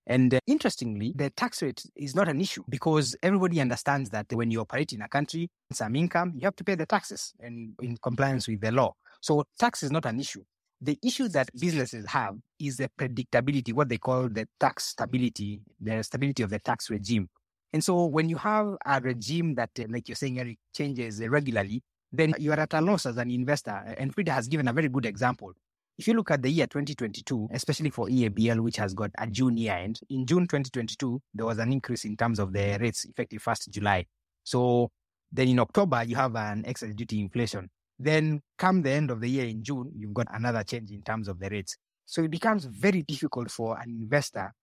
And 0.05 0.31
uh, 0.31 0.39
interestingly, 0.45 1.11
the 1.15 1.31
tax 1.31 1.63
rate 1.63 1.81
is 1.95 2.13
not 2.13 2.27
an 2.27 2.39
issue 2.39 2.61
because 2.69 3.15
everybody 3.23 3.61
understands 3.61 4.11
that 4.11 4.27
when 4.31 4.51
you 4.51 4.61
operate 4.61 4.93
in 4.93 5.01
a 5.01 5.09
country, 5.09 5.49
some 5.71 5.95
income, 5.95 6.33
you 6.35 6.45
have 6.45 6.55
to 6.57 6.63
pay 6.63 6.75
the 6.75 6.85
taxes 6.85 7.33
and 7.39 7.73
in 7.81 7.97
compliance 7.97 8.47
with 8.47 8.61
the 8.61 8.71
law. 8.71 8.93
So 9.21 9.43
tax 9.57 9.81
is 9.81 9.89
not 9.89 10.05
an 10.05 10.19
issue. 10.19 10.43
The 10.81 10.99
issue 11.03 11.29
that 11.29 11.49
businesses 11.59 12.05
have 12.05 12.35
is 12.59 12.77
the 12.77 12.91
predictability, 12.95 13.73
what 13.73 13.89
they 13.89 13.97
call 13.97 14.29
the 14.29 14.47
tax 14.59 14.89
stability, 14.89 15.61
the 15.81 16.03
stability 16.03 16.43
of 16.43 16.51
the 16.51 16.59
tax 16.59 16.91
regime. 16.91 17.27
And 17.73 17.83
so 17.83 18.05
when 18.05 18.29
you 18.29 18.37
have 18.37 18.75
a 18.85 18.99
regime 18.99 19.55
that, 19.55 19.69
uh, 19.79 19.83
like 19.89 20.07
you're 20.07 20.15
saying, 20.15 20.39
Eric, 20.39 20.57
changes 20.75 21.21
regularly, 21.27 21.83
then 22.11 22.33
you 22.39 22.51
are 22.51 22.59
at 22.59 22.73
a 22.73 22.81
loss 22.81 23.05
as 23.05 23.17
an 23.17 23.29
investor. 23.29 23.95
And 23.97 24.13
Frida 24.13 24.31
has 24.31 24.47
given 24.47 24.67
a 24.67 24.73
very 24.73 24.89
good 24.89 25.05
example. 25.05 25.53
If 25.97 26.07
you 26.07 26.13
look 26.13 26.31
at 26.31 26.41
the 26.41 26.49
year 26.49 26.65
2022, 26.65 27.49
especially 27.51 27.89
for 27.89 28.07
EABL, 28.07 28.61
which 28.61 28.77
has 28.77 28.93
got 28.93 29.11
a 29.17 29.27
June 29.27 29.57
year 29.57 29.73
end, 29.73 29.99
in 30.09 30.25
June 30.25 30.43
2022, 30.43 31.21
there 31.33 31.45
was 31.45 31.59
an 31.59 31.71
increase 31.71 32.05
in 32.05 32.15
terms 32.15 32.39
of 32.39 32.53
the 32.53 32.77
rates 32.79 33.05
effective 33.05 33.43
1st 33.43 33.69
July. 33.69 34.05
So 34.43 34.89
then 35.31 35.49
in 35.49 35.59
October, 35.59 36.03
you 36.03 36.15
have 36.15 36.35
an 36.35 36.63
excise 36.65 36.95
duty 36.95 37.19
inflation. 37.19 37.69
Then 37.99 38.41
come 38.57 38.81
the 38.81 38.91
end 38.91 39.11
of 39.11 39.19
the 39.19 39.29
year 39.29 39.45
in 39.45 39.61
June, 39.61 39.91
you've 39.93 40.13
got 40.13 40.27
another 40.33 40.63
change 40.63 40.89
in 40.89 41.01
terms 41.01 41.27
of 41.27 41.37
the 41.37 41.49
rates. 41.49 41.75
So 42.05 42.23
it 42.23 42.31
becomes 42.31 42.63
very 42.65 43.03
difficult 43.03 43.51
for 43.51 43.77
an 43.77 43.89
investor 43.89 44.53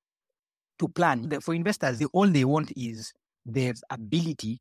to 0.79 0.89
plan. 0.89 1.29
For 1.41 1.55
investors, 1.55 1.99
the, 1.99 2.07
all 2.13 2.29
they 2.29 2.45
want 2.45 2.73
is 2.77 3.13
their 3.45 3.75
ability 3.91 4.61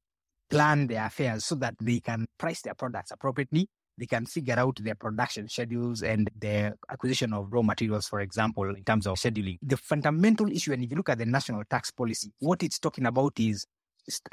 plan 0.50 0.88
their 0.88 1.06
affairs 1.06 1.46
so 1.46 1.56
that 1.56 1.76
they 1.82 2.00
can 2.00 2.26
price 2.38 2.62
their 2.62 2.76
products 2.76 3.12
appropriately. 3.12 3.68
They 3.98 4.06
can 4.06 4.26
figure 4.26 4.56
out 4.58 4.78
their 4.82 4.96
production 4.96 5.48
schedules 5.48 6.04
and 6.04 6.30
their 6.38 6.76
acquisition 6.92 7.34
of 7.34 7.52
raw 7.52 7.62
materials, 7.62 8.08
for 8.08 8.20
example, 8.20 8.66
in 8.66 8.84
terms 8.84 9.08
of 9.08 9.18
scheduling. 9.18 9.58
The 9.62 9.78
fundamental 9.78 10.52
issue, 10.52 10.74
and 10.74 10.84
if 10.84 10.92
you 10.92 10.98
look 10.98 11.10
at 11.10 11.18
the 11.18 11.26
national 11.26 11.64
tax 11.70 11.92
policy, 11.92 12.32
what 12.40 12.62
it's 12.62 12.78
talking 12.78 13.06
about 13.06 13.40
is 13.40 13.66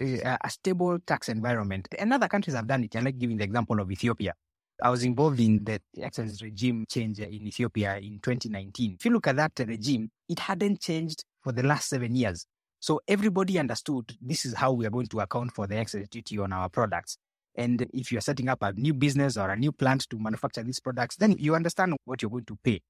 uh, 0.01 0.37
a 0.43 0.51
stable 0.51 0.99
tax 1.07 1.28
environment. 1.28 1.89
And 1.97 2.12
other 2.12 2.26
countries 2.26 2.57
have 2.57 2.66
done 2.66 2.83
it. 2.85 2.97
I 2.97 3.01
like 3.01 3.18
giving 3.18 3.37
the 3.37 3.45
example 3.45 3.80
of 3.80 3.91
Ethiopia. 3.91 4.35
I 4.83 4.91
was 4.91 5.05
involved 5.05 5.39
in 5.39 5.62
the 5.62 5.80
excise 6.01 6.43
regime 6.43 6.85
change 6.89 7.20
in 7.20 7.47
Ethiopia 7.47 7.99
in 7.99 8.18
2019. 8.20 8.97
If 8.99 9.05
you 9.05 9.12
look 9.12 9.28
at 9.28 9.37
that 9.37 9.53
regime, 9.61 10.11
it 10.28 10.41
hadn't 10.41 10.80
changed 10.80 11.24
for 11.43 11.53
the 11.53 11.62
last 11.62 11.88
seven 11.88 12.14
years. 12.14 12.47
So 12.80 13.01
everybody 13.07 13.59
understood 13.59 14.12
this 14.20 14.45
is 14.45 14.55
how 14.55 14.72
we 14.72 14.86
are 14.86 14.90
going 14.90 15.07
to 15.07 15.20
account 15.20 15.53
for 15.53 15.66
the 15.66 15.76
excise 15.76 16.09
duty 16.09 16.38
on 16.38 16.53
our 16.53 16.68
products. 16.68 17.16
And 17.55 17.86
if 17.93 18.11
you're 18.11 18.20
setting 18.20 18.49
up 18.49 18.62
a 18.62 18.72
new 18.72 18.95
business 18.95 19.36
or 19.36 19.51
a 19.51 19.57
new 19.57 19.72
plant 19.72 20.09
to 20.11 20.18
manufacture 20.18 20.62
these 20.62 20.80
products, 20.80 21.16
then 21.16 21.36
you 21.38 21.55
understand 21.55 21.95
what 22.05 22.22
you're 22.22 22.30
going 22.30 22.47
to 22.47 22.59
pay. 22.64 22.80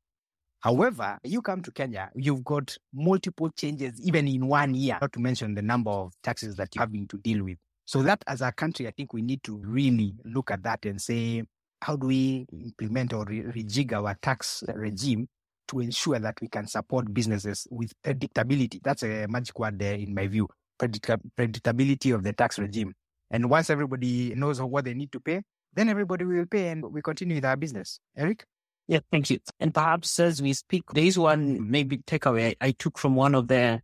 However, 0.60 1.18
you 1.24 1.42
come 1.42 1.60
to 1.62 1.72
Kenya, 1.72 2.10
you've 2.14 2.44
got 2.44 2.76
multiple 2.94 3.50
changes 3.50 4.00
even 4.00 4.28
in 4.28 4.46
one 4.46 4.74
year, 4.74 4.96
not 5.00 5.12
to 5.12 5.20
mention 5.20 5.54
the 5.54 5.62
number 5.62 5.90
of 5.90 6.12
taxes 6.22 6.54
that 6.56 6.74
you're 6.74 6.82
having 6.82 7.08
to 7.08 7.18
deal 7.18 7.42
with. 7.42 7.58
So 7.84 8.00
that 8.02 8.22
as 8.28 8.40
a 8.42 8.52
country, 8.52 8.86
I 8.86 8.92
think 8.92 9.12
we 9.12 9.22
need 9.22 9.42
to 9.42 9.56
really 9.58 10.14
look 10.24 10.52
at 10.52 10.62
that 10.62 10.86
and 10.86 11.02
say, 11.02 11.42
how 11.80 11.96
do 11.96 12.06
we 12.06 12.46
implement 12.52 13.12
or 13.12 13.24
re- 13.24 13.42
rejig 13.42 13.92
our 13.92 14.16
tax 14.22 14.62
regime 14.72 15.28
to 15.72 15.80
ensure 15.80 16.18
that 16.18 16.40
we 16.40 16.48
can 16.48 16.66
support 16.66 17.12
businesses 17.12 17.66
with 17.70 17.92
predictability? 18.02 18.80
That's 18.82 19.02
a 19.02 19.26
magic 19.26 19.58
word 19.58 19.78
there 19.78 19.94
in 19.94 20.14
my 20.14 20.28
view, 20.28 20.48
predictability 20.78 22.14
of 22.14 22.22
the 22.22 22.32
tax 22.32 22.58
regime. 22.58 22.94
And 23.30 23.48
once 23.50 23.70
everybody 23.70 24.34
knows 24.34 24.60
what 24.60 24.84
they 24.84 24.94
need 24.94 25.10
to 25.12 25.20
pay, 25.20 25.42
then 25.74 25.88
everybody 25.88 26.24
will 26.24 26.46
pay 26.46 26.68
and 26.68 26.84
we 26.92 27.00
continue 27.00 27.36
with 27.36 27.44
our 27.46 27.56
business. 27.56 27.98
Eric? 28.16 28.44
Yeah, 28.86 29.00
thank 29.10 29.30
you. 29.30 29.38
And 29.58 29.72
perhaps 29.72 30.20
as 30.20 30.42
we 30.42 30.52
speak, 30.52 30.84
there 30.92 31.04
is 31.04 31.18
one 31.18 31.70
maybe 31.70 31.98
takeaway 31.98 32.56
I, 32.60 32.72
took 32.72 32.98
from 32.98 33.14
one 33.16 33.34
of 33.34 33.48
the, 33.48 33.56
I 33.56 33.80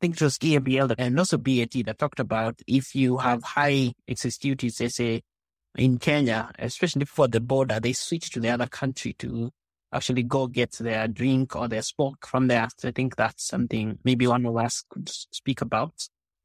think 0.00 0.16
it 0.16 0.22
was 0.22 0.38
EABL 0.38 0.94
and 0.98 1.18
also 1.18 1.38
BAT 1.38 1.72
that 1.86 1.98
talked 1.98 2.20
about 2.20 2.60
if 2.66 2.94
you 2.94 3.16
have 3.18 3.42
high 3.42 3.94
excise 4.06 4.36
duties, 4.36 4.76
they 4.76 4.88
say 4.88 5.22
in 5.76 5.98
Kenya, 5.98 6.50
especially 6.58 7.06
for 7.06 7.28
the 7.28 7.40
border, 7.40 7.80
they 7.80 7.92
switch 7.94 8.30
to 8.32 8.40
the 8.40 8.50
other 8.50 8.66
country 8.66 9.14
to 9.14 9.50
actually 9.92 10.22
go 10.22 10.46
get 10.46 10.72
their 10.72 11.08
drink 11.08 11.56
or 11.56 11.68
their 11.68 11.82
smoke 11.82 12.26
from 12.26 12.48
there. 12.48 12.68
So 12.78 12.88
I 12.88 12.92
think 12.92 13.16
that's 13.16 13.46
something 13.46 13.98
maybe 14.04 14.26
one 14.26 14.46
of 14.46 14.56
us 14.56 14.84
could 14.88 15.08
speak 15.08 15.60
about. 15.60 15.94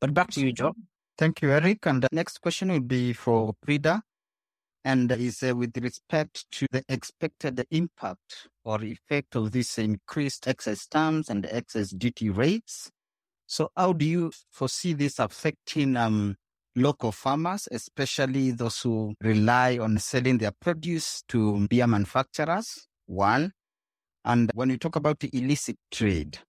But 0.02 0.14
back 0.14 0.32
to 0.32 0.42
you, 0.42 0.52
Joe. 0.52 0.74
Thank 1.18 1.42
you, 1.42 1.52
Eric. 1.52 1.86
And 1.86 2.04
the 2.04 2.10
next 2.12 2.42
question 2.42 2.72
will 2.72 2.80
be 2.82 3.14
for 3.14 3.56
Frida 3.64 4.02
and 4.84 5.12
is 5.12 5.42
uh, 5.42 5.56
with 5.56 5.76
respect 5.78 6.46
to 6.52 6.68
the 6.72 6.84
expected 6.90 7.66
impact 7.72 8.50
or 8.64 8.84
effect 8.84 9.36
of 9.36 9.52
this 9.52 9.78
increased 9.78 10.48
excise 10.48 10.82
stamps 10.82 11.30
and 11.30 11.46
excise 11.50 11.90
duty 11.90 12.30
rates. 12.30 12.92
So 13.48 13.72
how 13.76 13.94
do 13.94 14.06
you 14.06 14.32
foresee 14.52 14.94
this 14.94 15.20
affecting 15.20 15.96
um, 15.98 16.36
local 16.76 17.12
farmers, 17.12 17.68
especially 17.72 18.52
those 18.52 18.82
who 18.82 19.14
rely 19.22 19.78
on 19.80 19.98
selling 19.98 20.38
their 20.38 20.52
produce 20.52 21.24
to 21.30 21.68
beer 21.68 21.88
manufacturers? 21.88 22.88
One. 23.06 23.52
And 24.24 24.52
when 24.54 24.70
you 24.70 24.78
talk 24.78 24.96
about 24.96 25.24
illicit 25.24 25.78
trade, 25.92 26.40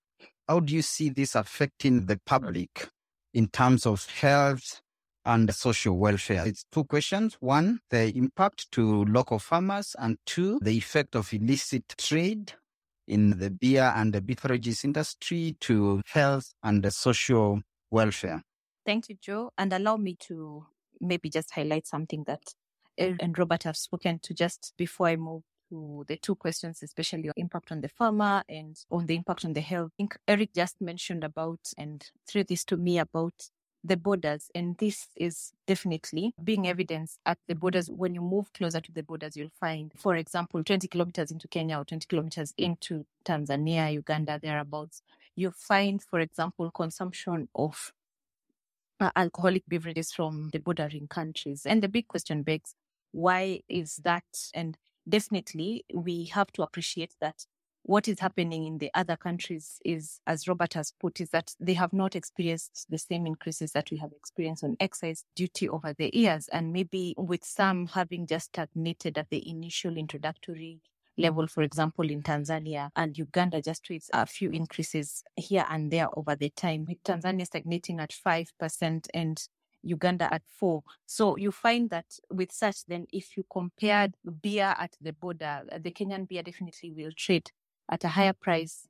how 0.49 0.61
do 0.61 0.75
you 0.75 0.83
see 0.83 1.11
this 1.11 1.35
affecting 1.35 2.07
the 2.07 2.19
public 2.25 2.89
in 3.35 3.49
terms 3.49 3.85
of 3.85 4.07
health 4.07 4.81
and 5.27 5.53
social 5.53 5.99
welfare. 5.99 6.47
It's 6.47 6.65
two 6.73 6.85
questions. 6.85 7.37
One, 7.41 7.81
the 7.91 8.17
impact 8.17 8.71
to 8.73 9.05
local 9.05 9.39
farmers, 9.39 9.95
and 9.99 10.17
two, 10.25 10.59
the 10.63 10.71
effect 10.71 11.17
of 11.17 11.35
illicit 11.35 11.89
trade 11.99 12.53
in 13.09 13.39
the 13.39 13.51
beer 13.51 13.93
and 13.95 14.13
the 14.13 14.21
beverages 14.21 14.85
industry 14.85 15.57
to 15.61 16.01
health 16.07 16.55
and 16.63 16.83
the 16.83 16.91
social 16.91 17.61
welfare. 17.91 18.43
Thank 18.87 19.09
you, 19.09 19.17
Joe. 19.21 19.51
And 19.59 19.73
allow 19.73 19.97
me 19.97 20.17
to 20.29 20.65
maybe 21.01 21.29
just 21.29 21.51
highlight 21.53 21.87
something 21.87 22.25
that 22.27 22.43
and 22.97 23.37
Robert 23.39 23.65
have 23.65 23.77
spoken 23.77 24.21
to 24.21 24.33
just 24.33 24.73
before 24.79 25.09
I 25.09 25.17
move 25.17 25.43
to 25.71 26.05
the 26.09 26.17
two 26.17 26.35
questions, 26.35 26.83
especially 26.83 27.29
on 27.29 27.35
impact 27.37 27.73
on 27.73 27.81
the 27.81 27.89
farmer 27.89 28.43
and 28.49 28.77
on 28.91 29.07
the 29.07 29.17
impact 29.17 29.45
on 29.45 29.53
the 29.53 29.61
health. 29.61 29.91
I 29.95 29.97
think 29.97 30.17
Eric 30.27 30.55
just 30.55 30.81
mentioned 30.81 31.25
about 31.25 31.61
and 31.77 32.09
threw 32.29 32.45
this 32.45 32.65
to 32.67 32.77
me 32.77 32.99
about 32.99 33.51
the 33.87 33.97
borders. 33.97 34.51
And 34.55 34.77
this 34.79 35.09
is 35.17 35.53
definitely 35.67 36.35
being 36.43 36.67
evidence 36.67 37.19
at 37.25 37.39
the 37.47 37.55
borders. 37.55 37.89
When 37.89 38.15
you 38.15 38.21
move 38.21 38.53
closer 38.53 38.81
to 38.81 38.93
the 38.93 39.03
borders, 39.03 39.37
you'll 39.37 39.51
find, 39.61 39.93
for 39.97 40.17
example, 40.17 40.63
20 40.63 40.89
kilometers 40.89 41.31
into 41.31 41.49
Kenya 41.49 41.79
or 41.79 41.85
20 41.85 42.07
kilometers 42.07 42.53
into 42.59 43.05
Tanzania, 43.25 43.93
Uganda, 43.93 44.39
thereabouts, 44.43 45.03
you 45.37 45.51
find, 45.51 46.03
for 46.03 46.21
example, 46.21 46.71
consumption 46.71 47.49
of 47.55 47.93
uh, 49.01 49.11
alcoholic 49.15 49.63
beverages 49.69 50.13
from 50.13 50.51
the 50.53 50.59
bordering 50.59 51.07
countries. 51.09 51.67
And 51.67 51.83
the 51.83 51.89
big 51.89 52.09
question 52.09 52.43
begs, 52.43 52.75
why 53.13 53.61
is 53.69 53.97
that? 54.05 54.25
And 54.55 54.77
definitely 55.09 55.85
we 55.95 56.25
have 56.27 56.53
to 56.53 56.63
appreciate 56.63 57.15
that 57.21 57.47
what 57.87 58.09
is 58.09 58.19
happening 58.19 58.67
in 58.67 58.79
the 58.79 58.91
other 58.95 59.17
countries 59.17 59.81
is, 59.85 60.19
as 60.27 60.49
Robert 60.49 60.75
has 60.75 60.93
put, 61.01 61.21
is 61.21 61.31
that 61.31 61.55
they 61.61 61.75
have 61.75 61.93
not 61.93 62.17
experienced 62.17 62.87
the 62.91 62.99
same 62.99 63.27
increases 63.27 63.71
that 63.73 63.93
we 63.93 63.97
have 63.99 64.11
experienced 64.11 64.65
on 64.65 64.77
excise 64.81 65.25
duty 65.37 65.69
over 65.69 65.95
the 65.97 66.11
years. 66.13 66.49
And 66.49 66.73
maybe 66.73 67.15
with 67.17 67.45
some 67.45 67.87
having 67.87 68.27
just 68.27 68.47
stagnated 68.47 69.19
at 69.19 69.31
the 69.31 69.49
initial 69.49 69.97
introductory 69.97 70.81
level, 71.17 71.47
for 71.47 71.63
example, 71.63 72.11
in 72.11 72.23
Tanzania 72.23 72.91
and 72.97 73.17
Uganda, 73.17 73.63
just 73.63 73.89
with 73.89 74.11
a 74.13 74.27
few 74.27 74.51
increases 74.51 75.23
here 75.37 75.65
and 75.71 75.93
there 75.93 76.09
over 76.17 76.35
the 76.35 76.51
time, 76.51 76.89
Tanzania 77.05 77.47
stagnating 77.47 78.01
at 78.01 78.11
5% 78.11 79.07
and 79.15 79.49
Uganda 79.87 80.33
at 80.33 80.43
four. 80.47 80.83
So 81.07 81.37
you 81.37 81.53
find 81.53 81.91
that 81.91 82.07
with 82.31 82.53
such, 82.53 82.85
then 82.87 83.07
if 83.13 83.37
you 83.37 83.45
compared 83.51 84.15
beer 84.43 84.75
at 84.79 84.97
the 85.01 85.13
border, 85.13 85.63
the 85.79 85.91
Kenyan 85.91 86.29
beer 86.29 86.43
definitely 86.43 86.91
will 86.91 87.13
trade 87.17 87.51
at 87.89 88.05
a 88.05 88.09
higher 88.09 88.33
price 88.33 88.87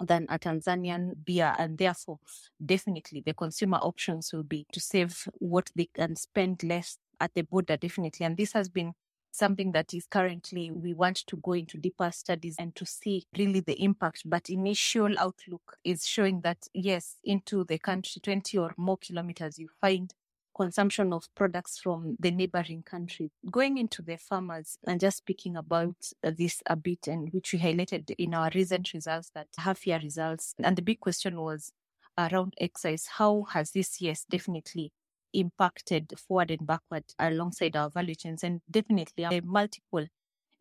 than 0.00 0.26
a 0.28 0.38
Tanzanian 0.38 1.12
beer. 1.24 1.54
And 1.58 1.78
therefore, 1.78 2.18
definitely 2.64 3.22
the 3.24 3.34
consumer 3.34 3.78
options 3.78 4.32
will 4.32 4.42
be 4.42 4.66
to 4.72 4.80
save 4.80 5.28
what 5.34 5.70
they 5.74 5.88
can 5.94 6.16
spend 6.16 6.62
less 6.62 6.98
at 7.20 7.32
the 7.34 7.42
border, 7.42 7.76
definitely. 7.76 8.26
And 8.26 8.36
this 8.36 8.52
has 8.52 8.68
been 8.68 8.92
something 9.36 9.72
that 9.72 9.92
is 9.94 10.06
currently, 10.06 10.70
we 10.70 10.94
want 10.94 11.16
to 11.26 11.36
go 11.36 11.52
into 11.52 11.78
deeper 11.78 12.10
studies 12.10 12.56
and 12.58 12.74
to 12.76 12.86
see 12.86 13.24
really 13.36 13.60
the 13.60 13.82
impact. 13.82 14.22
But 14.24 14.50
initial 14.50 15.18
outlook 15.18 15.76
is 15.84 16.06
showing 16.06 16.40
that, 16.42 16.66
yes, 16.72 17.16
into 17.24 17.64
the 17.64 17.78
country, 17.78 18.20
20 18.22 18.58
or 18.58 18.74
more 18.76 18.96
kilometers, 18.96 19.58
you 19.58 19.68
find 19.80 20.12
consumption 20.56 21.12
of 21.12 21.26
products 21.34 21.78
from 21.78 22.16
the 22.18 22.30
neighboring 22.30 22.82
countries. 22.82 23.30
Going 23.50 23.76
into 23.76 24.00
the 24.00 24.16
farmers 24.16 24.78
and 24.86 24.98
just 24.98 25.18
speaking 25.18 25.56
about 25.56 25.96
this 26.22 26.62
a 26.66 26.76
bit, 26.76 27.06
and 27.06 27.30
which 27.32 27.52
we 27.52 27.58
highlighted 27.58 28.14
in 28.16 28.32
our 28.32 28.50
recent 28.54 28.92
results, 28.94 29.30
that 29.34 29.48
half 29.58 29.86
year 29.86 30.00
results. 30.02 30.54
And 30.58 30.74
the 30.76 30.82
big 30.82 31.00
question 31.00 31.38
was 31.40 31.72
around 32.16 32.54
excise. 32.58 33.06
How 33.18 33.44
has 33.50 33.72
this, 33.72 34.00
yes, 34.00 34.24
definitely 34.30 34.92
impacted 35.38 36.12
forward 36.18 36.50
and 36.50 36.66
backward 36.66 37.04
alongside 37.18 37.76
our 37.76 37.90
value 37.90 38.14
chains? 38.14 38.42
And 38.42 38.60
definitely 38.70 39.24
a 39.24 39.40
multiple 39.42 40.06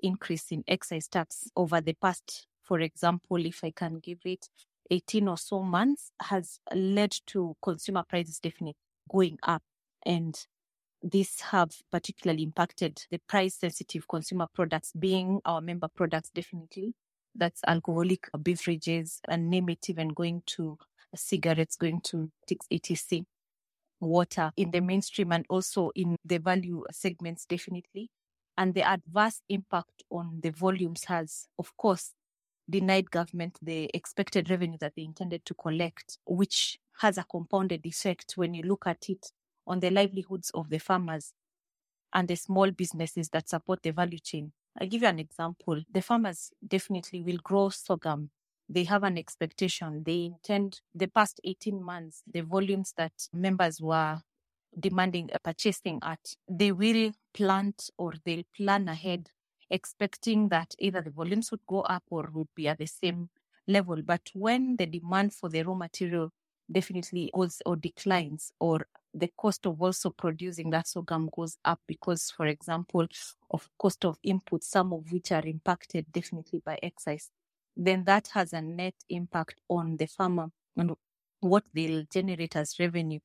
increase 0.02 0.52
in 0.52 0.64
excise 0.68 1.08
tax 1.08 1.50
over 1.56 1.82
the 1.82 1.94
past, 1.94 2.48
for 2.62 2.80
example, 2.80 3.46
if 3.46 3.64
I 3.64 3.72
can 3.72 4.00
give 4.00 4.20
it 4.26 4.48
18 4.92 5.28
or 5.28 5.38
so 5.38 5.64
months, 5.64 6.12
has 6.22 6.60
led 6.74 7.16
to 7.28 7.56
consumer 7.62 8.04
prices 8.08 8.40
definitely 8.40 8.76
going 9.10 9.38
up 9.44 9.64
and 10.06 10.46
this 11.02 11.40
have 11.42 11.72
particularly 11.92 12.44
impacted 12.44 13.04
the 13.12 13.20
price 13.28 13.56
sensitive 13.56 14.08
consumer 14.08 14.48
products 14.54 14.92
being 14.98 15.40
our 15.46 15.62
member 15.62 15.88
products 15.88 16.32
definitely 16.34 16.94
that's 17.36 17.62
alcoholic 17.68 18.28
beverages 18.40 19.22
and 19.28 19.50
name 19.50 19.70
it 19.70 19.90
even 19.90 20.10
going 20.10 20.42
to 20.46 20.78
cigarettes 21.16 21.76
going 21.76 22.02
to 22.02 22.32
etc 22.50 23.26
water 24.00 24.52
in 24.58 24.72
the 24.72 24.82
mainstream 24.82 25.32
and 25.32 25.46
also 25.50 25.92
in 25.96 26.16
the 26.26 26.38
value 26.38 26.84
segments 26.92 27.46
definitely 27.46 28.10
and 28.58 28.74
the 28.74 28.82
adverse 28.84 29.42
impact 29.50 30.04
on 30.12 30.40
the 30.42 30.52
volumes 30.52 31.06
has 31.06 31.48
of 31.60 31.76
course 31.78 32.14
denied 32.70 33.12
government 33.12 33.60
the 33.62 33.90
expected 33.94 34.50
revenue 34.50 34.78
that 34.80 34.94
they 34.96 35.04
intended 35.04 35.46
to 35.46 35.54
collect 35.54 36.18
which 36.26 36.80
has 37.00 37.18
a 37.18 37.24
compounded 37.26 37.86
effect 37.86 38.34
when 38.36 38.54
you 38.54 38.64
look 38.64 38.88
at 38.88 39.10
it 39.10 39.32
on 39.68 39.80
the 39.80 39.90
livelihoods 39.92 40.50
of 40.52 40.70
the 40.70 40.80
farmers 40.80 41.34
and 42.14 42.28
the 42.28 42.36
small 42.36 42.72
businesses 42.72 43.30
that 43.30 43.50
support 43.50 43.82
the 43.84 43.92
value 43.92 44.20
chain. 44.20 44.52
I'll 44.80 44.88
give 44.88 45.02
you 45.02 45.08
an 45.08 45.20
example. 45.20 45.82
The 45.92 46.02
farmers 46.02 46.52
definitely 46.66 47.22
will 47.22 47.38
grow 47.38 47.70
sorghum. 47.70 48.32
They 48.68 48.84
have 48.86 49.04
an 49.04 49.18
expectation. 49.18 50.04
They 50.06 50.26
intend 50.26 50.82
the 50.94 51.08
past 51.08 51.40
18 51.44 51.84
months, 51.84 52.24
the 52.32 52.42
volumes 52.42 52.94
that 52.98 53.14
members 53.34 53.82
were 53.82 54.22
demanding 54.78 55.30
uh, 55.34 55.38
purchasing 55.44 56.00
at, 56.04 56.36
they 56.50 56.72
will 56.72 57.12
plant 57.34 57.90
or 57.98 58.14
they'll 58.26 58.44
plan 58.56 58.88
ahead, 58.88 59.30
expecting 59.70 60.50
that 60.50 60.76
either 60.80 61.02
the 61.02 61.12
volumes 61.12 61.52
would 61.52 61.66
go 61.68 61.82
up 61.82 62.04
or 62.10 62.30
would 62.34 62.50
be 62.56 62.68
at 62.68 62.78
the 62.80 62.86
same 62.86 63.30
level. 63.68 64.02
But 64.04 64.30
when 64.34 64.76
the 64.78 64.86
demand 64.86 65.34
for 65.34 65.50
the 65.50 65.64
raw 65.64 65.76
material 65.76 66.32
definitely 66.72 67.32
goes 67.34 67.62
or 67.66 67.76
declines, 67.76 68.52
or 68.60 68.88
the 69.14 69.32
cost 69.38 69.66
of 69.66 69.82
also 69.82 70.10
producing 70.10 70.72
that 70.72 70.88
sorghum 70.88 71.30
goes 71.36 71.58
up 71.64 71.80
because, 71.88 72.32
for 72.32 72.48
example, 72.48 73.08
of 73.52 73.70
cost 73.78 74.04
of 74.04 74.18
inputs, 74.26 74.64
some 74.64 74.92
of 74.92 75.12
which 75.12 75.32
are 75.32 75.46
impacted 75.46 76.12
definitely 76.12 76.62
by 76.66 76.78
excise, 76.82 77.30
then 77.76 78.04
that 78.06 78.30
has 78.34 78.54
a 78.54 78.62
net 78.62 78.96
impact 79.10 79.60
on 79.70 79.98
the 79.98 80.06
farmer 80.06 80.50
and 80.78 80.96
what 81.42 81.64
they'll 81.74 82.06
generate 82.12 82.56
as 82.56 82.80
revenue. 82.80 83.20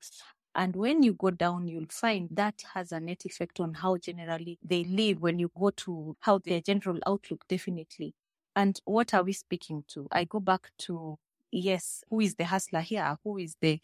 And 0.54 0.74
when 0.74 1.02
you 1.02 1.14
go 1.14 1.30
down, 1.30 1.68
you'll 1.68 1.86
find 1.90 2.28
that 2.32 2.62
has 2.74 2.90
a 2.92 2.98
net 2.98 3.24
effect 3.24 3.60
on 3.60 3.74
how 3.74 3.96
generally 3.96 4.58
they 4.62 4.84
live 4.84 5.20
when 5.20 5.38
you 5.38 5.50
go 5.56 5.70
to 5.70 6.16
how 6.20 6.38
their 6.38 6.60
general 6.60 6.98
outlook, 7.06 7.44
definitely. 7.48 8.14
And 8.56 8.80
what 8.84 9.14
are 9.14 9.22
we 9.22 9.32
speaking 9.32 9.84
to? 9.88 10.08
I 10.10 10.24
go 10.24 10.40
back 10.40 10.70
to, 10.80 11.18
yes, 11.52 12.02
who 12.10 12.20
is 12.20 12.34
the 12.34 12.44
hustler 12.44 12.80
here? 12.80 13.16
Who 13.22 13.38
is 13.38 13.56
the 13.60 13.80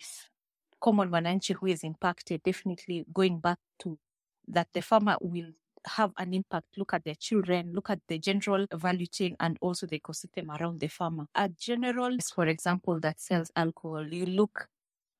common 0.80 1.10
wananchi 1.10 1.54
who 1.54 1.66
is 1.66 1.84
impacted? 1.84 2.42
Definitely 2.42 3.06
going 3.12 3.38
back 3.38 3.58
to 3.80 3.96
that 4.48 4.68
the 4.72 4.82
farmer 4.82 5.16
will 5.20 5.52
have 5.86 6.12
an 6.18 6.34
impact. 6.34 6.66
Look 6.76 6.94
at 6.94 7.04
their 7.04 7.14
children, 7.14 7.72
look 7.72 7.90
at 7.90 8.00
the 8.08 8.18
general 8.18 8.66
value 8.72 9.06
chain 9.06 9.36
and 9.40 9.58
also 9.60 9.86
the 9.86 9.98
ecosystem 10.00 10.48
around 10.58 10.80
the 10.80 10.88
farmer. 10.88 11.26
A 11.34 11.48
general, 11.48 12.16
for 12.34 12.46
example, 12.46 13.00
that 13.00 13.20
sells 13.20 13.50
alcohol, 13.56 14.06
you 14.06 14.26
look 14.26 14.68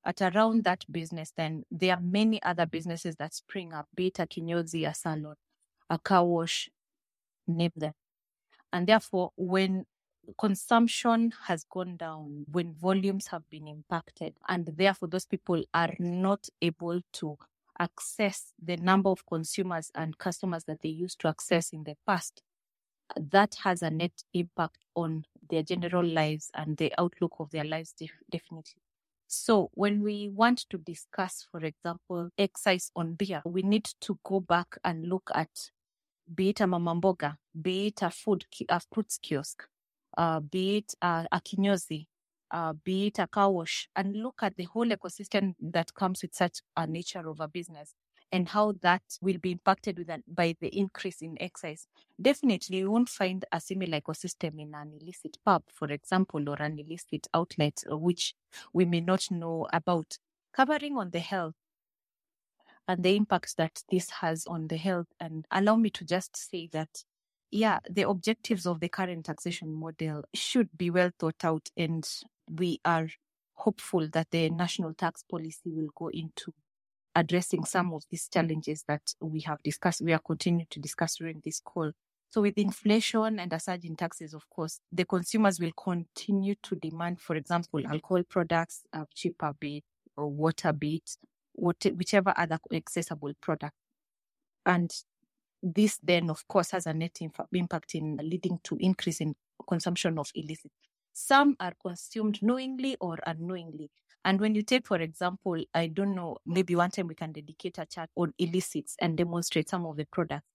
at 0.05 0.21
around 0.21 0.63
that 0.63 0.85
business, 0.91 1.33
then 1.35 1.63
there 1.69 1.95
are 1.95 2.01
many 2.01 2.41
other 2.43 2.65
businesses 2.65 3.15
that 3.17 3.33
spring 3.33 3.73
up, 3.73 3.87
be 3.93 4.07
it 4.07 4.19
a 4.19 4.25
kinyozi, 4.25 4.89
a 4.89 4.93
salon, 4.93 5.35
a 5.89 5.99
car 5.99 6.23
wash, 6.23 6.69
name 7.45 7.71
them. 7.75 7.93
And 8.71 8.87
therefore, 8.87 9.31
when 9.35 9.85
consumption 10.37 11.33
has 11.45 11.63
gone 11.63 11.97
down, 11.97 12.45
when 12.51 12.73
volumes 12.73 13.27
have 13.27 13.49
been 13.49 13.67
impacted, 13.67 14.33
and 14.47 14.65
therefore 14.65 15.09
those 15.09 15.25
people 15.25 15.63
are 15.73 15.93
not 15.99 16.47
able 16.61 17.01
to 17.13 17.37
access 17.79 18.53
the 18.61 18.77
number 18.77 19.09
of 19.09 19.25
consumers 19.25 19.91
and 19.95 20.17
customers 20.17 20.63
that 20.65 20.81
they 20.81 20.89
used 20.89 21.19
to 21.21 21.27
access 21.27 21.71
in 21.71 21.83
the 21.83 21.95
past, 22.07 22.41
that 23.15 23.55
has 23.63 23.81
a 23.81 23.89
net 23.89 24.23
impact 24.33 24.79
on 24.95 25.25
their 25.49 25.63
general 25.63 26.05
lives 26.05 26.51
and 26.53 26.77
the 26.77 26.93
outlook 26.97 27.35
of 27.39 27.49
their 27.51 27.63
lives, 27.63 27.93
def- 27.97 28.11
definitely. 28.29 28.81
So, 29.27 29.69
when 29.73 30.03
we 30.03 30.29
want 30.29 30.65
to 30.69 30.77
discuss, 30.77 31.45
for 31.51 31.59
example, 31.59 32.29
excise 32.37 32.91
on 32.95 33.13
beer, 33.15 33.41
we 33.45 33.61
need 33.61 33.85
to 34.01 34.17
go 34.23 34.39
back 34.39 34.77
and 34.83 35.07
look 35.09 35.29
at 35.35 35.49
be 36.33 36.49
it 36.49 36.61
a 36.61 36.65
mamamboga, 36.65 37.37
be 37.61 37.87
it 37.87 38.01
a 38.01 38.09
food, 38.09 38.45
a 38.69 38.81
fruits 38.93 39.17
kiosk, 39.17 39.63
uh, 40.17 40.39
be 40.39 40.77
it 40.77 40.93
a, 41.01 41.25
a 41.31 41.41
kinyozi, 41.41 42.07
uh, 42.51 42.73
be 42.83 43.07
it 43.07 43.19
a 43.19 43.27
car 43.27 43.51
wash, 43.51 43.89
and 43.95 44.15
look 44.15 44.39
at 44.41 44.55
the 44.57 44.65
whole 44.65 44.87
ecosystem 44.87 45.55
that 45.59 45.93
comes 45.93 46.21
with 46.21 46.33
such 46.33 46.61
a 46.75 46.87
nature 46.87 47.27
of 47.27 47.39
a 47.39 47.47
business 47.47 47.93
and 48.31 48.49
how 48.49 48.73
that 48.81 49.01
will 49.21 49.37
be 49.37 49.51
impacted 49.51 49.97
with 49.97 50.09
by 50.27 50.55
the 50.59 50.67
increase 50.77 51.21
in 51.21 51.41
excise. 51.41 51.87
Definitely, 52.21 52.79
you 52.79 52.91
won't 52.91 53.09
find 53.09 53.45
a 53.51 53.59
similar 53.59 54.01
ecosystem 54.01 54.59
in 54.59 54.73
an 54.75 54.91
illicit 54.99 55.37
pub, 55.45 55.63
for 55.73 55.89
example, 55.91 56.49
or 56.49 56.61
an 56.61 56.77
illicit 56.79 57.27
outlet, 57.33 57.83
uh, 57.89 57.97
which 57.97 58.33
we 58.73 58.85
may 58.85 59.01
not 59.01 59.29
know 59.31 59.67
about. 59.71 60.17
Covering 60.53 60.97
on 60.97 61.11
the 61.11 61.19
health 61.19 61.53
and 62.87 63.03
the 63.03 63.15
impacts 63.15 63.53
that 63.55 63.83
this 63.91 64.09
has 64.09 64.45
on 64.47 64.67
the 64.67 64.77
health. 64.77 65.07
And 65.19 65.45
allow 65.51 65.75
me 65.75 65.89
to 65.91 66.03
just 66.03 66.35
say 66.35 66.67
that, 66.71 67.03
yeah, 67.51 67.79
the 67.89 68.09
objectives 68.09 68.65
of 68.65 68.79
the 68.79 68.89
current 68.89 69.25
taxation 69.25 69.71
model 69.71 70.23
should 70.33 70.69
be 70.75 70.89
well 70.89 71.11
thought 71.19 71.45
out. 71.45 71.69
And 71.77 72.09
we 72.49 72.79
are 72.85 73.07
hopeful 73.53 74.07
that 74.13 74.29
the 74.31 74.49
national 74.49 74.93
tax 74.93 75.23
policy 75.23 75.71
will 75.71 75.89
go 75.95 76.09
into 76.09 76.53
addressing 77.15 77.65
some 77.65 77.93
of 77.93 78.03
these 78.11 78.29
challenges 78.29 78.83
that 78.87 79.01
we 79.19 79.41
have 79.41 79.61
discussed, 79.63 80.01
we 80.01 80.13
are 80.13 80.21
continuing 80.23 80.67
to 80.69 80.79
discuss 80.79 81.15
during 81.15 81.41
this 81.43 81.59
call. 81.59 81.91
So 82.29 82.41
with 82.41 82.57
inflation 82.57 83.39
and 83.39 83.51
a 83.51 83.59
surge 83.59 83.85
in 83.85 83.95
taxes, 83.95 84.35
of 84.35 84.47
course, 84.49 84.79
the 84.91 85.05
consumers 85.05 85.59
will 85.59 85.71
continue 85.71 86.53
to 86.61 86.75
demand, 86.75 87.19
for 87.19 87.35
example, 87.35 87.81
alcohol 87.87 88.21
products, 88.29 88.83
uh, 88.93 89.05
cheaper 89.15 89.53
bit 89.59 89.83
or 90.15 90.27
water 90.27 90.71
bit, 90.73 91.17
what, 91.53 91.83
whichever 91.95 92.33
other 92.37 92.59
accessible 92.71 93.33
product. 93.41 93.73
And 94.65 94.91
this 95.63 95.97
then, 96.03 96.29
of 96.29 96.47
course, 96.47 96.71
has 96.71 96.85
a 96.85 96.93
net 96.93 97.17
impact 97.51 97.95
in 97.95 98.17
leading 98.17 98.59
to 98.65 98.77
increase 98.79 99.21
in 99.21 99.33
consumption 99.67 100.19
of 100.19 100.29
illicit. 100.35 100.71
Some 101.19 101.55
are 101.59 101.73
consumed 101.81 102.43
knowingly 102.43 102.95
or 103.01 103.17
unknowingly. 103.25 103.89
And 104.23 104.39
when 104.39 104.53
you 104.53 104.61
take, 104.61 104.85
for 104.85 104.97
example, 104.97 105.59
I 105.73 105.87
don't 105.87 106.13
know, 106.13 106.37
maybe 106.45 106.75
one 106.75 106.91
time 106.91 107.07
we 107.07 107.15
can 107.15 107.31
dedicate 107.31 107.79
a 107.79 107.87
chat 107.87 108.11
on 108.15 108.35
illicits 108.37 108.95
and 109.01 109.17
demonstrate 109.17 109.67
some 109.67 109.87
of 109.87 109.97
the 109.97 110.05
products. 110.05 110.45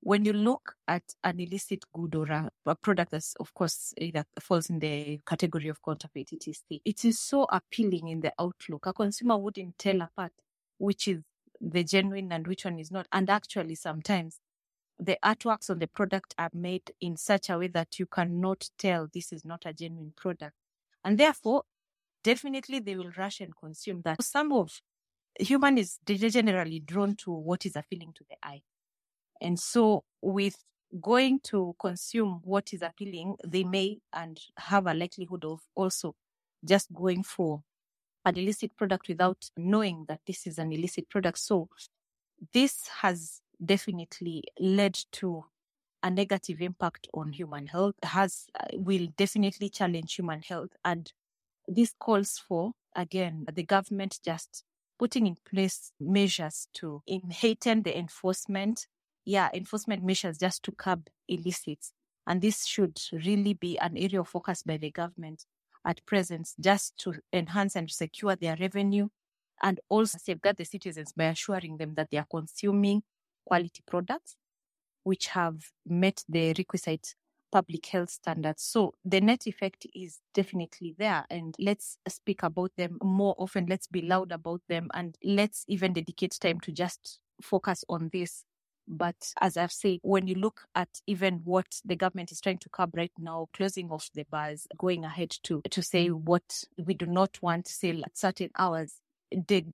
When 0.00 0.24
you 0.24 0.32
look 0.32 0.76
at 0.86 1.02
an 1.24 1.40
illicit 1.40 1.84
good 1.92 2.14
or 2.14 2.26
a, 2.26 2.50
a 2.66 2.76
product 2.76 3.10
that's, 3.10 3.34
of 3.40 3.52
course, 3.52 3.94
eh, 3.98 4.04
either 4.04 4.24
falls 4.38 4.70
in 4.70 4.78
the 4.78 5.18
category 5.26 5.66
of 5.66 5.82
counterfeit, 5.82 6.32
etc., 6.32 6.78
it 6.84 7.04
is 7.04 7.18
so 7.18 7.44
appealing 7.50 8.06
in 8.06 8.20
the 8.20 8.32
outlook. 8.38 8.86
A 8.86 8.92
consumer 8.92 9.36
wouldn't 9.36 9.76
tell 9.76 10.02
apart 10.02 10.32
which 10.78 11.08
is 11.08 11.18
the 11.60 11.82
genuine 11.82 12.30
and 12.30 12.46
which 12.46 12.64
one 12.64 12.78
is 12.78 12.92
not. 12.92 13.08
And 13.12 13.28
actually, 13.28 13.74
sometimes 13.74 14.38
the 14.98 15.18
artworks 15.24 15.70
on 15.70 15.78
the 15.78 15.86
product 15.86 16.34
are 16.38 16.50
made 16.52 16.92
in 17.00 17.16
such 17.16 17.50
a 17.50 17.58
way 17.58 17.68
that 17.68 17.98
you 17.98 18.06
cannot 18.06 18.70
tell 18.78 19.08
this 19.12 19.32
is 19.32 19.44
not 19.44 19.62
a 19.66 19.72
genuine 19.72 20.12
product. 20.16 20.54
And 21.04 21.18
therefore, 21.18 21.64
definitely 22.22 22.78
they 22.78 22.96
will 22.96 23.10
rush 23.16 23.40
and 23.40 23.56
consume 23.56 24.02
that. 24.04 24.22
Some 24.22 24.52
of 24.52 24.80
human 25.38 25.78
is 25.78 25.98
generally 26.06 26.80
drawn 26.80 27.16
to 27.16 27.32
what 27.32 27.66
is 27.66 27.76
appealing 27.76 28.12
to 28.14 28.24
the 28.28 28.36
eye. 28.42 28.62
And 29.40 29.58
so 29.58 30.04
with 30.20 30.56
going 31.00 31.40
to 31.40 31.74
consume 31.80 32.40
what 32.44 32.72
is 32.72 32.82
appealing, 32.82 33.36
they 33.44 33.64
may 33.64 33.98
and 34.12 34.38
have 34.58 34.86
a 34.86 34.94
likelihood 34.94 35.44
of 35.44 35.60
also 35.74 36.14
just 36.64 36.92
going 36.92 37.22
for 37.22 37.62
an 38.24 38.36
illicit 38.36 38.76
product 38.76 39.08
without 39.08 39.50
knowing 39.56 40.04
that 40.08 40.20
this 40.26 40.46
is 40.46 40.58
an 40.58 40.72
illicit 40.72 41.08
product. 41.08 41.38
So 41.38 41.68
this 42.52 42.86
has 43.00 43.41
definitely 43.64 44.44
led 44.58 44.94
to 45.12 45.44
a 46.02 46.10
negative 46.10 46.60
impact 46.60 47.08
on 47.14 47.32
human 47.32 47.66
health 47.68 47.94
has 48.02 48.46
uh, 48.58 48.66
will 48.74 49.08
definitely 49.16 49.68
challenge 49.68 50.14
human 50.14 50.42
health. 50.42 50.70
And 50.84 51.12
this 51.68 51.94
calls 51.98 52.38
for 52.38 52.72
again 52.96 53.46
the 53.52 53.62
government 53.62 54.18
just 54.24 54.64
putting 54.98 55.26
in 55.26 55.36
place 55.48 55.92
measures 56.00 56.68
to 56.74 57.02
heighten 57.32 57.82
the 57.82 57.96
enforcement. 57.96 58.86
Yeah 59.24 59.50
enforcement 59.54 60.04
measures 60.04 60.38
just 60.38 60.62
to 60.64 60.72
curb 60.72 61.08
illicits. 61.28 61.92
And 62.26 62.40
this 62.42 62.66
should 62.66 63.00
really 63.12 63.54
be 63.54 63.78
an 63.78 63.96
area 63.96 64.20
of 64.20 64.28
focus 64.28 64.62
by 64.62 64.76
the 64.76 64.90
government 64.90 65.44
at 65.84 66.04
present 66.06 66.50
just 66.60 66.96
to 66.98 67.14
enhance 67.32 67.76
and 67.76 67.90
secure 67.90 68.36
their 68.36 68.56
revenue 68.60 69.08
and 69.62 69.80
also 69.88 70.18
safeguard 70.18 70.56
the 70.56 70.64
citizens 70.64 71.12
by 71.12 71.24
assuring 71.24 71.76
them 71.76 71.94
that 71.94 72.10
they 72.10 72.18
are 72.18 72.26
consuming 72.30 73.02
quality 73.44 73.82
products 73.86 74.36
which 75.04 75.28
have 75.28 75.70
met 75.86 76.24
the 76.28 76.54
requisite 76.56 77.14
public 77.50 77.84
health 77.86 78.10
standards. 78.10 78.62
So 78.62 78.94
the 79.04 79.20
net 79.20 79.46
effect 79.46 79.86
is 79.94 80.20
definitely 80.32 80.94
there. 80.98 81.26
And 81.28 81.54
let's 81.58 81.98
speak 82.08 82.42
about 82.42 82.72
them 82.76 82.98
more 83.02 83.34
often. 83.36 83.66
Let's 83.66 83.86
be 83.86 84.02
loud 84.02 84.32
about 84.32 84.62
them 84.68 84.88
and 84.94 85.16
let's 85.22 85.64
even 85.68 85.92
dedicate 85.92 86.38
time 86.40 86.60
to 86.60 86.72
just 86.72 87.18
focus 87.42 87.84
on 87.88 88.10
this 88.12 88.44
but 88.88 89.32
as 89.40 89.56
I've 89.56 89.72
said, 89.72 89.98
when 90.02 90.26
you 90.26 90.34
look 90.34 90.62
at 90.74 90.88
even 91.06 91.40
what 91.44 91.80
the 91.84 91.96
government 91.96 92.32
is 92.32 92.40
trying 92.40 92.58
to 92.58 92.68
curb 92.68 92.90
right 92.96 93.12
now, 93.18 93.48
closing 93.52 93.90
off 93.90 94.10
the 94.14 94.24
bars, 94.24 94.66
going 94.76 95.04
ahead 95.04 95.30
to 95.44 95.62
to 95.70 95.82
say 95.82 96.08
what 96.08 96.64
we 96.76 96.94
do 96.94 97.06
not 97.06 97.40
want 97.40 97.66
to 97.66 97.72
sell 97.72 98.04
at 98.04 98.18
certain 98.18 98.50
hours, 98.58 99.00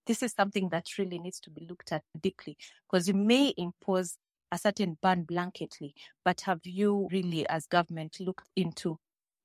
this 0.07 0.23
is 0.23 0.33
something 0.33 0.69
that 0.71 0.87
really 0.99 1.19
needs 1.19 1.41
to 1.41 1.51
be 1.51 1.67
looked 1.69 1.93
at 1.93 2.03
deeply 2.21 2.57
because 2.91 3.09
you 3.09 3.15
may 3.15 3.55
impose 3.57 4.17
a 4.51 4.59
certain 4.59 4.97
ban 5.03 5.25
blanketly, 5.25 5.93
but 6.25 6.41
have 6.43 6.61
you 6.65 7.09
really, 7.13 7.47
as 7.49 7.67
government, 7.67 8.17
looked 8.21 8.49
into 8.57 8.99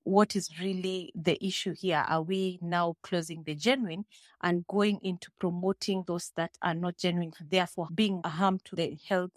what 0.05 0.35
is 0.35 0.49
really 0.59 1.11
the 1.15 1.43
issue 1.45 1.73
here? 1.77 2.05
Are 2.07 2.21
we 2.21 2.59
now 2.61 2.95
closing 3.03 3.43
the 3.43 3.55
genuine 3.55 4.05
and 4.41 4.65
going 4.67 4.99
into 5.01 5.29
promoting 5.39 6.03
those 6.07 6.31
that 6.35 6.51
are 6.61 6.73
not 6.73 6.97
genuine, 6.97 7.31
therefore 7.49 7.87
being 7.93 8.21
a 8.23 8.29
harm 8.29 8.59
to 8.65 8.75
the 8.75 8.97
health 9.07 9.31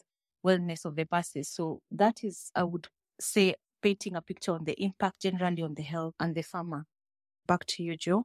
wellness 0.46 0.84
of 0.84 0.96
the 0.96 1.04
buses. 1.04 1.48
So 1.48 1.80
that 1.90 2.22
is, 2.22 2.50
I 2.54 2.62
would 2.62 2.88
say, 3.20 3.56
painting 3.82 4.14
a 4.16 4.22
picture 4.22 4.52
on 4.52 4.64
the 4.64 4.80
impact 4.82 5.22
generally 5.22 5.62
on 5.62 5.74
the 5.74 5.82
health 5.82 6.14
and 6.20 6.34
the 6.34 6.42
farmer. 6.42 6.86
Back 7.46 7.66
to 7.66 7.82
you, 7.82 7.96
Joe. 7.96 8.24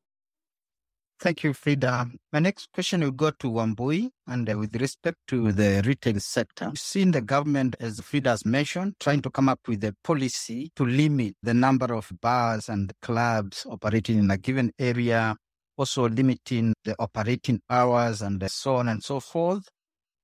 Thank 1.21 1.43
you, 1.43 1.53
Frida. 1.53 2.09
My 2.33 2.39
next 2.39 2.69
question 2.73 3.01
will 3.01 3.11
go 3.11 3.29
to 3.29 3.47
Wambui. 3.47 4.09
And 4.25 4.49
uh, 4.49 4.57
with 4.57 4.75
respect 4.75 5.17
to 5.27 5.51
the 5.51 5.83
retail 5.85 6.19
sector, 6.19 6.69
we've 6.69 6.79
seen 6.79 7.11
the 7.11 7.21
government, 7.21 7.75
as 7.79 7.99
Frida 7.99 8.31
has 8.31 8.43
mentioned, 8.43 8.95
trying 8.99 9.21
to 9.21 9.29
come 9.29 9.47
up 9.47 9.59
with 9.67 9.83
a 9.83 9.95
policy 10.03 10.71
to 10.75 10.83
limit 10.83 11.35
the 11.43 11.53
number 11.53 11.93
of 11.93 12.11
bars 12.21 12.69
and 12.69 12.91
clubs 13.03 13.67
operating 13.69 14.17
in 14.17 14.31
a 14.31 14.37
given 14.39 14.71
area, 14.79 15.35
also 15.77 16.09
limiting 16.09 16.73
the 16.85 16.95
operating 16.97 17.61
hours 17.69 18.23
and 18.23 18.43
so 18.49 18.77
on 18.77 18.87
and 18.87 19.03
so 19.03 19.19
forth. 19.19 19.69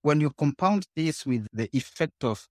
When 0.02 0.20
you 0.20 0.32
compound 0.32 0.88
this 0.96 1.28
with 1.28 1.46
the 1.54 1.70
effect 1.74 2.24
of 2.24 2.48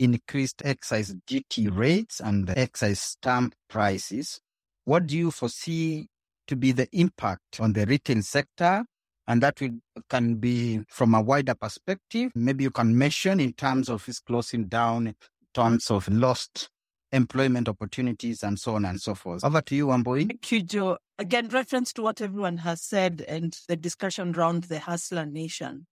increased 0.00 0.62
excise 0.64 1.14
duty 1.28 1.68
rates 1.68 2.18
and 2.18 2.50
excise 2.50 2.98
stamp 2.98 3.54
prices, 3.68 4.40
what 4.84 5.06
do 5.06 5.16
you 5.16 5.30
foresee 5.30 6.08
to 6.46 6.56
be 6.56 6.72
the 6.72 6.88
impact 6.92 7.60
on 7.60 7.72
the 7.72 7.86
retail 7.86 8.22
sector? 8.22 8.84
And 9.26 9.42
that 9.42 9.60
will, 9.60 9.78
can 10.10 10.34
be 10.34 10.80
from 10.88 11.14
a 11.14 11.22
wider 11.22 11.54
perspective. 11.54 12.30
Maybe 12.34 12.64
you 12.64 12.70
can 12.70 12.96
mention 12.96 13.40
in 13.40 13.54
terms 13.54 13.88
of 13.88 14.06
its 14.08 14.20
closing 14.20 14.66
down, 14.66 15.06
in 15.06 15.14
terms 15.54 15.90
of 15.90 16.06
lost 16.08 16.68
employment 17.10 17.68
opportunities, 17.68 18.42
and 18.42 18.58
so 18.58 18.74
on 18.74 18.84
and 18.84 19.00
so 19.00 19.14
forth. 19.14 19.42
Over 19.42 19.62
to 19.62 19.74
you, 19.74 19.86
Wambui. 19.86 20.28
Thank 20.28 20.52
you, 20.52 20.62
Joe. 20.62 20.98
Again, 21.18 21.48
reference 21.48 21.92
to 21.94 22.02
what 22.02 22.20
everyone 22.20 22.58
has 22.58 22.82
said 22.82 23.24
and 23.26 23.56
the 23.68 23.76
discussion 23.76 24.34
around 24.34 24.64
the 24.64 24.80
hustler 24.80 25.24
nation. 25.24 25.86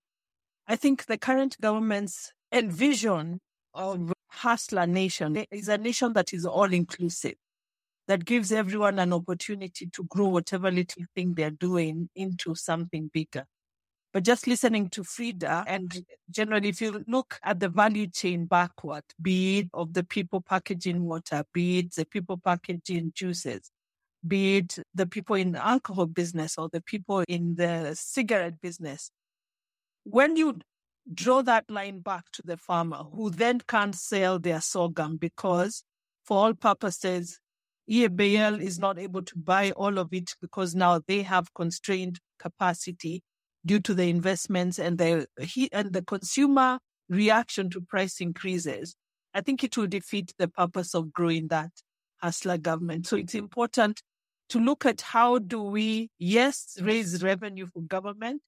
I 0.66 0.76
think 0.76 1.06
the 1.06 1.16
current 1.16 1.56
government's 1.60 2.32
envision 2.52 3.40
of 3.72 4.12
hustler 4.30 4.86
nation 4.86 5.44
is 5.50 5.68
a 5.68 5.78
nation 5.78 6.12
that 6.14 6.32
is 6.32 6.44
all 6.44 6.72
inclusive 6.72 7.34
that 8.08 8.24
gives 8.24 8.52
everyone 8.52 8.98
an 8.98 9.12
opportunity 9.12 9.86
to 9.86 10.04
grow 10.04 10.28
whatever 10.28 10.70
little 10.70 11.04
thing 11.14 11.34
they're 11.34 11.50
doing 11.50 12.08
into 12.14 12.54
something 12.54 13.10
bigger. 13.12 13.44
But 14.12 14.24
just 14.24 14.46
listening 14.46 14.90
to 14.90 15.04
Frida, 15.04 15.64
and 15.66 16.04
generally, 16.30 16.68
if 16.68 16.82
you 16.82 17.02
look 17.08 17.38
at 17.42 17.60
the 17.60 17.70
value 17.70 18.08
chain 18.08 18.44
backward, 18.44 19.04
be 19.20 19.60
it 19.60 19.68
of 19.72 19.94
the 19.94 20.04
people 20.04 20.42
packaging 20.42 21.04
water, 21.04 21.44
be 21.54 21.78
it 21.78 21.94
the 21.94 22.04
people 22.04 22.36
packaging 22.36 23.12
juices, 23.14 23.70
be 24.26 24.58
it 24.58 24.78
the 24.94 25.06
people 25.06 25.36
in 25.36 25.52
the 25.52 25.66
alcohol 25.66 26.04
business 26.06 26.58
or 26.58 26.68
the 26.70 26.82
people 26.82 27.24
in 27.26 27.54
the 27.54 27.94
cigarette 27.98 28.60
business, 28.60 29.10
when 30.04 30.36
you 30.36 30.58
draw 31.14 31.40
that 31.42 31.70
line 31.70 32.00
back 32.00 32.24
to 32.32 32.42
the 32.44 32.56
farmer 32.56 33.04
who 33.14 33.30
then 33.30 33.60
can't 33.66 33.94
sell 33.94 34.38
their 34.38 34.60
sorghum 34.60 35.16
because, 35.16 35.84
for 36.24 36.36
all 36.36 36.54
purposes, 36.54 37.40
EABL 37.92 38.58
is 38.62 38.78
not 38.78 38.98
able 38.98 39.20
to 39.20 39.36
buy 39.36 39.70
all 39.72 39.98
of 39.98 40.14
it 40.14 40.34
because 40.40 40.74
now 40.74 41.02
they 41.06 41.20
have 41.20 41.52
constrained 41.52 42.20
capacity 42.38 43.22
due 43.66 43.80
to 43.80 43.92
the 43.92 44.08
investments 44.08 44.78
and 44.78 44.96
the 44.96 45.26
and 45.72 45.92
the 45.92 46.00
consumer 46.02 46.78
reaction 47.10 47.68
to 47.68 47.82
price 47.82 48.18
increases. 48.18 48.96
I 49.34 49.42
think 49.42 49.62
it 49.62 49.76
will 49.76 49.86
defeat 49.86 50.32
the 50.38 50.48
purpose 50.48 50.94
of 50.94 51.12
growing 51.12 51.48
that 51.48 51.70
hustler 52.22 52.56
government. 52.56 53.06
So 53.06 53.16
it's 53.16 53.34
important 53.34 54.00
to 54.48 54.58
look 54.58 54.86
at 54.86 55.02
how 55.02 55.38
do 55.38 55.62
we, 55.62 56.08
yes, 56.18 56.78
raise 56.80 57.22
revenue 57.22 57.66
for 57.66 57.82
government, 57.82 58.40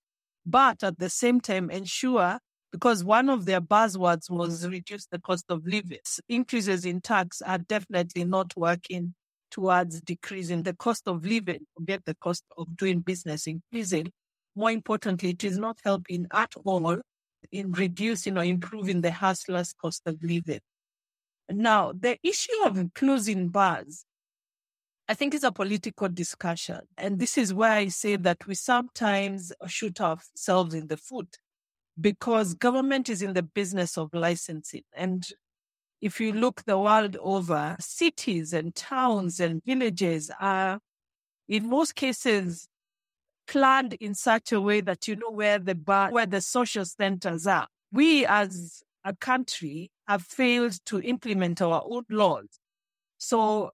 but 0.47 0.83
at 0.83 0.99
the 0.99 1.11
same 1.11 1.41
time 1.41 1.71
ensure 1.71 2.39
because 2.73 3.05
one 3.05 3.29
of 3.29 3.45
their 3.45 3.61
buzzwords 3.61 4.31
was 4.31 4.67
reduce 4.67 5.07
the 5.07 5.19
cost 5.19 5.45
of 5.51 5.67
living. 5.67 5.99
Increases 6.31 6.87
in 6.87 7.03
tax 7.03 7.43
are 7.43 7.59
definitely 7.59 8.25
not 8.25 8.57
working 8.57 9.15
towards 9.55 10.01
decreasing 10.01 10.65
the 10.65 10.75
cost 10.75 11.07
of 11.07 11.25
living, 11.25 11.61
forget 11.79 12.05
the 12.05 12.17
cost 12.17 12.45
of 12.59 12.77
doing 12.77 12.99
business 13.01 13.47
increasing. 13.47 14.11
More 14.57 14.73
importantly, 14.73 15.31
it 15.31 15.45
is 15.45 15.59
not 15.59 15.79
helping 15.85 16.27
at 16.33 16.53
all 16.65 16.99
in 17.53 17.71
reducing 17.73 18.37
or 18.37 18.43
improving 18.45 19.01
the 19.01 19.13
hustlers' 19.13 19.73
cost 19.73 20.03
of 20.07 20.17
living. 20.23 20.59
Now, 21.49 21.93
the 21.93 22.19
issue 22.25 22.65
of 22.65 22.83
closing 22.95 23.49
bars, 23.49 24.05
I 25.09 25.15
think 25.15 25.35
is 25.35 25.45
a 25.45 25.53
political 25.53 26.09
discussion. 26.09 26.81
And 26.99 27.21
this 27.21 27.39
is 27.39 27.55
where 27.55 27.73
I 27.73 27.89
say 27.89 28.17
that 28.17 28.47
we 28.49 28.57
sometimes 28.57 29.53
shoot 29.69 30.01
ourselves 30.01 30.75
in 30.75 30.89
the 30.89 30.97
foot 30.97 31.37
because 32.01 32.55
government 32.55 33.09
is 33.09 33.23
in 33.23 33.35
the 33.35 33.43
business 33.43 33.97
of 33.97 34.09
licensing. 34.13 34.83
And 34.97 35.25
if 36.05 36.21
you 36.21 36.35
look 36.35 36.63
the 36.67 36.79
world 36.79 37.17
over, 37.19 37.77
cities 37.81 38.53
and 38.53 38.75
towns 38.75 39.41
and 39.41 39.65
villages 39.65 40.31
are, 40.39 40.79
in 41.49 41.67
most 41.67 41.95
cases, 41.95 42.69
planned 43.47 43.95
in 43.95 44.15
such 44.15 44.53
a 44.53 44.61
way 44.61 44.83
that 44.83 45.09
you 45.09 45.17
know 45.17 45.31
where 45.31 45.59
the 45.59 45.75
bar, 45.75 46.13
where 46.13 46.27
the 46.27 46.43
social 46.43 46.85
centers 46.85 47.47
are. 47.47 47.69
We 47.91 48.27
as 48.27 48.83
a 49.03 49.17
country 49.17 49.91
have 50.07 50.21
failed 50.21 50.79
to 50.85 51.01
implement 51.01 51.63
our 51.63 51.83
own 51.89 52.05
laws. 52.11 52.61
So 53.17 53.71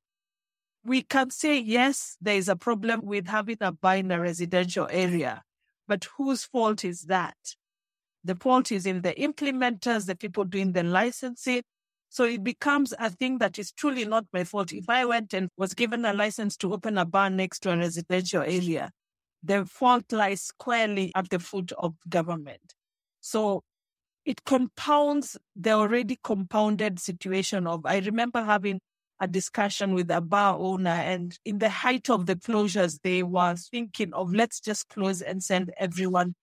we 0.84 1.02
can 1.02 1.30
say, 1.30 1.58
yes, 1.58 2.16
there 2.20 2.36
is 2.36 2.48
a 2.48 2.54
problem 2.54 3.00
with 3.02 3.26
having 3.26 3.58
a 3.60 3.72
bar 3.72 3.96
in 3.96 4.12
a 4.12 4.20
residential 4.20 4.86
area, 4.88 5.42
but 5.88 6.06
whose 6.16 6.44
fault 6.44 6.84
is 6.84 7.02
that? 7.02 7.56
The 8.22 8.36
fault 8.36 8.70
is 8.70 8.86
in 8.86 9.02
the 9.02 9.14
implementers, 9.14 10.06
the 10.06 10.14
people 10.14 10.44
doing 10.44 10.74
the 10.74 10.84
licensing, 10.84 11.62
so 12.10 12.24
it 12.24 12.42
becomes 12.42 12.92
a 12.98 13.08
thing 13.08 13.38
that 13.38 13.56
is 13.56 13.70
truly 13.70 14.04
not 14.04 14.26
my 14.32 14.42
fault. 14.42 14.72
If 14.72 14.90
I 14.90 15.04
went 15.04 15.32
and 15.32 15.48
was 15.56 15.74
given 15.74 16.04
a 16.04 16.12
license 16.12 16.56
to 16.58 16.74
open 16.74 16.98
a 16.98 17.04
bar 17.04 17.30
next 17.30 17.60
to 17.60 17.72
a 17.72 17.76
residential 17.76 18.42
area, 18.42 18.90
the 19.44 19.64
fault 19.64 20.10
lies 20.10 20.42
squarely 20.42 21.12
at 21.14 21.30
the 21.30 21.38
foot 21.38 21.70
of 21.78 21.94
government. 22.08 22.74
So 23.20 23.62
it 24.24 24.44
compounds 24.44 25.38
the 25.54 25.70
already 25.70 26.18
compounded 26.22 26.98
situation 26.98 27.68
of, 27.68 27.86
I 27.86 28.00
remember 28.00 28.42
having 28.42 28.80
a 29.20 29.28
discussion 29.28 29.94
with 29.94 30.10
a 30.10 30.20
bar 30.20 30.56
owner 30.58 30.90
and 30.90 31.38
in 31.44 31.58
the 31.58 31.68
height 31.70 32.10
of 32.10 32.26
the 32.26 32.34
closures, 32.34 32.98
they 33.04 33.22
were 33.22 33.54
thinking 33.54 34.12
of 34.14 34.34
let's 34.34 34.58
just 34.58 34.88
close 34.88 35.22
and 35.22 35.44
send 35.44 35.72
everyone, 35.78 36.34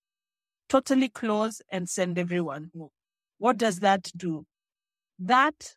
totally 0.70 1.10
close 1.10 1.60
and 1.70 1.90
send 1.90 2.18
everyone 2.18 2.70
home. 2.74 2.88
What 3.36 3.58
does 3.58 3.80
that 3.80 4.10
do? 4.16 4.46
That 5.18 5.74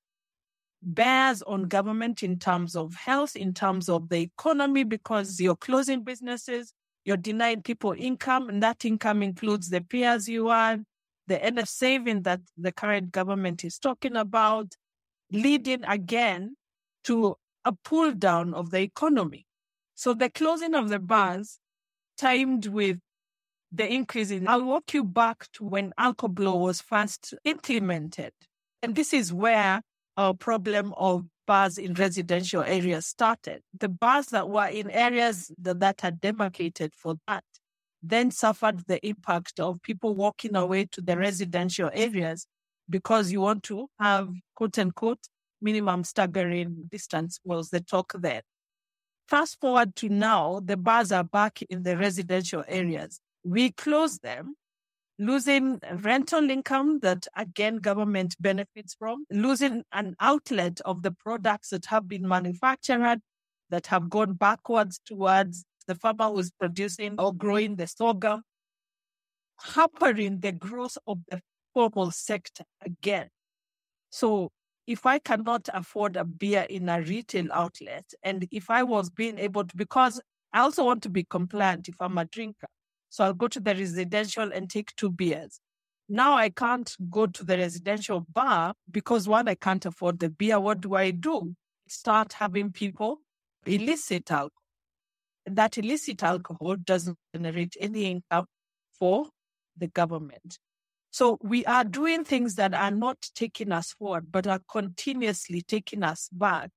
bears 0.82 1.42
on 1.44 1.68
government 1.68 2.24
in 2.24 2.40
terms 2.40 2.76
of 2.76 2.94
health, 2.96 3.36
in 3.36 3.54
terms 3.54 3.90
of 3.90 4.10
the 4.10 4.22
economy, 4.22 4.84
because 4.84 5.40
you're 5.40 5.56
closing 5.56 6.04
businesses, 6.04 6.74
you're 7.06 7.18
denying 7.18 7.62
people 7.62 7.94
income, 7.98 8.50
and 8.50 8.62
that 8.64 8.86
income 8.86 9.24
includes 9.24 9.70
the 9.70 9.84
earn, 9.94 10.86
the 11.28 11.38
NF 11.38 11.68
saving 11.68 12.24
that 12.24 12.42
the 12.58 12.72
current 12.72 13.12
government 13.12 13.64
is 13.64 13.78
talking 13.78 14.16
about, 14.16 14.74
leading 15.32 15.84
again 15.86 16.56
to 17.04 17.36
a 17.66 17.72
pull 17.72 18.12
down 18.12 18.54
of 18.54 18.72
the 18.72 18.82
economy. 18.82 19.46
So 19.96 20.14
the 20.14 20.30
closing 20.30 20.74
of 20.74 20.90
the 20.90 21.00
bars 21.00 21.60
timed 22.18 22.68
with 22.68 22.98
the 23.72 23.92
increase 23.92 24.32
in, 24.32 24.48
I'll 24.48 24.64
walk 24.64 24.94
you 24.94 25.04
back 25.04 25.48
to 25.54 25.64
when 25.64 25.94
Alcoblow 26.00 26.60
was 26.60 26.82
first 26.82 27.34
implemented. 27.46 28.34
And 28.84 28.96
this 28.96 29.14
is 29.14 29.32
where 29.32 29.82
our 30.18 30.34
problem 30.34 30.94
of 30.98 31.26
bars 31.48 31.78
in 31.78 31.94
residential 31.94 32.64
areas 32.64 33.06
started. 33.06 33.62
The 33.78 33.90
bars 33.90 34.28
that 34.28 34.50
were 34.50 34.68
in 34.68 34.90
areas 34.90 35.52
that, 35.62 35.80
that 35.80 36.02
had 36.02 36.22
demarcated 36.22 36.94
for 36.96 37.16
that 37.28 37.44
then 38.04 38.32
suffered 38.32 38.86
the 38.88 39.06
impact 39.06 39.60
of 39.60 39.82
people 39.84 40.16
walking 40.16 40.56
away 40.56 40.86
to 40.86 41.02
the 41.02 41.18
residential 41.18 41.90
areas 41.94 42.48
because 42.90 43.32
you 43.32 43.42
want 43.42 43.64
to 43.64 43.88
have 44.00 44.30
quote 44.56 44.78
unquote 44.80 45.28
minimum 45.62 46.04
staggering 46.04 46.88
distance 46.90 47.40
was 47.46 47.70
the 47.70 47.80
talk 47.80 48.14
there. 48.20 48.42
Fast 49.28 49.60
forward 49.62 49.96
to 49.96 50.10
now, 50.10 50.60
the 50.64 50.76
bars 50.76 51.12
are 51.12 51.24
back 51.24 51.62
in 51.70 51.84
the 51.84 51.96
residential 51.96 52.64
areas. 52.68 53.22
We 53.44 53.72
close 53.72 54.20
them 54.20 54.56
losing 55.22 55.80
rental 56.02 56.50
income 56.50 57.00
that 57.02 57.28
again 57.38 57.78
government 57.78 58.36
benefits 58.40 58.96
from, 58.96 59.24
losing 59.30 59.84
an 59.94 60.16
outlet 60.20 60.82
of 60.84 61.04
the 61.04 61.12
products 61.12 61.70
that 61.70 61.86
have 61.86 62.08
been 62.08 62.28
manufactured 62.28 63.22
that 63.70 63.86
have 63.86 64.10
gone 64.10 64.34
backwards 64.34 65.00
towards 65.06 65.64
the 65.88 65.94
farmer 65.94 66.30
who's 66.30 66.50
producing 66.50 67.16
or 67.20 67.32
growing 67.34 67.76
the 67.76 67.86
sorghum, 67.86 68.42
hampering 69.76 70.40
the 70.40 70.52
growth 70.52 70.98
of 71.06 71.20
the 71.30 71.40
formal 71.76 72.10
sector 72.10 72.64
again. 72.84 73.30
So 74.10 74.50
if 74.88 75.06
I 75.06 75.20
cannot 75.20 75.70
afford 75.72 76.18
a 76.18 76.26
beer 76.26 76.66
in 76.68 76.90
a 76.90 77.00
retail 77.00 77.48
outlet, 77.54 78.06
and 78.24 78.48
if 78.52 78.72
I 78.72 78.82
was 78.82 79.12
being 79.12 79.38
able 79.38 79.66
to, 79.66 79.78
because 79.78 80.20
I 80.52 80.62
also 80.62 80.84
want 80.84 81.04
to 81.04 81.10
be 81.10 81.24
compliant 81.24 81.88
if 81.88 81.96
I'm 82.02 82.18
a 82.18 82.26
drinker. 82.26 82.68
So 83.12 83.26
I'll 83.26 83.34
go 83.34 83.50
to 83.50 83.60
the 83.60 83.76
residential 83.76 84.52
and 84.54 84.70
take 84.70 84.96
two 84.96 85.12
beers. 85.12 85.60
Now 86.08 86.34
I 86.34 86.50
can't 86.50 86.96
go 87.10 87.28
to 87.28 87.44
the 87.44 87.58
residential 87.58 88.26
bar 88.32 88.74
because 88.90 89.28
one, 89.28 89.50
I 89.50 89.56
can't 89.56 89.86
afford 89.86 90.20
the 90.20 90.30
beer. 90.30 90.60
What 90.60 90.80
do 90.80 90.96
I 90.96 91.12
do? 91.12 91.54
Start 91.90 92.34
having 92.34 92.72
people 92.72 93.20
illicit 93.66 94.32
alcohol. 94.32 94.52
That 95.46 95.78
illicit 95.78 96.24
alcohol 96.24 96.78
doesn't 96.78 97.18
generate 97.36 97.76
any 97.82 98.06
income 98.12 98.46
for 98.98 99.28
the 99.78 99.88
government. 99.88 100.58
So 101.12 101.38
we 101.42 101.66
are 101.66 101.84
doing 101.84 102.24
things 102.24 102.56
that 102.56 102.74
are 102.74 102.92
not 102.92 103.18
taking 103.36 103.74
us 103.74 103.92
forward, 103.92 104.32
but 104.32 104.48
are 104.48 104.62
continuously 104.72 105.62
taking 105.62 106.02
us 106.02 106.30
back 106.32 106.70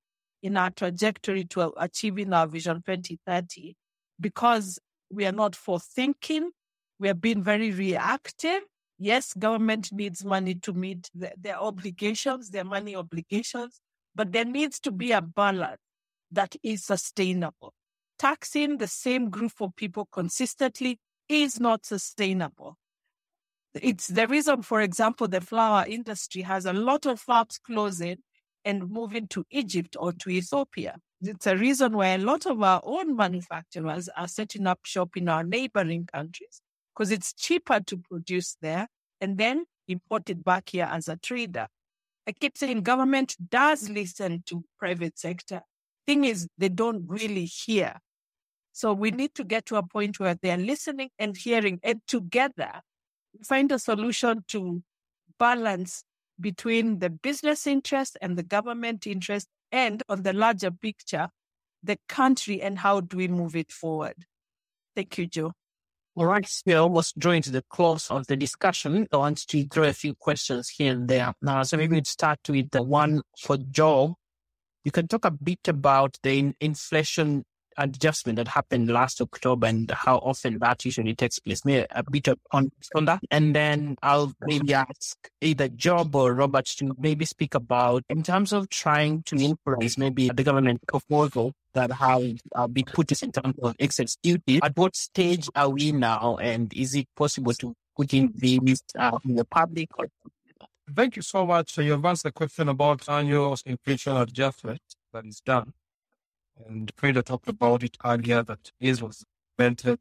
in 0.42 0.56
our 0.56 0.70
trajectory 0.70 1.44
to 1.44 1.72
achieving 1.76 2.32
our 2.32 2.48
Vision 2.48 2.82
2030 2.84 3.76
because 4.20 4.80
we 5.14 5.26
are 5.26 5.32
not 5.32 5.54
for 5.54 5.78
thinking. 5.78 6.50
We 6.98 7.08
are 7.08 7.14
being 7.14 7.42
very 7.42 7.70
reactive. 7.70 8.62
Yes, 8.98 9.32
government 9.34 9.92
needs 9.92 10.24
money 10.24 10.54
to 10.56 10.72
meet 10.72 11.10
the, 11.14 11.32
their 11.36 11.58
obligations, 11.58 12.50
their 12.50 12.64
money 12.64 12.94
obligations, 12.94 13.80
but 14.14 14.32
there 14.32 14.44
needs 14.44 14.78
to 14.80 14.92
be 14.92 15.12
a 15.12 15.20
balance 15.20 15.80
that 16.30 16.54
is 16.62 16.84
sustainable. 16.84 17.72
Taxing 18.18 18.78
the 18.78 18.86
same 18.86 19.30
group 19.30 19.52
of 19.60 19.74
people 19.74 20.08
consistently 20.12 20.98
is 21.28 21.58
not 21.58 21.84
sustainable. 21.84 22.76
It's 23.74 24.06
the 24.06 24.28
reason, 24.28 24.62
for 24.62 24.80
example, 24.80 25.26
the 25.26 25.40
flower 25.40 25.84
industry 25.88 26.42
has 26.42 26.64
a 26.64 26.72
lot 26.72 27.06
of 27.06 27.18
farms 27.18 27.58
closing 27.58 28.18
and 28.64 28.88
moving 28.88 29.26
to 29.28 29.44
Egypt 29.50 29.96
or 29.98 30.12
to 30.12 30.30
Ethiopia. 30.30 30.96
It's 31.20 31.46
a 31.46 31.56
reason 31.56 31.96
why 31.96 32.08
a 32.08 32.18
lot 32.18 32.46
of 32.46 32.62
our 32.62 32.80
own 32.84 33.16
manufacturers 33.16 34.08
are 34.16 34.28
setting 34.28 34.66
up 34.66 34.80
shop 34.84 35.16
in 35.16 35.28
our 35.28 35.44
neighboring 35.44 36.06
countries 36.12 36.60
because 36.94 37.10
it's 37.10 37.32
cheaper 37.32 37.80
to 37.80 37.96
produce 37.96 38.56
there 38.60 38.88
and 39.20 39.38
then 39.38 39.64
import 39.88 40.28
it 40.30 40.44
back 40.44 40.70
here 40.70 40.88
as 40.90 41.08
a 41.08 41.16
trader. 41.16 41.68
I 42.26 42.32
keep 42.32 42.56
saying 42.56 42.82
government 42.82 43.36
does 43.50 43.88
listen 43.90 44.42
to 44.46 44.64
private 44.78 45.18
sector. 45.18 45.62
Thing 46.06 46.24
is, 46.24 46.48
they 46.58 46.68
don't 46.68 47.04
really 47.06 47.44
hear. 47.46 47.98
So 48.72 48.92
we 48.92 49.10
need 49.10 49.34
to 49.36 49.44
get 49.44 49.66
to 49.66 49.76
a 49.76 49.82
point 49.82 50.18
where 50.18 50.36
they're 50.40 50.56
listening 50.56 51.10
and 51.18 51.36
hearing, 51.36 51.80
and 51.82 52.00
together 52.06 52.80
find 53.46 53.70
a 53.72 53.78
solution 53.78 54.44
to 54.48 54.82
balance 55.38 56.04
between 56.40 56.98
the 56.98 57.10
business 57.10 57.66
interest 57.66 58.16
and 58.20 58.36
the 58.36 58.42
government 58.42 59.06
interest, 59.06 59.48
and 59.74 60.04
on 60.08 60.22
the 60.22 60.32
larger 60.32 60.70
picture, 60.70 61.28
the 61.82 61.98
country 62.08 62.62
and 62.62 62.78
how 62.78 63.00
do 63.00 63.16
we 63.16 63.26
move 63.26 63.56
it 63.56 63.72
forward. 63.72 64.14
Thank 64.94 65.18
you, 65.18 65.26
Joe. 65.26 65.52
All 66.14 66.26
right, 66.26 66.48
we're 66.64 66.78
almost 66.78 67.18
drawing 67.18 67.42
to 67.42 67.50
the 67.50 67.64
close 67.68 68.08
of 68.08 68.28
the 68.28 68.36
discussion. 68.36 69.08
I 69.12 69.16
want 69.16 69.48
to 69.48 69.64
throw 69.66 69.88
a 69.88 69.92
few 69.92 70.14
questions 70.14 70.68
here 70.68 70.92
and 70.92 71.08
there. 71.08 71.34
Now, 71.42 71.64
so 71.64 71.76
maybe 71.76 71.96
we'd 71.96 72.06
start 72.06 72.38
with 72.48 72.70
the 72.70 72.84
one 72.84 73.22
for 73.36 73.56
Joe. 73.56 74.14
You 74.84 74.92
can 74.92 75.08
talk 75.08 75.24
a 75.24 75.32
bit 75.32 75.66
about 75.66 76.18
the 76.22 76.54
inflation 76.60 77.44
adjustment 77.76 78.36
that 78.36 78.48
happened 78.48 78.88
last 78.88 79.20
October 79.20 79.66
and 79.66 79.90
how 79.90 80.18
often 80.18 80.58
that 80.58 80.84
usually 80.84 81.14
takes 81.14 81.38
place. 81.38 81.64
Maybe 81.64 81.86
a 81.90 82.02
bit 82.10 82.28
on, 82.52 82.70
on 82.94 83.04
that. 83.06 83.20
And 83.30 83.54
then 83.54 83.96
I'll 84.02 84.32
maybe 84.42 84.74
ask 84.74 85.16
either 85.40 85.68
Job 85.68 86.14
or 86.14 86.34
Robert 86.34 86.66
to 86.66 86.94
maybe 86.98 87.24
speak 87.24 87.54
about 87.54 88.04
in 88.08 88.22
terms 88.22 88.52
of 88.52 88.68
trying 88.68 89.22
to 89.24 89.36
influence 89.36 89.98
maybe 89.98 90.28
the 90.28 90.42
government 90.42 90.80
proposal 90.86 91.52
that 91.74 91.90
have 91.92 92.22
uh, 92.54 92.66
been 92.66 92.84
put 92.84 93.10
in 93.22 93.32
terms 93.32 93.56
of 93.62 93.74
excise 93.78 94.16
duty. 94.22 94.60
At 94.62 94.76
what 94.76 94.96
stage 94.96 95.48
are 95.54 95.68
we 95.68 95.92
now? 95.92 96.36
And 96.40 96.72
is 96.74 96.94
it 96.94 97.06
possible 97.16 97.52
to 97.54 97.74
put 97.96 98.14
in 98.14 98.32
these 98.34 98.82
uh, 98.98 99.18
in 99.24 99.36
the 99.36 99.44
public 99.44 99.88
or 99.98 100.08
Thank 100.94 101.16
you 101.16 101.22
so 101.22 101.46
much. 101.46 101.72
So 101.72 101.80
you've 101.80 102.04
answered 102.04 102.28
the 102.28 102.32
question 102.32 102.68
about 102.68 103.08
annual 103.08 103.56
inflation 103.64 104.16
adjustment 104.18 104.82
that 105.12 105.24
is 105.24 105.40
done. 105.40 105.72
And 106.66 106.90
Frida 106.96 107.22
talked 107.22 107.48
about 107.48 107.82
it 107.82 107.96
earlier 108.04 108.42
that 108.42 108.70
this 108.80 109.02
was 109.02 109.24
implemented 109.58 110.00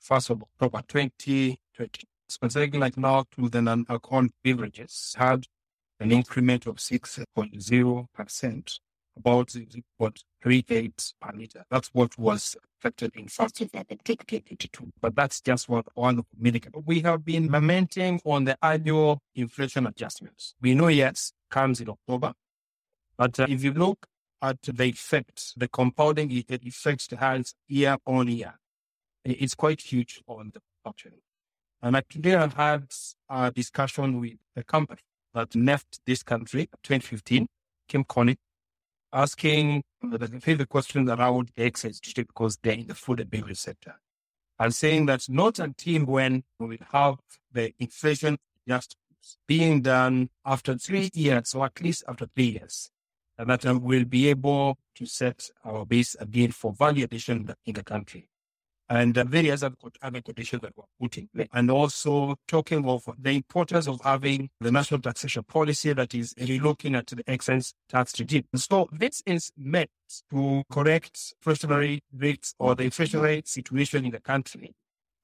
first 0.00 0.30
of 0.30 0.42
October 0.42 0.82
2020. 0.86 1.58
Specifically, 2.28 2.78
like 2.78 2.96
now 2.96 3.24
to 3.36 3.48
the 3.48 3.60
non-alcoholic 3.60 4.30
beverages 4.42 5.14
had 5.18 5.44
an 6.00 6.12
increment 6.12 6.66
of 6.66 6.76
6.0%, 6.76 8.78
about 9.16 9.48
0.38 9.48 11.12
per 11.20 11.36
liter. 11.36 11.64
That's 11.70 11.90
what 11.92 12.18
was 12.18 12.56
affected 12.78 13.14
in 13.14 13.28
first 13.28 13.60
of 13.60 13.70
2022. 13.70 14.92
But 15.00 15.14
that's 15.14 15.42
just 15.42 15.68
what 15.68 15.86
one 15.94 16.22
milligram. 16.38 16.72
We 16.86 17.00
have 17.00 17.24
been 17.24 17.50
lamenting 17.50 18.20
on 18.24 18.44
the 18.44 18.56
annual 18.64 19.20
inflation 19.34 19.86
adjustments. 19.86 20.54
We 20.60 20.74
know, 20.74 20.88
yes, 20.88 21.32
comes 21.50 21.80
in 21.80 21.90
October. 21.90 22.32
But 23.16 23.38
uh, 23.38 23.46
if 23.48 23.62
you 23.62 23.74
look 23.74 24.06
at 24.42 24.60
the 24.62 24.84
effect, 24.84 25.54
the 25.56 25.68
compounding 25.68 26.30
effect 26.32 27.12
it 27.12 27.18
has 27.18 27.54
year 27.68 27.96
on 28.04 28.28
year. 28.28 28.54
It's 29.24 29.54
quite 29.54 29.80
huge 29.80 30.20
on 30.26 30.50
the 30.52 30.60
production. 30.82 31.12
And 31.80 31.96
actually, 31.96 32.34
I 32.34 32.48
had 32.48 32.86
a 33.30 33.50
discussion 33.52 34.20
with 34.20 34.38
a 34.56 34.64
company 34.64 35.00
that 35.32 35.54
left 35.54 36.00
this 36.06 36.22
country 36.22 36.66
2015, 36.82 37.46
Kim 37.88 38.04
Connick, 38.04 38.36
asking 39.12 39.82
uh, 40.04 40.16
the 40.16 40.66
question 40.68 41.08
around 41.08 41.52
duty 41.54 42.22
because 42.22 42.58
they're 42.62 42.74
in 42.74 42.86
the 42.88 42.94
food 42.94 43.20
and 43.20 43.30
beverage 43.30 43.58
sector. 43.58 43.94
And 44.58 44.74
saying 44.74 45.06
that 45.06 45.28
not 45.28 45.58
until 45.58 46.04
when 46.04 46.44
we 46.58 46.78
have 46.92 47.16
the 47.52 47.72
inflation 47.78 48.38
just 48.68 48.96
being 49.46 49.82
done 49.82 50.30
after 50.44 50.76
three 50.76 51.10
years, 51.14 51.54
or 51.54 51.66
at 51.66 51.80
least 51.80 52.04
after 52.08 52.26
three 52.26 52.58
years, 52.60 52.90
and 53.38 53.48
that 53.50 53.64
we'll 53.80 54.04
be 54.04 54.28
able 54.28 54.78
to 54.94 55.06
set 55.06 55.48
our 55.64 55.84
base 55.86 56.14
again 56.20 56.50
for 56.52 56.72
value 56.72 57.04
addition 57.04 57.52
in 57.66 57.74
the 57.74 57.82
country. 57.82 58.28
And 58.88 59.16
uh, 59.16 59.24
various 59.24 59.62
other, 59.62 59.76
other 60.02 60.20
conditions 60.20 60.60
that 60.62 60.72
we're 60.76 60.84
putting. 61.00 61.28
And 61.54 61.70
also 61.70 62.36
talking 62.46 62.86
of 62.86 63.02
the 63.18 63.30
importance 63.30 63.88
of 63.88 64.00
having 64.02 64.50
the 64.60 64.70
national 64.70 65.00
taxation 65.00 65.44
policy 65.44 65.94
that 65.94 66.14
is 66.14 66.34
looking 66.38 66.94
at 66.94 67.06
the 67.06 67.22
excise 67.26 67.72
tax 67.88 68.20
regime. 68.20 68.44
So 68.54 68.90
this 68.92 69.22
is 69.24 69.50
meant 69.56 69.88
to 70.30 70.62
correct 70.70 71.34
inflationary 71.42 72.00
rates 72.14 72.54
or 72.58 72.74
the 72.74 72.84
inflationary 72.84 73.46
situation 73.48 74.04
in 74.04 74.10
the 74.10 74.20
country. 74.20 74.74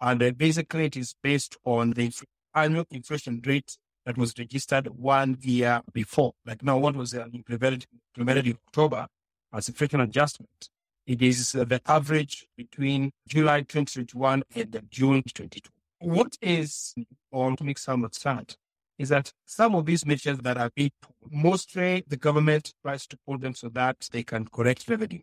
And 0.00 0.22
uh, 0.22 0.30
basically 0.30 0.86
it 0.86 0.96
is 0.96 1.14
based 1.22 1.58
on 1.64 1.90
the 1.90 2.10
annual 2.54 2.86
inflation 2.90 3.42
rate 3.44 3.76
that 4.08 4.16
was 4.16 4.32
registered 4.38 4.86
one 4.86 5.36
year 5.42 5.82
before. 5.92 6.32
Like 6.46 6.62
now, 6.62 6.78
what 6.78 6.96
was 6.96 7.12
implemented, 7.12 7.84
implemented 8.16 8.46
in 8.46 8.58
October 8.68 9.06
as 9.52 9.68
inflation 9.68 10.00
adjustment? 10.00 10.70
It 11.06 11.20
is 11.20 11.54
uh, 11.54 11.64
the 11.64 11.82
average 11.86 12.46
between 12.56 13.10
July 13.28 13.60
2021 13.60 14.44
and 14.54 14.82
June 14.90 15.22
2022. 15.24 15.68
What 16.00 16.38
is, 16.40 16.94
or 17.30 17.54
to 17.54 17.64
make 17.64 17.76
some 17.76 18.02
understand, 18.02 18.56
is 18.98 19.10
that 19.10 19.30
some 19.44 19.74
of 19.74 19.84
these 19.84 20.06
measures 20.06 20.38
that 20.38 20.56
are 20.56 20.70
being 20.74 20.90
mostly 21.30 22.02
the 22.08 22.16
government 22.16 22.72
tries 22.82 23.06
to 23.08 23.18
pull 23.26 23.36
them 23.36 23.54
so 23.54 23.68
that 23.68 24.08
they 24.10 24.22
can 24.22 24.46
correct 24.46 24.88
revenue. 24.88 25.20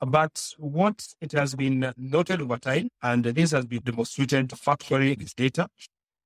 But 0.00 0.54
what 0.58 1.06
it 1.20 1.30
has 1.32 1.54
been 1.54 1.92
noted 1.96 2.40
over 2.40 2.56
time, 2.56 2.88
and 3.00 3.24
this 3.24 3.52
has 3.52 3.64
been 3.66 3.82
demonstrated 3.84 4.48
factually 4.48 5.16
this 5.16 5.34
data, 5.34 5.68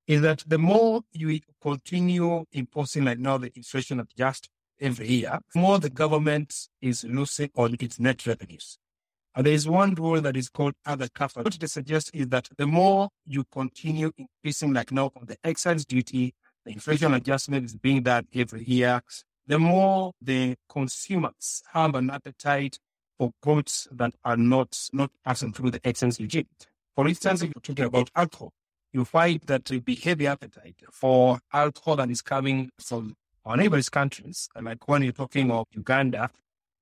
is 0.07 0.21
that 0.21 0.43
the 0.47 0.57
more 0.57 1.01
you 1.11 1.39
continue 1.61 2.45
imposing 2.51 3.05
like 3.05 3.19
now 3.19 3.37
the 3.37 3.51
inflation 3.55 3.99
adjust 3.99 4.49
every 4.79 5.07
year, 5.07 5.39
the 5.53 5.59
more 5.59 5.79
the 5.79 5.89
government 5.89 6.67
is 6.81 7.03
losing 7.03 7.49
on 7.55 7.75
its 7.79 7.99
net 7.99 8.25
revenues. 8.25 8.77
And 9.35 9.45
there 9.45 9.53
is 9.53 9.67
one 9.67 9.95
rule 9.95 10.21
that 10.21 10.37
is 10.37 10.49
called 10.49 10.73
Laffer 10.85 11.11
curve. 11.13 11.45
What 11.45 11.55
it 11.55 11.69
suggests 11.69 12.11
is 12.13 12.27
that 12.27 12.49
the 12.57 12.67
more 12.67 13.09
you 13.25 13.43
continue 13.51 14.11
increasing 14.17 14.73
like 14.73 14.91
now 14.91 15.11
on 15.15 15.25
the 15.25 15.37
excise 15.43 15.85
duty, 15.85 16.35
the 16.65 16.71
inflation 16.71 17.13
adjustment 17.13 17.65
is 17.65 17.75
being 17.75 18.03
done 18.03 18.27
every 18.33 18.63
year, 18.63 19.01
the 19.47 19.59
more 19.59 20.13
the 20.21 20.55
consumers 20.69 21.63
have 21.73 21.95
an 21.95 22.09
appetite 22.09 22.77
for 23.17 23.31
goods 23.41 23.87
that 23.91 24.13
are 24.23 24.37
not, 24.37 24.77
not 24.93 25.11
passing 25.25 25.51
through 25.51 25.71
the 25.71 25.81
excise 25.83 26.19
regime. 26.19 26.47
For 26.95 27.07
instance, 27.07 27.41
if 27.41 27.51
you're 27.55 27.61
talking 27.61 27.85
about 27.85 28.11
alcohol, 28.15 28.53
you 28.93 29.03
find 29.03 29.41
that 29.47 29.65
the 29.65 29.79
behavior 29.79 30.29
appetite 30.29 30.75
for 30.91 31.39
alcohol 31.51 31.95
that 31.97 32.09
is 32.09 32.21
coming 32.21 32.69
from 32.79 33.15
our 33.45 33.57
neighbors' 33.57 33.89
countries, 33.89 34.47
and 34.55 34.65
like 34.65 34.87
when 34.87 35.01
you're 35.01 35.11
talking 35.11 35.51
of 35.51 35.65
Uganda, 35.71 36.29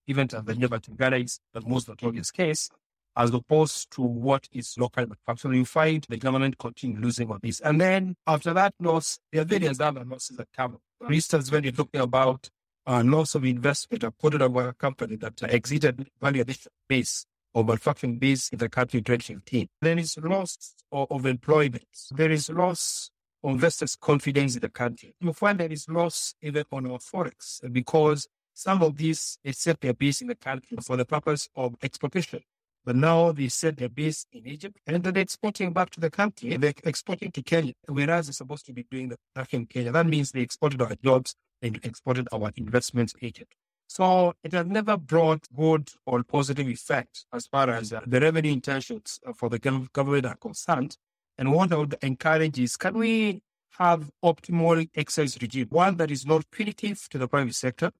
even 0.07 0.27
Tanzania, 0.27 0.69
but 0.69 0.87
Uganda 0.87 1.17
is 1.17 1.39
the 1.53 1.61
most 1.61 1.87
notorious 1.87 2.29
case, 2.29 2.69
as 3.15 3.33
opposed 3.33 3.91
to 3.91 4.01
what 4.01 4.47
is 4.51 4.75
local 4.77 5.03
manufacturing. 5.03 5.59
You 5.59 5.65
find 5.65 6.05
the 6.07 6.17
government 6.17 6.57
continue 6.57 6.99
losing 6.99 7.31
on 7.31 7.39
this. 7.41 7.59
And 7.61 7.79
then 7.81 8.15
after 8.27 8.53
that 8.53 8.73
loss, 8.79 9.19
there 9.31 9.41
are 9.41 9.45
various 9.45 9.79
other 9.79 10.03
losses 10.05 10.37
that 10.37 10.47
come. 10.55 10.77
For 10.99 11.11
instance, 11.11 11.51
when 11.51 11.63
you're 11.63 11.73
talking 11.73 12.01
about 12.01 12.49
uh, 12.85 13.03
loss 13.05 13.35
of 13.35 13.45
investment 13.45 14.03
reported 14.03 14.47
by 14.49 14.65
a 14.65 14.73
company 14.73 15.15
that 15.17 15.41
exited 15.43 16.09
value 16.21 16.41
addition 16.41 16.71
base 16.87 17.25
or 17.53 17.63
manufacturing 17.63 18.17
base 18.17 18.49
in 18.49 18.59
the 18.59 18.69
country 18.69 18.99
in 18.99 19.03
2015. 19.03 19.67
There 19.81 19.97
is 19.97 20.17
loss 20.17 20.75
of, 20.91 21.07
of 21.11 21.25
employment. 21.25 21.85
There 22.11 22.31
is 22.31 22.49
loss 22.49 23.11
of 23.43 23.51
investors' 23.51 23.95
confidence 23.99 24.55
in 24.55 24.61
the 24.61 24.69
country. 24.69 25.13
You 25.19 25.33
find 25.33 25.59
there 25.59 25.71
is 25.71 25.87
loss 25.89 26.35
even 26.41 26.63
on 26.71 26.89
our 26.91 26.99
forex 26.99 27.59
because 27.71 28.27
some 28.53 28.83
of 28.83 28.97
these 28.97 29.37
they 29.43 29.51
set 29.51 29.81
their 29.81 29.93
base 29.93 30.21
in 30.21 30.27
the 30.27 30.35
country 30.35 30.77
for 30.81 30.97
the 30.97 31.05
purpose 31.05 31.49
of 31.55 31.75
exportation. 31.81 32.41
But 32.83 32.95
now 32.95 33.31
they 33.31 33.47
set 33.47 33.77
their 33.77 33.89
base 33.89 34.25
in 34.31 34.47
Egypt 34.47 34.77
and 34.87 35.03
they're 35.03 35.21
exporting 35.21 35.71
back 35.71 35.91
to 35.91 35.99
the 35.99 36.09
country. 36.09 36.57
They're 36.57 36.73
exporting 36.83 37.31
to 37.31 37.43
Kenya, 37.43 37.73
whereas 37.87 38.25
they're 38.27 38.33
supposed 38.33 38.65
to 38.65 38.73
be 38.73 38.85
doing 38.89 39.09
the 39.09 39.17
back 39.35 39.53
in 39.53 39.67
Kenya. 39.67 39.91
That 39.91 40.07
means 40.07 40.31
they 40.31 40.41
exported 40.41 40.81
our 40.81 40.95
jobs 41.03 41.35
and 41.61 41.79
exported 41.83 42.27
our 42.31 42.51
investments 42.55 43.13
agent. 43.21 43.49
So 43.91 44.33
it 44.41 44.53
has 44.53 44.67
never 44.67 44.95
brought 44.95 45.45
good 45.53 45.89
or 46.05 46.23
positive 46.23 46.69
effect 46.69 47.25
as 47.33 47.45
far 47.45 47.69
as 47.69 47.91
uh, 47.91 47.99
the 48.07 48.21
revenue 48.21 48.53
intentions 48.53 49.19
for 49.35 49.49
the 49.49 49.59
government 49.59 50.25
are 50.25 50.37
concerned. 50.37 50.95
And 51.37 51.51
what 51.51 51.73
I 51.73 51.75
would 51.75 51.97
encourage 52.01 52.57
is 52.57 52.77
can 52.77 52.93
we 52.97 53.41
have 53.79 54.09
optimal 54.23 54.89
excise 54.95 55.37
regime, 55.41 55.67
one 55.71 55.97
that 55.97 56.09
is 56.09 56.25
not 56.25 56.49
punitive 56.51 57.09
to 57.09 57.17
the 57.17 57.27
private 57.27 57.53
sector, 57.53 57.91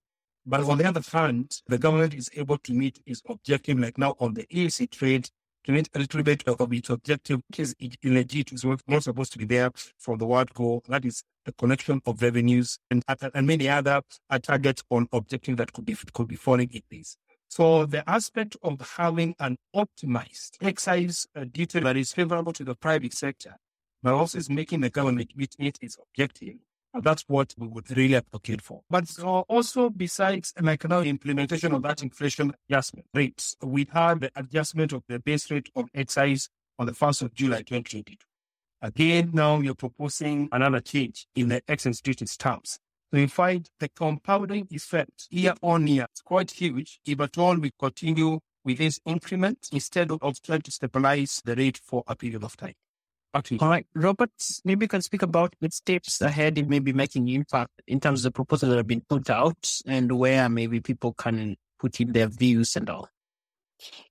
but 0.46 0.62
on 0.62 0.78
the 0.78 0.88
other 0.88 1.02
hand, 1.12 1.62
the 1.68 1.78
government 1.78 2.14
is 2.14 2.30
able 2.38 2.60
to 2.60 2.72
meet 2.72 3.02
its 3.06 3.22
objective, 3.28 3.78
like 3.78 3.98
now 3.98 4.16
on 4.18 4.34
the 4.34 4.46
EAC 4.46 4.92
trade, 4.92 5.30
to 5.66 5.72
meet 5.72 5.90
a 5.94 6.00
little 6.00 6.24
bit 6.24 6.48
of 6.48 6.74
its 6.74 6.90
objective, 6.90 7.42
which 7.50 7.60
is 7.60 7.76
legit, 8.04 8.52
is 8.52 8.66
not 8.88 9.04
supposed 9.04 9.34
to 9.34 9.40
be 9.40 9.46
there 9.46 9.72
from 9.98 10.18
the 10.18 10.26
word 10.26 10.54
go. 10.54 10.82
That 10.88 11.06
is 11.06 11.24
the 11.46 11.54
connection 11.54 12.02
of 12.06 12.22
revenues 12.22 12.80
and, 12.90 13.04
and 13.34 13.48
many 13.48 13.70
other 13.70 14.02
targets 14.42 14.84
on 14.90 15.08
objectives 15.12 15.58
that 15.58 15.74
could 15.74 15.86
be, 15.86 15.96
could 16.14 16.28
be 16.28 16.36
falling 16.36 16.70
in 16.72 16.82
this. 16.90 17.18
So 17.48 17.86
the 17.86 18.10
aspect 18.10 18.56
of 18.64 18.80
having 18.98 19.36
an 19.40 19.58
optimized 19.76 20.52
excise 20.62 21.28
uh, 21.36 21.44
duty 21.44 21.82
that 21.82 21.98
is 21.98 22.14
favorable 22.14 22.54
to 22.54 22.64
the 22.64 22.76
private 22.76 23.14
sector, 23.14 23.58
but 24.02 24.14
also 24.14 24.38
is 24.38 24.50
making 24.50 24.82
the 24.82 24.90
government 24.90 25.32
meet 25.36 25.56
its 25.60 25.98
objective. 26.02 26.56
That's 26.94 27.24
what 27.28 27.54
we 27.58 27.68
would 27.68 27.96
really 27.96 28.16
advocate 28.16 28.62
for. 28.62 28.82
But 28.90 29.10
uh, 29.20 29.42
also 29.42 29.90
besides 29.90 30.54
like 30.60 30.88
now 30.88 31.02
implementation 31.02 31.74
of 31.74 31.84
that 31.84 32.04
inflation 32.04 32.54
adjustment 32.70 33.08
rates, 33.14 33.56
we 33.62 33.88
had 33.92 34.22
the 34.22 34.32
adjustment 34.36 34.92
of 34.92 35.04
the 35.08 35.20
base 35.20 35.50
rate 35.50 35.70
of 35.76 35.86
excise 35.94 36.50
on 36.78 36.88
the 36.88 36.92
1st 36.92 37.22
of 37.24 37.34
July 37.34 37.60
2022. 37.60 38.18
Again, 38.82 39.32
now 39.34 39.60
you're 39.60 39.76
proposing 39.76 40.50
another 40.52 40.82
change 40.82 41.28
in 41.36 41.50
the 41.50 41.62
excise 41.68 42.02
duties 42.02 42.36
terms. 42.36 42.80
So 43.14 43.20
you 43.20 43.28
find 43.28 43.70
the 43.80 43.90
compounding 43.90 44.68
effect 44.72 45.28
year 45.30 45.54
on 45.62 45.88
year 45.88 46.08
is 46.14 46.22
quite 46.22 46.52
huge. 46.52 47.00
If 47.06 47.20
at 47.22 47.38
all 47.38 47.58
we 47.58 47.72
continue 47.78 48.40
with 48.64 48.78
this 48.80 49.00
increment 49.06 49.70
instead 49.72 50.12
of 50.12 50.42
trying 50.42 50.62
to 50.62 50.72
stabilize 50.72 51.42
the 51.46 51.56
rate 51.56 51.78
for 51.78 52.04
a 52.08 52.16
period 52.16 52.44
of 52.44 52.58
time. 52.58 52.74
Actually. 53.34 53.60
All 53.60 53.70
right, 53.70 53.88
Robert, 53.96 54.32
maybe 54.66 54.84
you 54.84 54.90
can 54.90 55.02
speak 55.02 55.22
about 55.22 55.56
the 55.62 55.72
steps 55.72 56.20
ahead 56.20 56.58
in 56.58 56.68
maybe 56.68 56.92
making 56.92 57.30
impact 57.30 57.82
in 57.88 58.00
terms 58.00 58.20
of 58.22 58.24
the 58.24 58.36
proposals 58.36 58.72
that 58.72 58.78
have 58.78 58.88
been 58.88 59.06
put 59.08 59.30
out 59.30 59.72
and 59.86 60.12
where 60.12 60.50
maybe 60.50 60.82
people 60.82 61.14
can 61.14 61.56
put 61.80 62.02
in 62.02 62.12
their 62.12 62.28
views 62.28 62.76
and 62.76 62.90
all. 62.90 63.08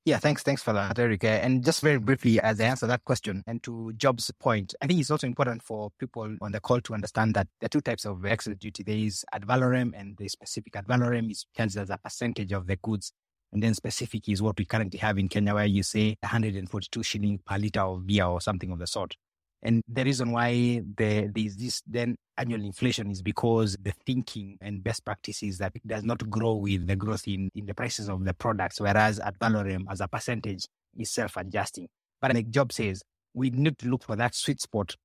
Yeah, 0.05 0.19
thanks. 0.19 0.43
Thanks 0.43 0.63
for 0.63 0.73
that, 0.73 0.99
Eric. 0.99 1.23
And 1.25 1.65
just 1.65 1.81
very 1.83 1.99
briefly, 1.99 2.41
as 2.41 2.61
I 2.61 2.65
answer 2.65 2.87
that 2.87 3.05
question 3.05 3.45
and 3.47 3.63
to 3.63 3.93
Job's 3.97 4.31
point, 4.41 4.75
I 4.81 4.87
think 4.87 4.99
it's 4.99 5.11
also 5.11 5.27
important 5.27 5.63
for 5.63 5.91
people 5.99 6.37
on 6.41 6.53
the 6.53 6.61
call 6.61 6.81
to 6.81 6.95
understand 6.95 7.35
that 7.35 7.47
there 7.61 7.67
are 7.67 7.69
two 7.69 7.81
types 7.81 8.05
of 8.05 8.25
excise 8.25 8.57
duty. 8.57 8.83
There 8.83 8.97
is 8.97 9.25
ad 9.33 9.47
valorem 9.47 9.93
and 9.97 10.17
the 10.17 10.29
specific 10.29 10.75
ad 10.77 10.87
valorem 10.87 11.31
is 11.31 11.47
charged 11.57 11.77
as 11.77 11.91
a 11.91 11.99
percentage 11.99 12.53
of 12.53 12.67
the 12.67 12.77
goods. 12.77 13.13
And 13.53 13.63
then 13.63 13.75
specific 13.75 14.29
is 14.29 14.41
what 14.41 14.59
we 14.59 14.65
currently 14.65 14.99
have 15.01 15.19
in 15.19 15.29
Kenya, 15.29 15.55
where 15.55 15.65
you 15.67 15.83
say 15.83 16.17
142 16.21 17.03
shilling 17.03 17.41
per 17.45 17.59
liter 17.59 17.81
of 17.81 18.07
beer 18.07 18.25
or 18.25 18.41
something 18.41 18.71
of 18.71 18.79
the 18.79 18.87
sort. 18.87 19.17
And 19.63 19.83
the 19.89 20.05
reason 20.05 20.33
why 20.33 20.83
there 20.97 21.31
is 21.37 21.57
this 21.57 21.83
then 21.87 22.17
annual 22.39 22.63
inflation 22.63 23.11
is 23.11 23.21
because 23.21 23.77
the 23.83 23.93
thinking 24.07 24.57
and 24.63 24.83
best 24.83 25.05
practices 25.05 25.59
that 25.59 25.73
does 25.87 26.03
not 26.03 26.29
grow 26.31 26.55
with 26.55 26.87
the 26.87 26.97
growth 26.97 27.29
in, 27.29 27.51
in 27.55 27.67
the 27.67 27.75
prices 27.75 28.09
of 28.09 28.25
the 28.25 28.33
products, 28.33 28.81
whereas 28.81 29.21
ad 29.21 29.39
valorem 29.39 29.85
as 29.91 30.01
a 30.01 30.09
percentage 30.09 30.67
is 30.97 31.11
self-adjusting. 31.11 31.89
But 32.23 32.35
like 32.35 32.49
Job 32.51 32.73
says, 32.73 33.03
we 33.35 33.51
need 33.51 33.79
to 33.79 33.89
look 33.89 34.05
for 34.05 34.17
that 34.17 34.35
sweet 34.35 34.61
spot 34.61 34.97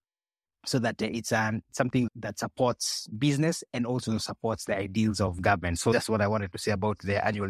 so 0.65 0.79
that 0.79 1.01
it's 1.01 1.31
um, 1.31 1.61
something 1.71 2.09
that 2.15 2.39
supports 2.39 3.07
business 3.07 3.63
and 3.73 3.85
also 3.85 4.17
supports 4.17 4.65
the 4.65 4.77
ideals 4.77 5.19
of 5.19 5.41
government. 5.41 5.79
So 5.79 5.91
that's 5.91 6.09
what 6.09 6.21
I 6.21 6.27
wanted 6.27 6.51
to 6.53 6.57
say 6.57 6.71
about 6.71 6.99
the 6.99 7.23
annual 7.25 7.49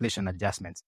inflation 0.00 0.28
adjustments. 0.28 0.82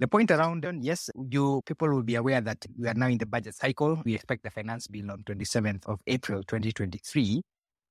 The 0.00 0.06
point 0.06 0.30
around, 0.30 0.64
yes, 0.80 1.10
you 1.28 1.60
people 1.66 1.88
will 1.88 2.04
be 2.04 2.14
aware 2.14 2.40
that 2.40 2.64
we 2.78 2.86
are 2.86 2.94
now 2.94 3.08
in 3.08 3.18
the 3.18 3.26
budget 3.26 3.54
cycle. 3.54 4.00
We 4.04 4.14
expect 4.14 4.44
the 4.44 4.50
finance 4.50 4.86
bill 4.86 5.10
on 5.10 5.24
27th 5.24 5.86
of 5.86 5.98
April 6.06 6.42
2023. 6.44 7.42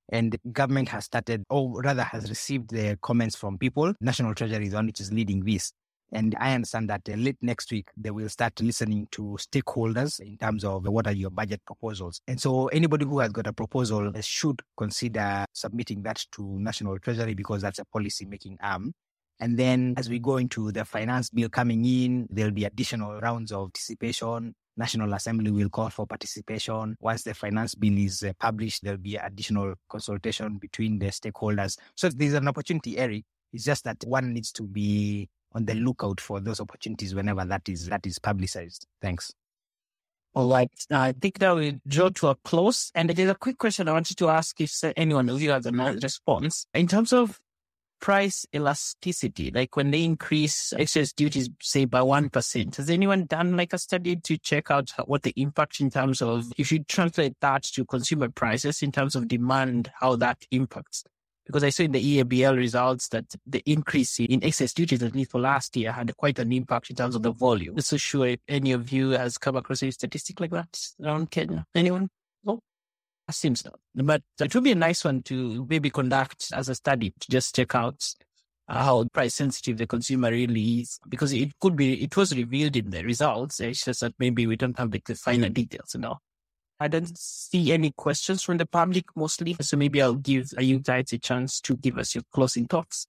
And 0.10 0.38
government 0.54 0.88
has 0.90 1.04
started, 1.04 1.44
or 1.50 1.82
rather 1.82 2.04
has 2.04 2.30
received 2.30 2.70
the 2.70 2.98
comments 3.02 3.36
from 3.36 3.58
people. 3.58 3.94
National 4.00 4.34
Treasury 4.34 4.68
is 4.68 4.74
on 4.74 4.86
which 4.86 5.02
is 5.02 5.12
leading 5.12 5.44
this. 5.44 5.74
And 6.14 6.34
I 6.40 6.54
understand 6.54 6.90
that 6.90 7.02
late 7.10 7.36
next 7.42 7.70
week, 7.72 7.90
they 7.98 8.12
will 8.12 8.30
start 8.30 8.62
listening 8.62 9.10
to 9.12 9.38
stakeholders 9.38 10.22
in 10.22 10.38
terms 10.38 10.64
of 10.64 10.88
what 10.88 11.08
are 11.08 11.12
your 11.12 11.30
budget 11.30 11.60
proposals. 11.66 12.22
And 12.30 12.40
so 12.40 12.68
anybody 12.68 13.04
who 13.04 13.20
has 13.20 13.34
got 13.34 13.48
a 13.48 13.52
proposal 13.52 14.14
should 14.22 14.62
consider 14.78 15.44
submitting 15.52 16.04
that 16.04 16.24
to 16.32 16.58
National 16.58 16.98
Treasury 17.00 17.34
because 17.34 17.62
that's 17.62 17.80
a 17.80 17.86
policy 17.86 18.24
making 18.24 18.58
arm. 18.62 18.94
And 19.40 19.58
then 19.58 19.94
as 19.98 20.10
we 20.10 20.20
go 20.20 20.38
into 20.38 20.72
the 20.72 20.86
finance 20.86 21.30
bill 21.30 21.50
coming 21.50 21.86
in, 21.86 22.28
there'll 22.30 22.52
be 22.52 22.66
additional 22.66 23.20
rounds 23.20 23.52
of 23.52 23.68
participation. 23.74 24.56
National 24.78 25.14
Assembly 25.14 25.52
will 25.52 25.70
call 25.70 25.90
for 25.90 26.06
participation. 26.06 26.96
Once 27.00 27.24
the 27.24 27.34
finance 27.34 27.74
bill 27.76 27.98
is 27.98 28.24
uh, 28.24 28.32
published, 28.40 28.84
there'll 28.84 29.00
be 29.00 29.16
additional 29.16 29.74
consultation 29.90 30.58
between 30.58 31.00
the 31.00 31.08
stakeholders. 31.08 31.78
So 31.96 32.10
there's 32.10 32.34
an 32.34 32.48
opportunity, 32.48 32.98
Eric. 32.98 33.24
It's 33.54 33.64
just 33.64 33.84
that 33.86 33.98
one 34.06 34.34
needs 34.34 34.52
to 34.54 34.64
be 34.64 35.30
on 35.54 35.66
the 35.66 35.74
lookout 35.74 36.22
for 36.22 36.40
those 36.40 36.60
opportunities 36.60 37.16
whenever 37.16 37.44
that 37.46 37.68
is 37.70 37.88
that 37.88 38.06
is 38.06 38.20
publicized. 38.20 38.86
Thanks. 39.02 39.34
All 40.36 40.50
right. 40.50 40.70
I 40.92 41.14
think 41.14 41.40
that 41.40 41.56
we 41.56 41.80
draw 41.88 42.10
to 42.10 42.28
a 42.28 42.36
close. 42.36 42.92
And 42.94 43.10
there's 43.10 43.30
a 43.30 43.36
quick 43.36 43.58
question 43.58 43.88
I 43.88 43.94
wanted 43.94 44.18
to 44.18 44.30
ask 44.30 44.62
if 44.62 44.72
anyone 44.96 45.30
of 45.30 45.42
you 45.42 45.50
has 45.50 45.66
a 45.66 45.72
response. 45.72 46.68
In 46.76 46.88
terms 46.88 47.12
of 47.12 47.40
price 48.00 48.46
elasticity, 48.54 49.52
like 49.52 49.76
when 49.76 49.92
they 49.92 50.04
increase 50.04 50.74
excise 50.74 51.14
duties, 51.14 51.50
say 51.62 51.86
by 51.86 52.00
1%, 52.00 52.76
has 52.76 52.90
anyone 52.90 53.26
done 53.26 53.58
like 53.58 53.74
a 53.74 53.78
study 53.78 54.16
to 54.16 54.38
check 54.38 54.72
out 54.72 54.92
what 55.06 55.24
the 55.24 55.34
impact 55.36 55.80
in 55.80 55.90
terms 55.90 56.22
of, 56.22 56.52
if 56.58 56.72
you 56.72 56.84
translate 56.84 57.36
that 57.42 57.64
to 57.64 57.86
consumer 57.86 58.30
prices 58.30 58.82
in 58.82 58.92
terms 58.92 59.16
of 59.16 59.28
demand, 59.28 59.92
how 60.00 60.16
that 60.16 60.38
impacts? 60.52 61.04
Because 61.46 61.64
I 61.64 61.70
saw 61.70 61.84
in 61.84 61.94
the 61.94 62.24
EABL 62.24 62.58
results 62.58 63.08
that 63.10 63.24
the 63.46 63.64
increase 63.66 64.20
in 64.20 64.44
excise 64.44 64.74
duties, 64.74 65.02
at 65.02 65.16
least 65.16 65.32
for 65.32 65.40
last 65.40 65.78
year, 65.78 65.94
had 65.94 66.16
quite 66.18 66.40
an 66.40 66.52
impact 66.52 66.90
in 66.90 66.98
terms 66.98 67.16
of 67.16 67.24
the 67.24 67.32
volume. 67.32 67.80
So 67.80 67.96
sure 67.96 68.28
if 68.28 68.40
any 68.50 68.74
of 68.74 68.92
you 68.92 69.12
has 69.12 69.38
come 69.38 69.56
across 69.56 69.82
a 69.82 69.90
statistic 69.92 70.42
like 70.42 70.52
that 70.52 70.78
around 71.02 71.32
Kenya. 71.32 71.66
Anyone? 71.74 72.10
No? 72.44 72.60
Seems 73.30 73.66
not. 73.66 73.80
But 73.94 74.24
it 74.40 74.56
would 74.56 74.64
be 74.64 74.72
a 74.72 74.76
nice 74.76 75.04
one 75.04 75.22
to 75.24 75.66
maybe 75.70 75.90
conduct 75.90 76.48
as 76.54 76.70
a 76.70 76.76
study 76.76 77.14
to 77.20 77.28
just 77.30 77.56
check 77.56 77.76
out 77.76 78.06
how 78.70 79.06
price 79.14 79.36
sensitive 79.36 79.78
the 79.78 79.88
consumer 79.88 80.32
really 80.32 80.80
is, 80.82 81.00
because 81.10 81.34
it 81.34 81.52
could 81.60 81.76
be, 81.76 82.02
it 82.04 82.16
was 82.16 82.36
revealed 82.36 82.76
in 82.76 82.90
the 82.90 83.04
results. 83.04 83.60
It's 83.60 83.84
just 83.84 84.02
that 84.02 84.14
maybe 84.20 84.48
we 84.48 84.56
don't 84.56 84.78
have 84.78 84.92
like 84.92 85.06
the 85.06 85.16
finer 85.16 85.50
details 85.50 85.96
and 85.96 86.06
all. 86.06 86.22
I 86.80 86.88
don't 86.88 87.18
see 87.18 87.72
any 87.72 87.92
questions 87.92 88.44
from 88.44 88.58
the 88.58 88.66
public 88.66 89.06
mostly. 89.16 89.56
So 89.62 89.78
maybe 89.78 90.02
I'll 90.02 90.16
give 90.16 90.52
uh, 90.58 90.62
you 90.62 90.80
guys 90.80 91.12
a 91.12 91.18
chance 91.18 91.60
to 91.62 91.76
give 91.76 91.98
us 91.98 92.14
your 92.14 92.24
closing 92.32 92.66
thoughts. 92.66 93.08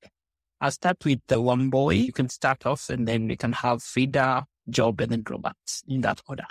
I'll 0.61 0.71
start 0.71 1.05
with 1.05 1.21
the 1.29 1.37
Wambui. 1.37 2.07
You 2.07 2.12
can 2.12 2.29
start 2.29 2.66
off 2.66 2.89
and 2.91 3.07
then 3.07 3.29
we 3.29 3.37
can 3.37 3.53
have 3.53 3.83
Frida, 3.83 4.47
Job, 4.71 5.01
and 5.01 5.12
then 5.12 5.23
Robert 5.29 5.57
in 5.87 6.01
that 6.01 6.23
order. 6.29 6.47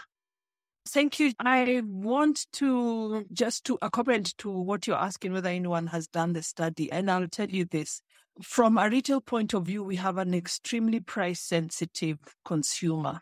Thank 0.87 1.19
you. 1.19 1.33
I 1.39 1.81
want 1.85 2.47
to 2.53 3.25
just 3.33 3.65
to 3.65 3.77
comment 3.91 4.37
to 4.37 4.49
what 4.49 4.87
you're 4.87 4.95
asking 4.95 5.33
whether 5.33 5.49
anyone 5.49 5.87
has 5.87 6.07
done 6.07 6.31
the 6.31 6.41
study. 6.41 6.89
And 6.91 7.11
I'll 7.11 7.27
tell 7.27 7.49
you 7.49 7.65
this. 7.65 8.01
From 8.41 8.77
a 8.77 8.89
retail 8.89 9.19
point 9.19 9.53
of 9.53 9.65
view, 9.65 9.83
we 9.83 9.97
have 9.97 10.17
an 10.17 10.33
extremely 10.33 10.99
price 11.01 11.41
sensitive 11.41 12.19
consumer. 12.45 13.21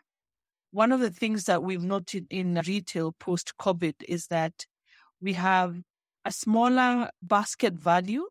One 0.70 0.92
of 0.92 1.00
the 1.00 1.10
things 1.10 1.44
that 1.44 1.62
we've 1.62 1.82
noted 1.82 2.26
in 2.30 2.60
retail 2.66 3.12
post 3.18 3.54
COVID 3.60 3.94
is 4.08 4.28
that 4.28 4.66
we 5.20 5.32
have 5.32 5.80
a 6.24 6.30
smaller 6.30 7.10
basket 7.20 7.74
value, 7.74 8.26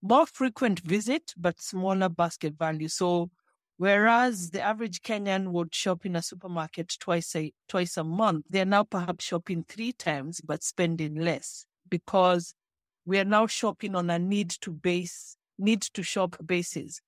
more 0.00 0.26
frequent 0.26 0.80
visit, 0.80 1.34
but 1.36 1.60
smaller 1.60 2.08
basket 2.08 2.54
value. 2.58 2.88
So 2.88 3.30
Whereas 3.78 4.50
the 4.50 4.62
average 4.62 5.02
Kenyan 5.02 5.48
would 5.52 5.74
shop 5.74 6.06
in 6.06 6.16
a 6.16 6.22
supermarket 6.22 6.96
twice 6.98 7.36
a 7.36 7.52
twice 7.68 7.96
a 7.96 8.04
month, 8.04 8.46
they're 8.48 8.64
now 8.64 8.84
perhaps 8.84 9.24
shopping 9.24 9.64
three 9.68 9.92
times 9.92 10.40
but 10.40 10.62
spending 10.62 11.16
less 11.16 11.66
because 11.88 12.54
we 13.04 13.18
are 13.18 13.24
now 13.24 13.46
shopping 13.46 13.94
on 13.94 14.08
a 14.08 14.18
need 14.18 14.50
to 14.62 14.72
base 14.72 15.36
need 15.58 15.82
to 15.82 16.02
shop 16.02 16.36
basis. 16.44 17.00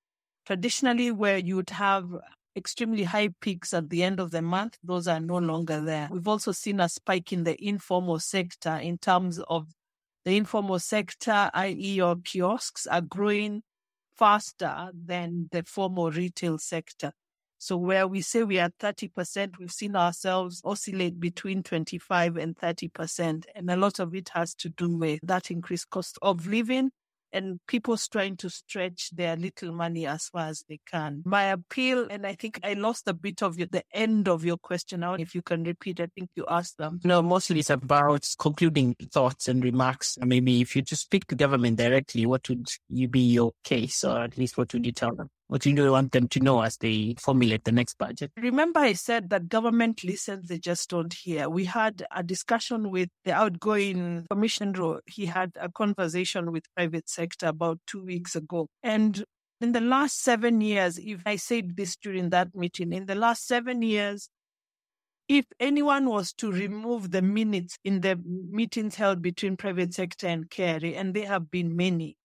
Traditionally, 0.45 1.11
where 1.11 1.37
you 1.37 1.55
would 1.55 1.71
have 1.71 2.07
extremely 2.55 3.03
high 3.03 3.29
peaks 3.41 3.73
at 3.73 3.89
the 3.89 4.03
end 4.03 4.19
of 4.19 4.31
the 4.31 4.41
month, 4.41 4.77
those 4.83 5.07
are 5.07 5.19
no 5.19 5.37
longer 5.37 5.81
there. 5.81 6.07
We've 6.11 6.27
also 6.27 6.51
seen 6.51 6.79
a 6.79 6.89
spike 6.89 7.31
in 7.31 7.43
the 7.43 7.63
informal 7.63 8.19
sector 8.19 8.75
in 8.75 8.97
terms 8.97 9.39
of 9.39 9.67
the 10.25 10.35
informal 10.37 10.79
sector, 10.79 11.49
i.e., 11.53 11.93
your 11.93 12.15
kiosks, 12.17 12.85
are 12.87 13.01
growing 13.01 13.63
faster 14.19 14.91
than 14.93 15.47
the 15.53 15.63
formal 15.63 16.11
retail 16.11 16.57
sector. 16.57 17.13
So 17.57 17.77
where 17.77 18.05
we 18.05 18.21
say 18.21 18.43
we 18.43 18.59
are 18.59 18.71
30%, 18.79 19.57
we've 19.57 19.71
seen 19.71 19.95
ourselves 19.95 20.61
oscillate 20.65 21.19
between 21.19 21.63
25 21.63 22.35
and 22.37 22.55
30%. 22.55 23.45
And 23.55 23.71
a 23.71 23.77
lot 23.77 23.99
of 23.99 24.13
it 24.13 24.29
has 24.33 24.53
to 24.55 24.69
do 24.69 24.97
with 24.97 25.19
that 25.23 25.51
increased 25.51 25.89
cost 25.89 26.19
of 26.21 26.47
living 26.47 26.91
and 27.31 27.59
people's 27.67 28.07
trying 28.07 28.37
to 28.37 28.49
stretch 28.49 29.09
their 29.11 29.35
little 29.35 29.71
money 29.71 30.05
as 30.07 30.27
far 30.27 30.47
as 30.47 30.63
they 30.67 30.79
can. 30.89 31.21
My 31.25 31.45
appeal, 31.45 32.07
and 32.09 32.25
I 32.25 32.33
think 32.33 32.59
I 32.63 32.73
lost 32.73 33.07
a 33.07 33.13
bit 33.13 33.41
of 33.41 33.57
your, 33.57 33.67
the 33.67 33.83
end 33.93 34.27
of 34.27 34.45
your 34.45 34.57
question 34.57 35.03
out. 35.03 35.19
If 35.19 35.35
you 35.35 35.41
can 35.41 35.63
repeat, 35.63 35.99
I 35.99 36.07
think 36.07 36.29
you 36.35 36.45
asked 36.47 36.77
them. 36.77 36.99
No, 37.03 37.21
mostly 37.21 37.59
it's 37.59 37.69
about 37.69 38.27
concluding 38.37 38.95
thoughts 39.11 39.47
and 39.47 39.63
remarks. 39.63 40.17
Maybe 40.19 40.61
if 40.61 40.75
you 40.75 40.81
just 40.81 41.03
speak 41.03 41.27
to 41.27 41.35
government 41.35 41.77
directly, 41.77 42.25
what 42.25 42.47
would 42.49 42.67
you 42.89 43.07
be 43.07 43.21
your 43.21 43.51
case, 43.63 44.03
or 44.03 44.19
at 44.23 44.37
least 44.37 44.57
what 44.57 44.73
would 44.73 44.85
you 44.85 44.91
tell 44.91 45.15
them? 45.15 45.29
What 45.49 45.65
you 45.65 45.91
want 45.91 46.11
them 46.11 46.27
to 46.27 46.39
know 46.39 46.61
as 46.61 46.77
they 46.77 47.15
formulate 47.19 47.63
the 47.63 47.71
next 47.71 47.97
budget? 47.97 48.31
Remember, 48.37 48.81
I 48.81 48.93
said 48.93 49.31
that 49.31 49.49
government 49.49 50.03
listens, 50.03 50.47
they 50.47 50.59
just 50.59 50.91
don't 50.91 51.11
hear. 51.11 51.49
We 51.49 51.65
had 51.65 52.05
a 52.11 52.21
discussion 52.21 52.91
with 52.91 53.09
the 53.25 53.31
outgoing 53.31 54.27
commissioner. 54.29 54.99
He 55.07 55.25
had 55.25 55.53
a 55.59 55.67
conversation 55.71 56.51
with 56.51 56.65
private 56.75 57.09
sector 57.09 57.47
about 57.47 57.79
two 57.87 58.05
weeks 58.05 58.35
ago. 58.35 58.67
And 58.83 59.23
in 59.59 59.71
the 59.71 59.81
last 59.81 60.21
seven 60.21 60.61
years, 60.61 60.99
if 60.99 61.23
I 61.25 61.37
said 61.37 61.75
this 61.75 61.95
during 61.95 62.29
that 62.29 62.53
meeting, 62.53 62.93
in 62.93 63.07
the 63.07 63.15
last 63.15 63.47
seven 63.47 63.81
years, 63.81 64.29
if 65.27 65.45
anyone 65.59 66.09
was 66.09 66.31
to 66.33 66.51
remove 66.51 67.09
the 67.09 67.23
minutes 67.23 67.79
in 67.83 68.01
the 68.01 68.19
meetings 68.23 68.93
held 68.93 69.23
between 69.23 69.57
private 69.57 69.95
sector 69.95 70.27
and 70.27 70.47
KRA, 70.47 70.95
and 70.95 71.15
there 71.15 71.25
have 71.25 71.49
been 71.49 71.75
many, 71.75 72.17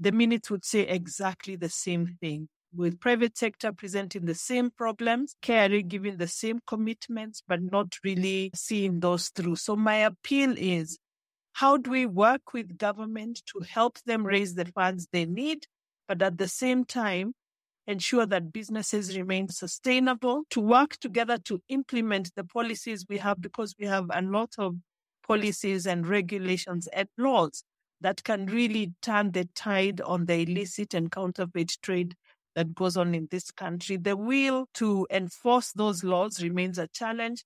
the 0.00 0.10
minutes 0.10 0.50
would 0.50 0.64
say 0.64 0.80
exactly 0.80 1.54
the 1.54 1.68
same 1.68 2.16
thing 2.20 2.48
with 2.76 3.00
private 3.00 3.36
sector 3.36 3.72
presenting 3.72 4.24
the 4.24 4.34
same 4.34 4.70
problems, 4.70 5.36
KRA 5.42 5.86
giving 5.86 6.16
the 6.16 6.28
same 6.28 6.60
commitments, 6.66 7.42
but 7.46 7.60
not 7.62 7.94
really 8.04 8.50
seeing 8.54 9.00
those 9.00 9.28
through. 9.30 9.56
So 9.56 9.76
my 9.76 9.96
appeal 9.96 10.54
is 10.56 10.98
how 11.54 11.78
do 11.78 11.90
we 11.90 12.06
work 12.06 12.52
with 12.52 12.76
government 12.76 13.42
to 13.46 13.60
help 13.60 13.98
them 14.04 14.26
raise 14.26 14.54
the 14.54 14.66
funds 14.66 15.08
they 15.10 15.24
need, 15.24 15.66
but 16.06 16.20
at 16.20 16.38
the 16.38 16.48
same 16.48 16.84
time, 16.84 17.32
ensure 17.86 18.26
that 18.26 18.52
businesses 18.52 19.16
remain 19.16 19.48
sustainable, 19.48 20.42
to 20.50 20.60
work 20.60 20.96
together 20.98 21.38
to 21.38 21.62
implement 21.68 22.34
the 22.34 22.44
policies 22.44 23.06
we 23.08 23.16
have, 23.18 23.40
because 23.40 23.74
we 23.78 23.86
have 23.86 24.06
a 24.12 24.20
lot 24.22 24.50
of 24.58 24.74
policies 25.26 25.86
and 25.86 26.06
regulations 26.06 26.88
and 26.88 27.08
laws 27.16 27.64
that 28.00 28.22
can 28.24 28.46
really 28.46 28.92
turn 29.00 29.30
the 29.32 29.48
tide 29.54 30.00
on 30.02 30.26
the 30.26 30.42
illicit 30.42 30.94
and 30.94 31.10
counterfeit 31.10 31.72
trade 31.80 32.14
that 32.56 32.74
goes 32.74 32.96
on 32.96 33.14
in 33.14 33.28
this 33.30 33.50
country. 33.52 33.98
The 33.98 34.16
will 34.16 34.66
to 34.74 35.06
enforce 35.10 35.72
those 35.72 36.02
laws 36.02 36.42
remains 36.42 36.78
a 36.78 36.88
challenge. 36.88 37.44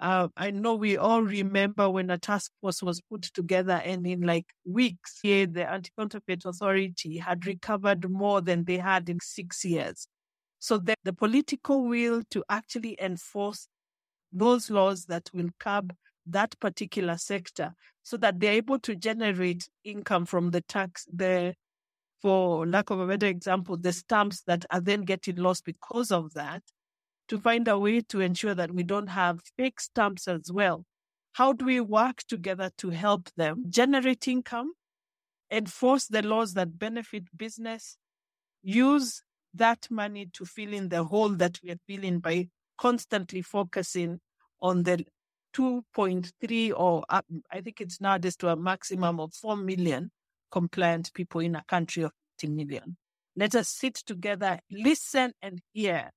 Uh, 0.00 0.28
I 0.36 0.50
know 0.50 0.74
we 0.74 0.96
all 0.96 1.22
remember 1.22 1.88
when 1.88 2.10
a 2.10 2.18
task 2.18 2.52
force 2.60 2.82
was 2.82 3.00
put 3.00 3.22
together, 3.22 3.80
and 3.84 4.06
in 4.06 4.20
like 4.20 4.46
weeks, 4.66 5.18
here 5.22 5.46
the 5.46 5.68
Anti 5.68 5.90
Counterfeit 5.98 6.44
Authority 6.44 7.18
had 7.18 7.46
recovered 7.46 8.08
more 8.10 8.40
than 8.40 8.64
they 8.64 8.76
had 8.76 9.08
in 9.08 9.18
six 9.20 9.64
years. 9.64 10.06
So 10.58 10.78
the, 10.78 10.94
the 11.04 11.12
political 11.12 11.84
will 11.84 12.22
to 12.30 12.44
actually 12.48 12.96
enforce 13.00 13.68
those 14.32 14.70
laws 14.70 15.06
that 15.06 15.30
will 15.32 15.50
curb 15.58 15.94
that 16.26 16.58
particular 16.60 17.16
sector 17.16 17.74
so 18.02 18.16
that 18.18 18.38
they're 18.38 18.52
able 18.52 18.78
to 18.80 18.94
generate 18.94 19.68
income 19.84 20.26
from 20.26 20.50
the 20.50 20.60
tax, 20.62 21.06
the 21.12 21.54
for 22.20 22.66
lack 22.66 22.90
of 22.90 23.00
a 23.00 23.06
better 23.06 23.26
example, 23.26 23.76
the 23.76 23.92
stamps 23.92 24.42
that 24.42 24.64
are 24.70 24.80
then 24.80 25.02
getting 25.02 25.36
lost 25.36 25.64
because 25.64 26.10
of 26.10 26.34
that, 26.34 26.62
to 27.28 27.38
find 27.38 27.68
a 27.68 27.78
way 27.78 28.00
to 28.00 28.20
ensure 28.20 28.54
that 28.54 28.72
we 28.72 28.82
don't 28.82 29.08
have 29.08 29.40
fake 29.56 29.80
stamps 29.80 30.26
as 30.26 30.50
well. 30.50 30.84
How 31.32 31.52
do 31.52 31.66
we 31.66 31.80
work 31.80 32.22
together 32.26 32.70
to 32.78 32.90
help 32.90 33.30
them 33.36 33.64
generate 33.68 34.26
income, 34.26 34.72
enforce 35.50 36.06
the 36.06 36.22
laws 36.22 36.54
that 36.54 36.78
benefit 36.78 37.24
business, 37.36 37.96
use 38.62 39.22
that 39.54 39.86
money 39.90 40.26
to 40.32 40.44
fill 40.44 40.72
in 40.72 40.88
the 40.88 41.04
hole 41.04 41.30
that 41.30 41.60
we 41.62 41.70
are 41.70 41.78
filling 41.86 42.18
by 42.18 42.48
constantly 42.76 43.42
focusing 43.42 44.20
on 44.60 44.82
the 44.82 45.04
2.3 45.54 46.72
or 46.76 47.04
I 47.08 47.60
think 47.60 47.80
it's 47.80 48.00
now 48.00 48.18
just 48.18 48.40
to 48.40 48.48
a 48.48 48.56
maximum 48.56 49.20
of 49.20 49.32
4 49.34 49.56
million 49.56 50.10
compliant 50.50 51.12
people 51.14 51.40
in 51.40 51.54
a 51.54 51.64
country 51.68 52.02
of 52.02 52.12
50 52.40 52.54
million. 52.54 52.96
Let 53.36 53.54
us 53.54 53.68
sit 53.68 53.94
together, 53.94 54.58
listen 54.70 55.32
and 55.42 55.60
hear 55.72 56.10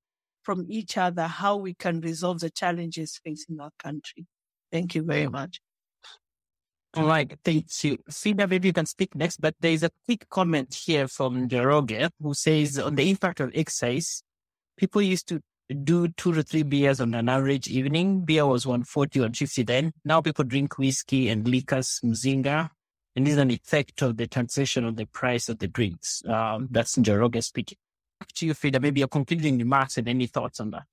from 0.44 0.66
each 0.70 0.98
other 0.98 1.28
how 1.28 1.58
we 1.58 1.74
can 1.74 2.02
resolve 2.02 2.40
the 2.40 2.50
challenges 2.50 3.20
facing 3.24 3.60
our 3.60 3.72
country. 3.78 4.26
Thank 4.72 4.96
you 4.96 5.04
very 5.04 5.28
much. 5.28 5.62
All 6.94 7.06
right, 7.06 7.32
thank 7.46 7.84
you. 7.84 7.98
Frida, 8.10 8.48
maybe 8.48 8.68
you 8.68 8.74
can 8.74 8.86
speak 8.86 9.16
next, 9.16 9.40
but 9.40 9.56
there 9.62 9.72
is 9.72 9.84
a 9.84 9.92
quick 10.06 10.28
comment 10.30 10.74
here 10.74 11.08
from 11.08 11.48
Njoroge 11.48 12.10
who 12.22 12.34
says 12.34 12.78
on 12.80 12.96
the 12.96 13.10
impact 13.10 13.40
of 13.40 13.52
excise, 13.56 14.24
people 14.78 15.02
used 15.02 15.28
to 15.30 15.40
do 15.84 16.10
two 16.10 16.34
to 16.34 16.44
three 16.44 16.64
beers 16.64 17.00
on 17.00 17.14
an 17.14 17.30
average 17.30 17.70
evening. 17.70 18.26
Beer 18.26 18.46
was 18.46 18.68
140, 18.68 19.20
150 19.20 19.64
then. 19.64 19.94
Now 20.04 20.20
people 20.20 20.44
drink 20.44 20.78
whiskey 20.78 21.30
and 21.30 21.48
liquors, 21.48 22.00
mzinga, 22.04 22.70
and 23.16 23.28
is 23.28 23.38
an 23.38 23.52
effect 23.52 24.02
of 24.02 24.18
the 24.18 24.28
taxation 24.28 24.86
on 24.86 24.96
the 24.96 25.06
price 25.06 25.50
of 25.50 25.60
the 25.60 25.68
drinks. 25.68 26.24
Um, 26.26 26.68
that's 26.72 26.98
Njoroge 26.98 27.44
speaking. 27.44 27.78
Back 28.20 28.32
to 28.34 28.46
you, 28.46 28.54
Frida, 28.54 28.80
maybe 28.80 29.02
a 29.02 29.08
concluding 29.08 29.58
remarks 29.58 29.98
and 29.98 30.08
any 30.08 30.28
thoughts 30.28 30.60
on 30.60 30.72
that? 30.72 30.86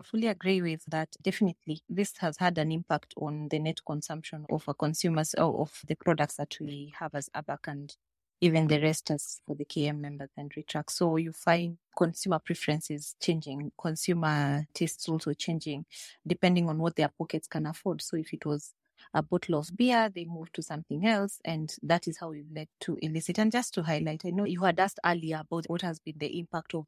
I 0.00 0.04
fully 0.04 0.26
agree 0.26 0.60
with 0.60 0.84
that. 0.88 1.08
Definitely, 1.22 1.82
this 1.88 2.14
has 2.18 2.36
had 2.36 2.58
an 2.58 2.72
impact 2.72 3.14
on 3.16 3.48
the 3.48 3.58
net 3.58 3.78
consumption 3.86 4.44
of 4.50 4.68
our 4.68 4.74
consumers 4.74 5.34
or 5.34 5.60
of 5.60 5.80
the 5.86 5.94
products 5.94 6.36
that 6.36 6.56
we 6.60 6.92
have 6.98 7.14
as 7.14 7.30
ABAK 7.34 7.68
and 7.68 7.96
even 8.40 8.66
the 8.66 8.80
rest 8.80 9.10
as 9.10 9.40
for 9.46 9.54
the 9.54 9.64
KAM 9.64 10.00
members 10.00 10.30
and 10.36 10.52
RETRAK. 10.54 10.90
So 10.90 11.16
you 11.16 11.32
find 11.32 11.78
consumer 11.96 12.40
preferences 12.40 13.14
changing, 13.22 13.72
consumer 13.80 14.66
tastes 14.74 15.08
also 15.08 15.32
changing, 15.32 15.86
depending 16.26 16.68
on 16.68 16.78
what 16.78 16.96
their 16.96 17.10
pockets 17.16 17.46
can 17.46 17.64
afford. 17.66 18.02
So 18.02 18.16
if 18.16 18.34
it 18.34 18.44
was 18.44 18.74
a 19.12 19.22
bottle 19.22 19.58
of 19.58 19.76
beer, 19.76 20.10
they 20.14 20.24
move 20.24 20.52
to 20.52 20.62
something 20.62 21.06
else, 21.06 21.40
and 21.44 21.74
that 21.82 22.08
is 22.08 22.18
how 22.18 22.30
we've 22.30 22.50
led 22.54 22.68
to 22.80 22.98
illicit. 23.02 23.38
And 23.38 23.52
just 23.52 23.74
to 23.74 23.82
highlight, 23.82 24.22
I 24.24 24.30
know 24.30 24.44
you 24.44 24.62
had 24.62 24.80
asked 24.80 25.00
earlier 25.04 25.42
about 25.42 25.64
what 25.68 25.82
has 25.82 26.00
been 26.00 26.16
the 26.18 26.38
impact 26.38 26.74
of 26.74 26.86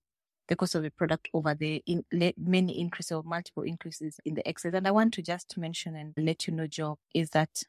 the 0.48 0.56
cost 0.56 0.74
of 0.74 0.84
a 0.84 0.90
product 0.90 1.28
over 1.34 1.54
the 1.54 1.82
in, 1.86 2.04
many 2.38 2.78
increases 2.80 3.12
or 3.12 3.22
multiple 3.24 3.64
increases 3.64 4.20
in 4.24 4.34
the 4.34 4.46
excise. 4.48 4.74
And 4.74 4.86
I 4.86 4.92
want 4.92 5.14
to 5.14 5.22
just 5.22 5.56
mention 5.58 5.96
and 5.96 6.14
let 6.16 6.46
you 6.46 6.54
know, 6.54 6.66
Joe, 6.66 6.98
is 7.14 7.30
that 7.30 7.62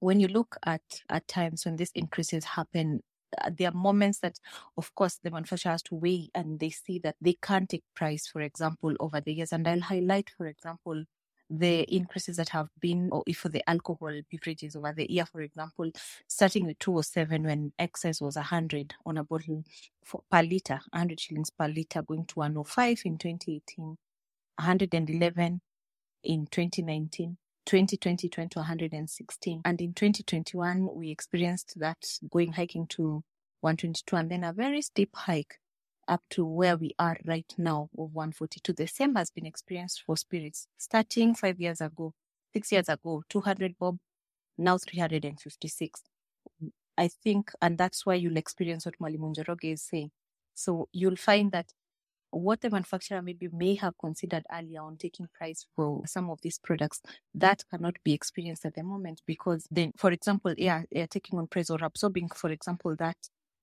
when 0.00 0.20
you 0.20 0.28
look 0.28 0.56
at 0.64 0.82
at 1.08 1.28
times 1.28 1.64
when 1.64 1.76
these 1.76 1.92
increases 1.94 2.44
happen, 2.44 3.02
uh, 3.40 3.50
there 3.56 3.68
are 3.68 3.74
moments 3.74 4.20
that, 4.20 4.38
of 4.76 4.94
course, 4.94 5.18
the 5.22 5.30
manufacturer 5.30 5.72
has 5.72 5.82
to 5.84 5.94
weigh 5.94 6.30
and 6.34 6.58
they 6.60 6.70
see 6.70 6.98
that 7.00 7.16
they 7.20 7.36
can't 7.42 7.68
take 7.68 7.84
price, 7.94 8.26
for 8.26 8.40
example, 8.40 8.94
over 9.00 9.20
the 9.20 9.32
years. 9.34 9.52
And 9.52 9.66
I'll 9.68 9.80
highlight, 9.80 10.30
for 10.36 10.46
example, 10.46 11.04
the 11.50 11.82
increases 11.94 12.36
that 12.36 12.48
have 12.50 12.68
been, 12.80 13.08
or 13.10 13.24
if 13.26 13.38
for 13.38 13.48
the 13.48 13.68
alcohol 13.68 14.12
beverages 14.30 14.76
over 14.76 14.92
the 14.92 15.10
year, 15.10 15.26
for 15.26 15.40
example, 15.40 15.90
starting 16.28 16.64
with 16.64 16.78
207 16.78 17.42
when 17.42 17.72
excise 17.78 18.20
was 18.20 18.36
100 18.36 18.94
on 19.04 19.18
a 19.18 19.24
bottle 19.24 19.64
for, 20.04 20.22
per 20.30 20.42
liter, 20.42 20.80
100 20.92 21.18
shillings 21.18 21.50
per 21.50 21.66
liter, 21.66 22.02
going 22.02 22.24
to 22.26 22.34
105 22.36 23.02
in 23.04 23.18
2018, 23.18 23.96
111 24.56 25.60
in 26.22 26.46
2019. 26.46 27.36
2020 27.66 28.30
went 28.36 28.50
to 28.50 28.58
116 28.58 29.60
and 29.64 29.80
in 29.80 29.92
2021 29.92 30.88
we 30.92 31.10
experienced 31.10 31.78
that 31.78 31.98
going 32.30 32.52
hiking 32.52 32.86
to 32.86 33.22
122 33.60 34.16
and 34.16 34.30
then 34.30 34.42
a 34.42 34.52
very 34.52 34.82
steep 34.82 35.10
hike 35.14 35.58
up 36.10 36.22
to 36.30 36.44
where 36.44 36.76
we 36.76 36.90
are 36.98 37.16
right 37.24 37.54
now 37.56 37.88
of 37.96 38.12
142. 38.12 38.72
The 38.72 38.86
same 38.86 39.14
has 39.14 39.30
been 39.30 39.46
experienced 39.46 40.02
for 40.04 40.16
spirits 40.16 40.66
starting 40.76 41.34
five 41.34 41.60
years 41.60 41.80
ago, 41.80 42.12
six 42.52 42.72
years 42.72 42.88
ago, 42.88 43.22
200 43.30 43.76
bob, 43.78 43.96
now 44.58 44.76
356. 44.76 46.02
I 46.98 47.08
think, 47.08 47.52
and 47.62 47.78
that's 47.78 48.04
why 48.04 48.14
you'll 48.14 48.36
experience 48.36 48.84
what 48.84 48.98
Mwalimu 48.98 49.34
Njoroge 49.34 49.72
is 49.72 49.82
saying. 49.82 50.10
So 50.54 50.88
you'll 50.92 51.16
find 51.16 51.52
that 51.52 51.72
what 52.30 52.60
the 52.60 52.70
manufacturer 52.70 53.22
maybe 53.22 53.48
may 53.52 53.74
have 53.76 53.94
considered 53.98 54.44
earlier 54.52 54.82
on 54.82 54.96
taking 54.96 55.28
price 55.32 55.66
for 55.74 56.02
some 56.06 56.28
of 56.28 56.40
these 56.42 56.58
products, 56.58 57.00
that 57.34 57.64
cannot 57.70 57.96
be 58.04 58.12
experienced 58.12 58.64
at 58.66 58.74
the 58.74 58.82
moment 58.82 59.22
because 59.26 59.66
then, 59.70 59.92
for 59.96 60.10
example, 60.12 60.54
yeah, 60.58 60.82
they're 60.92 61.06
taking 61.06 61.38
on 61.38 61.46
price 61.46 61.70
or 61.70 61.78
absorbing, 61.82 62.28
for 62.28 62.50
example, 62.50 62.94
that 62.98 63.16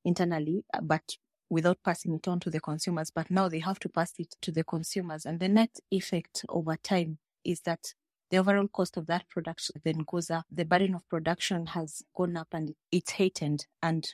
internally, 0.04 0.64
uh, 0.74 0.82
but 0.82 1.04
without 1.50 1.78
passing 1.84 2.16
it 2.16 2.28
on 2.28 2.40
to 2.42 2.50
the 2.50 2.60
consumers, 2.60 3.12
but 3.12 3.32
now 3.32 3.48
they 3.48 3.60
have 3.60 3.80
to 3.80 3.90
pass 3.90 4.14
it 4.20 4.36
to 4.42 4.52
the 4.52 4.64
consumers. 4.64 5.26
And 5.26 5.40
the 5.40 5.48
net 5.48 5.80
effect 5.92 6.46
over 6.50 6.76
time 6.76 7.20
is 7.44 7.62
that 7.62 7.94
the 8.30 8.38
overall 8.38 8.68
cost 8.68 8.98
of 8.98 9.08
that 9.08 9.30
product 9.30 9.72
then 9.84 10.04
goes 10.06 10.30
up. 10.30 10.46
The 10.52 10.66
burden 10.66 10.96
of 10.96 11.08
production 11.08 11.68
has 11.68 12.04
gone 12.16 12.36
up 12.36 12.50
and 12.52 12.76
it's 12.92 13.12
heightened. 13.12 13.66
And 13.82 14.06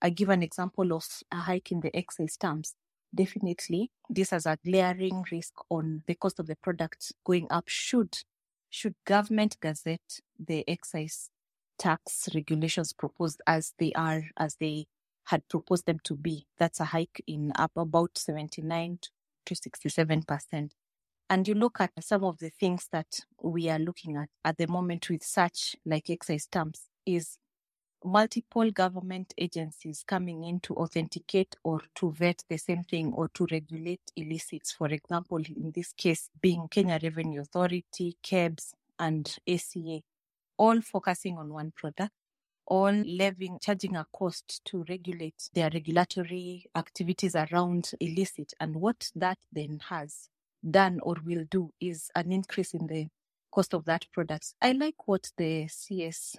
I 0.00 0.10
give 0.10 0.30
an 0.30 0.42
example 0.42 0.92
of 0.92 1.04
a 1.30 1.36
hike 1.36 1.70
in 1.70 1.80
the 1.80 1.94
excise 1.94 2.34
stamps. 2.34 2.74
Definitely, 3.14 3.90
this 4.08 4.30
has 4.30 4.46
a 4.46 4.58
glaring 4.64 5.24
risk 5.30 5.54
on 5.70 6.02
the 6.06 6.14
cost 6.14 6.38
of 6.38 6.46
the 6.46 6.56
product 6.56 7.12
going 7.24 7.46
up. 7.50 7.64
Should 7.66 8.18
should 8.70 8.94
government 9.06 9.56
gazette 9.60 10.20
the 10.38 10.62
excise 10.68 11.30
tax 11.78 12.28
regulations 12.34 12.92
proposed 12.92 13.40
as 13.46 13.72
they 13.78 13.92
are, 13.94 14.24
as 14.36 14.56
they 14.56 14.86
had 15.28 15.46
proposed 15.48 15.84
them 15.86 15.98
to 16.04 16.16
be. 16.16 16.46
That's 16.58 16.80
a 16.80 16.86
hike 16.86 17.22
in 17.26 17.52
up 17.54 17.72
about 17.76 18.16
79 18.16 18.98
to 19.46 19.54
67%. 19.54 20.70
And 21.30 21.46
you 21.46 21.54
look 21.54 21.80
at 21.80 21.92
some 22.00 22.24
of 22.24 22.38
the 22.38 22.48
things 22.48 22.88
that 22.92 23.20
we 23.42 23.68
are 23.68 23.78
looking 23.78 24.16
at 24.16 24.30
at 24.42 24.56
the 24.56 24.66
moment 24.66 25.10
with 25.10 25.22
such 25.22 25.76
like 25.84 26.08
excise 26.08 26.44
stamps 26.44 26.88
is 27.04 27.36
multiple 28.02 28.70
government 28.70 29.34
agencies 29.36 30.02
coming 30.06 30.44
in 30.44 30.60
to 30.60 30.74
authenticate 30.76 31.56
or 31.62 31.82
to 31.96 32.10
vet 32.12 32.42
the 32.48 32.56
same 32.56 32.82
thing 32.82 33.12
or 33.12 33.28
to 33.34 33.46
regulate 33.50 34.00
illicits. 34.16 34.72
For 34.72 34.88
example, 34.88 35.38
in 35.38 35.72
this 35.74 35.92
case, 35.92 36.30
being 36.40 36.68
Kenya 36.70 36.98
Revenue 37.02 37.42
Authority, 37.42 38.16
KEBS, 38.22 38.72
and 38.98 39.36
ACA, 39.46 40.00
all 40.56 40.80
focusing 40.80 41.36
on 41.36 41.52
one 41.52 41.72
product 41.76 42.12
all 42.68 42.92
levying, 42.92 43.58
charging 43.60 43.96
a 43.96 44.06
cost 44.12 44.60
to 44.66 44.84
regulate 44.88 45.50
their 45.54 45.70
regulatory 45.72 46.66
activities 46.76 47.34
around 47.34 47.90
illicit. 48.00 48.52
And 48.60 48.76
what 48.76 49.10
that 49.16 49.38
then 49.52 49.80
has 49.88 50.28
done 50.68 51.00
or 51.02 51.16
will 51.24 51.44
do 51.50 51.70
is 51.80 52.10
an 52.14 52.30
increase 52.30 52.74
in 52.74 52.86
the 52.86 53.08
cost 53.50 53.74
of 53.74 53.84
that 53.86 54.06
product. 54.12 54.54
I 54.62 54.72
like 54.72 55.08
what 55.08 55.30
the 55.36 55.66
CS 55.68 56.36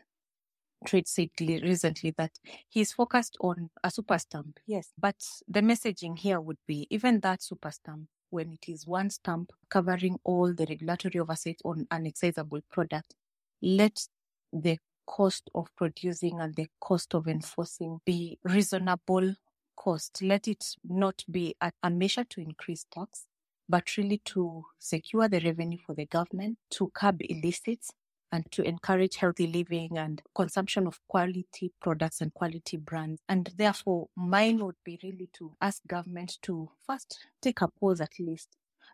Trade 0.86 1.08
said 1.10 1.30
recently 1.42 2.12
that 2.18 2.32
he's 2.70 2.94
focused 2.94 3.36
on 3.42 3.70
a 3.84 3.92
super 3.92 4.18
stamp. 4.18 4.60
Yes, 4.66 4.94
but 4.98 5.18
the 5.48 5.60
messaging 5.60 6.18
here 6.18 6.40
would 6.40 6.60
be 6.68 6.88
even 6.90 7.20
that 7.20 7.44
super 7.44 7.72
stamp 7.72 8.08
when 8.30 8.54
it 8.54 8.72
is 8.72 8.88
one 8.88 9.10
stamp 9.10 9.52
covering 9.70 10.18
all 10.24 10.54
the 10.54 10.66
regulatory 10.70 11.20
oversight 11.20 11.60
on 11.66 11.86
an 11.92 12.06
excisable 12.06 12.62
product, 12.72 13.16
let 13.62 14.08
the 14.54 14.78
cost 15.10 15.50
of 15.56 15.68
producing 15.76 16.40
and 16.40 16.54
the 16.56 16.68
cost 16.80 17.16
of 17.16 17.28
enforcing 17.28 18.00
be 18.06 18.38
reasonable 18.44 19.34
cost. 19.76 20.22
Let 20.22 20.48
it 20.48 20.64
not 20.84 21.24
be 21.30 21.56
a, 21.60 21.72
a 21.82 21.90
measure 21.90 22.24
to 22.26 22.42
increase 22.42 22.86
tax, 22.94 23.26
but 23.68 23.98
really 23.98 24.20
to 24.26 24.64
secure 24.78 25.28
the 25.28 25.40
revenue 25.40 25.80
for 25.84 25.96
the 25.96 26.06
government, 26.06 26.60
to 26.72 26.92
curb 26.94 27.22
illicits, 27.22 27.92
and 28.32 28.46
to 28.52 28.62
encourage 28.62 29.16
healthy 29.16 29.48
living 29.48 29.98
and 29.98 30.22
consumption 30.36 30.86
of 30.86 31.00
quality 31.08 31.72
products 31.82 32.22
and 32.22 32.32
quality 32.36 32.78
brands. 32.78 33.20
And 33.28 33.52
therefore, 33.58 34.10
mine 34.16 34.64
would 34.64 34.76
be 34.86 35.00
really 35.02 35.30
to 35.34 35.56
ask 35.60 35.82
government 35.88 36.38
to 36.44 36.70
first 36.86 37.18
take 37.42 37.62
a 37.62 37.68
pause 37.68 38.00
at 38.00 38.12
least, 38.20 38.50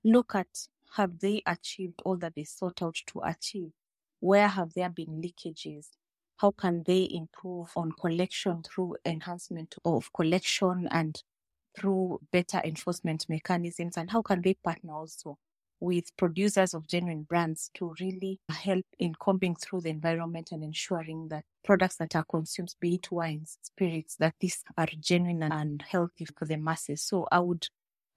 look 0.05 0.33
at 0.33 0.47
have 0.95 1.19
they 1.19 1.41
achieved 1.45 2.01
all 2.05 2.15
that 2.17 2.35
they 2.35 2.45
sought 2.45 2.81
out 2.81 2.95
to 3.07 3.19
achieve? 3.25 3.71
Where 4.21 4.47
have 4.47 4.73
there 4.75 4.89
been 4.89 5.21
leakages? 5.21 5.89
How 6.37 6.51
can 6.51 6.83
they 6.85 7.07
improve 7.11 7.71
on 7.75 7.91
collection 7.93 8.61
through 8.63 8.95
enhancement 9.05 9.75
of 9.85 10.11
collection 10.13 10.87
and 10.91 11.21
through 11.77 12.19
better 12.31 12.61
enforcement 12.63 13.25
mechanisms 13.29 13.97
and 13.97 14.11
how 14.11 14.21
can 14.21 14.41
they 14.41 14.53
partner 14.53 14.93
also 14.93 15.37
with 15.79 16.15
producers 16.17 16.73
of 16.73 16.87
genuine 16.87 17.23
brands 17.23 17.69
to 17.73 17.93
really 17.99 18.39
help 18.49 18.85
in 18.97 19.13
combing 19.19 19.55
through 19.55 19.81
the 19.81 19.89
environment 19.89 20.51
and 20.51 20.63
ensuring 20.63 21.27
that 21.27 21.43
products 21.63 21.97
that 21.97 22.15
are 22.15 22.23
consumed, 22.23 22.73
be 22.79 22.95
it 22.95 23.11
wines, 23.11 23.57
spirits, 23.61 24.15
that 24.15 24.33
these 24.39 24.63
are 24.77 24.87
genuine 24.99 25.43
and 25.43 25.81
healthy 25.81 26.25
for 26.25 26.45
the 26.45 26.55
masses. 26.55 27.01
So 27.01 27.27
I 27.31 27.39
would 27.39 27.67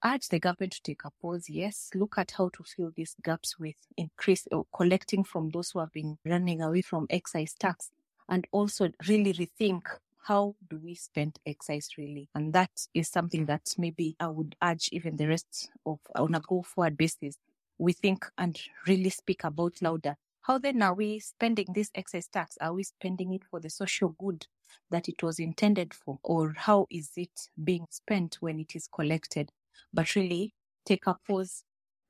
urge 0.03 0.29
the 0.29 0.39
government 0.39 0.73
to 0.73 0.81
take 0.81 1.01
a 1.03 1.11
pause. 1.21 1.49
Yes, 1.49 1.89
look 1.93 2.17
at 2.17 2.31
how 2.31 2.49
to 2.49 2.63
fill 2.63 2.91
these 2.95 3.15
gaps 3.23 3.59
with 3.59 3.75
increase 3.97 4.47
or 4.51 4.65
collecting 4.73 5.23
from 5.25 5.49
those 5.49 5.71
who 5.71 5.79
have 5.79 5.91
been 5.91 6.17
running 6.25 6.61
away 6.61 6.81
from 6.81 7.07
excise 7.09 7.53
tax 7.53 7.91
and 8.29 8.47
also 8.51 8.89
really 9.07 9.33
rethink 9.33 9.81
how 10.29 10.55
do 10.69 10.79
we 10.83 10.93
spend 10.93 11.39
excise 11.45 11.89
really? 11.97 12.29
And 12.35 12.53
that 12.53 12.69
is 12.93 13.09
something 13.09 13.45
that 13.47 13.73
maybe 13.77 14.15
I 14.19 14.27
would 14.27 14.55
urge 14.61 14.89
even 14.91 15.17
the 15.17 15.27
rest 15.27 15.71
of 15.85 15.99
on 16.15 16.35
a 16.35 16.39
go 16.39 16.61
forward 16.61 16.97
basis. 16.97 17.35
We 17.79 17.93
think 17.93 18.25
and 18.37 18.59
really 18.87 19.09
speak 19.09 19.43
about 19.43 19.81
louder. 19.81 20.15
How 20.41 20.59
then 20.59 20.81
are 20.83 20.93
we 20.93 21.19
spending 21.19 21.67
this 21.73 21.89
excise 21.95 22.27
tax? 22.27 22.57
Are 22.61 22.73
we 22.73 22.83
spending 22.83 23.33
it 23.33 23.43
for 23.49 23.59
the 23.59 23.69
social 23.69 24.09
good 24.19 24.45
that 24.91 25.09
it 25.09 25.23
was 25.23 25.39
intended 25.39 25.93
for? 25.93 26.19
Or 26.23 26.53
how 26.55 26.85
is 26.91 27.11
it 27.15 27.49
being 27.63 27.87
spent 27.89 28.37
when 28.39 28.59
it 28.59 28.75
is 28.75 28.87
collected? 28.87 29.51
But 29.93 30.15
really 30.15 30.53
take 30.85 31.07
a 31.07 31.15
pause, 31.27 31.63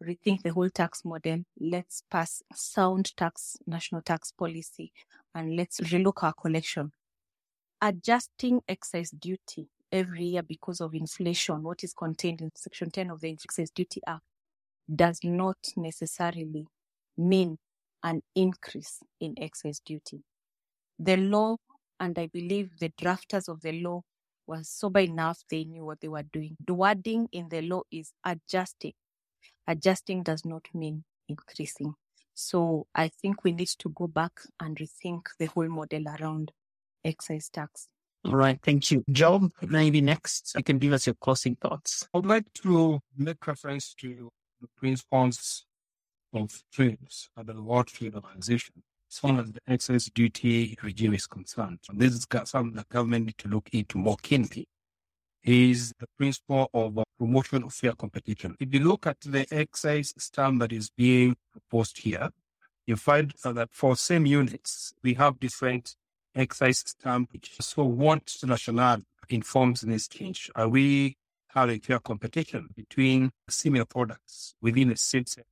rethink 0.04 0.44
the 0.44 0.52
whole 0.54 0.70
tax 0.70 1.06
model. 1.06 1.44
Let's 1.60 2.04
pass 2.10 2.42
sound 2.54 3.16
tax, 3.16 3.58
national 3.66 4.02
tax 4.02 4.32
policy, 4.32 4.92
and 5.36 5.56
let's 5.56 5.80
relook 5.82 6.24
our 6.24 6.34
collection. 6.34 6.92
Adjusting 7.82 8.62
excise 8.68 9.12
duty 9.12 9.68
every 9.92 10.26
year 10.26 10.44
because 10.44 10.82
of 10.82 10.94
inflation, 10.94 11.64
what 11.64 11.84
is 11.84 11.94
contained 11.94 12.42
in 12.42 12.52
Section 12.56 12.92
10 12.92 13.12
of 13.12 13.22
the 13.22 13.32
Excise 13.32 13.72
Duty 13.72 14.02
Act, 14.06 14.24
does 14.94 15.20
not 15.24 15.58
necessarily 15.78 16.68
mean 17.18 17.58
an 18.04 18.22
increase 18.36 19.00
in 19.20 19.36
excise 19.38 19.80
duty. 19.80 20.24
The 20.98 21.18
law, 21.18 21.58
and 22.00 22.18
I 22.18 22.28
believe 22.28 22.72
the 22.80 22.90
drafters 22.90 23.48
of 23.48 23.62
the 23.62 23.82
law 23.82 24.04
were 24.48 24.64
sober 24.64 25.00
enough, 25.00 25.44
they 25.50 25.64
knew 25.64 25.86
what 25.86 26.02
they 26.02 26.08
were 26.08 26.24
doing. 26.24 26.58
The 26.66 26.74
wording 26.74 27.28
in 27.32 27.50
the 27.50 27.62
law 27.62 27.84
is 27.92 28.12
adjusting 28.26 28.94
adjusting 29.70 30.24
does 30.24 30.46
not 30.46 30.66
mean 30.74 31.04
increasing. 31.28 31.94
So 32.42 32.88
I 32.96 33.10
think 33.10 33.44
we 33.44 33.52
need 33.52 33.68
to 33.80 33.90
go 33.90 34.08
back 34.08 34.32
and 34.62 34.78
rethink 34.78 35.24
the 35.38 35.48
whole 35.48 35.68
model 35.68 36.06
around 36.08 36.54
excise 37.04 37.50
tax. 37.50 37.90
All 38.24 38.36
right, 38.36 38.58
thank 38.64 38.92
you. 38.92 39.04
Job, 39.12 39.52
maybe 39.62 40.00
next 40.00 40.54
you 40.56 40.64
can 40.64 40.78
give 40.78 40.94
us 40.94 41.06
your 41.06 41.16
closing 41.16 41.56
thoughts. 41.56 42.08
I 42.14 42.18
would 42.18 42.26
like 42.26 42.52
to 42.64 43.02
make 43.18 43.46
reference 43.46 43.94
to 43.96 44.32
the 44.62 44.68
principles 44.78 45.66
of 46.34 46.64
trades 46.72 47.30
and 47.36 47.46
the 47.46 47.62
World 47.62 47.88
Trade 47.88 48.16
Organization 48.16 48.84
as 49.12 49.20
far 49.20 49.38
as 49.42 49.52
the 49.52 49.60
excise 49.68 50.06
duty 50.06 50.78
regime 50.82 51.16
is 51.16 51.28
concerned. 51.28 51.80
This 51.94 52.14
is 52.14 52.28
something 52.46 52.74
the 52.74 52.86
government 52.90 53.26
need 53.26 53.38
to 53.40 53.50
look 53.50 53.68
into 53.74 53.98
more 53.98 54.18
keenly 54.22 54.66
is 55.44 55.94
the 56.00 56.08
principle 56.18 56.70
of 56.74 56.98
uh, 56.98 57.04
promotion 57.18 57.64
of 57.64 57.74
fair 57.74 57.94
competition. 57.94 58.56
If 58.60 58.74
you 58.74 58.82
look 58.82 59.08
at 59.08 59.20
the 59.22 59.46
excise 59.52 60.14
stamp 60.18 60.60
that 60.60 60.72
is 60.72 60.90
being 60.90 61.36
proposed 61.52 61.98
here, 62.00 62.30
you 62.90 62.96
find 62.96 63.32
that 63.44 63.70
for 63.72 63.96
same 63.96 64.26
units, 64.26 64.94
we 65.04 65.14
have 65.14 65.40
different 65.40 65.96
excise 66.36 66.80
stamp. 66.80 67.30
So 67.62 67.84
what 67.84 68.36
rationale 68.44 69.04
informs 69.30 69.82
this 69.82 70.08
change? 70.08 70.50
Are 70.56 70.68
we 70.68 71.16
having 71.50 71.82
fair 71.82 72.00
competition 72.00 72.70
between 72.76 73.32
similar 73.48 73.86
products 73.86 74.56
within 74.60 74.90
the 74.90 74.96
same 74.96 75.28
sector? 75.28 75.48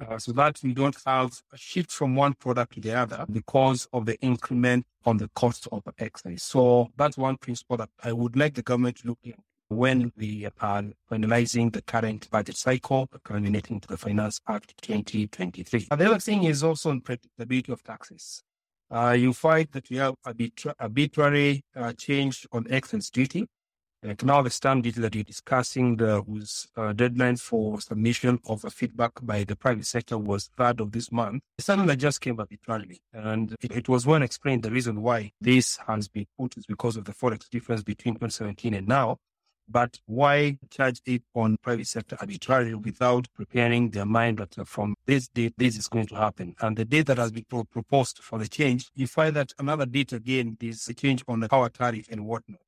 Uh, 0.00 0.18
so 0.18 0.30
that 0.30 0.60
we 0.62 0.72
don't 0.74 0.96
have 1.04 1.42
a 1.52 1.56
shift 1.56 1.90
from 1.90 2.14
one 2.14 2.34
product 2.34 2.74
to 2.74 2.80
the 2.80 2.94
other 2.94 3.24
because 3.32 3.88
of 3.92 4.04
the 4.04 4.16
increment 4.20 4.86
on 5.06 5.16
the 5.16 5.28
cost 5.34 5.66
of 5.72 5.82
excise. 5.98 6.42
So 6.42 6.92
that's 6.96 7.16
one 7.16 7.36
principle 7.38 7.78
that 7.78 7.88
I 8.04 8.12
would 8.12 8.36
like 8.36 8.54
the 8.54 8.62
government 8.62 8.98
to 8.98 9.08
look 9.08 9.18
at 9.26 9.34
when 9.68 10.12
we 10.16 10.46
are 10.46 10.84
finalizing 11.10 11.72
the 11.72 11.82
current 11.82 12.30
budget 12.30 12.56
cycle, 12.56 13.08
culminating 13.24 13.80
to 13.80 13.88
the 13.88 13.96
Finance 13.96 14.40
Act 14.48 14.74
2023. 14.82 15.88
And 15.90 16.00
the 16.00 16.06
other 16.06 16.18
thing 16.18 16.44
is 16.44 16.62
also 16.62 16.92
unpredictability 16.92 17.68
of 17.68 17.82
taxes. 17.82 18.42
Uh, 18.90 19.10
you 19.10 19.32
find 19.32 19.68
that 19.72 19.90
we 19.90 19.96
have 19.96 20.14
arbitrary 20.80 21.62
uh, 21.76 21.92
change 21.92 22.46
on 22.52 22.66
excise 22.70 23.10
duty 23.10 23.46
like 24.02 24.22
now 24.22 24.42
the 24.42 24.50
stamp 24.50 24.84
duty 24.84 25.00
that 25.00 25.14
you're 25.14 25.24
discussing, 25.24 25.96
the 25.96 26.22
whose 26.22 26.68
uh, 26.76 26.92
deadline 26.92 27.36
for 27.36 27.80
submission 27.80 28.38
of 28.46 28.64
a 28.64 28.70
feedback 28.70 29.10
by 29.22 29.42
the 29.42 29.56
private 29.56 29.86
sector 29.86 30.16
was 30.16 30.50
third 30.56 30.80
of 30.80 30.92
this 30.92 31.10
month. 31.10 31.42
It's 31.58 31.66
something 31.66 31.88
that 31.88 31.96
just 31.96 32.20
came 32.20 32.38
arbitrarily. 32.38 33.00
And 33.12 33.56
it, 33.60 33.72
it 33.72 33.88
was 33.88 34.06
well 34.06 34.22
explained 34.22 34.62
the 34.62 34.70
reason 34.70 35.02
why 35.02 35.32
this 35.40 35.78
has 35.88 36.06
been 36.06 36.26
put 36.38 36.56
is 36.56 36.64
because 36.64 36.96
of 36.96 37.06
the 37.06 37.12
forex 37.12 37.48
difference 37.50 37.82
between 37.82 38.14
2017 38.14 38.74
and 38.74 38.86
now. 38.86 39.16
But 39.68 39.98
why 40.06 40.58
charge 40.70 41.00
it 41.04 41.22
on 41.34 41.58
private 41.62 41.86
sector 41.86 42.16
arbitrarily 42.20 42.74
without 42.74 43.28
preparing 43.34 43.90
their 43.90 44.06
mind 44.06 44.38
that 44.38 44.66
from 44.66 44.94
this 45.06 45.28
date, 45.28 45.54
this 45.56 45.76
is 45.76 45.88
going 45.88 46.06
to 46.06 46.14
happen? 46.14 46.54
And 46.60 46.76
the 46.76 46.84
date 46.84 47.06
that 47.06 47.18
has 47.18 47.32
been 47.32 47.44
pro- 47.48 47.64
proposed 47.64 48.18
for 48.18 48.38
the 48.38 48.48
change, 48.48 48.90
you 48.94 49.06
find 49.06 49.36
that 49.36 49.52
another 49.58 49.86
date 49.86 50.12
again 50.12 50.56
is 50.60 50.88
a 50.88 50.94
change 50.94 51.22
on 51.28 51.40
the 51.40 51.48
power 51.48 51.68
tariff 51.68 52.08
and 52.10 52.26
whatnot 52.26 52.60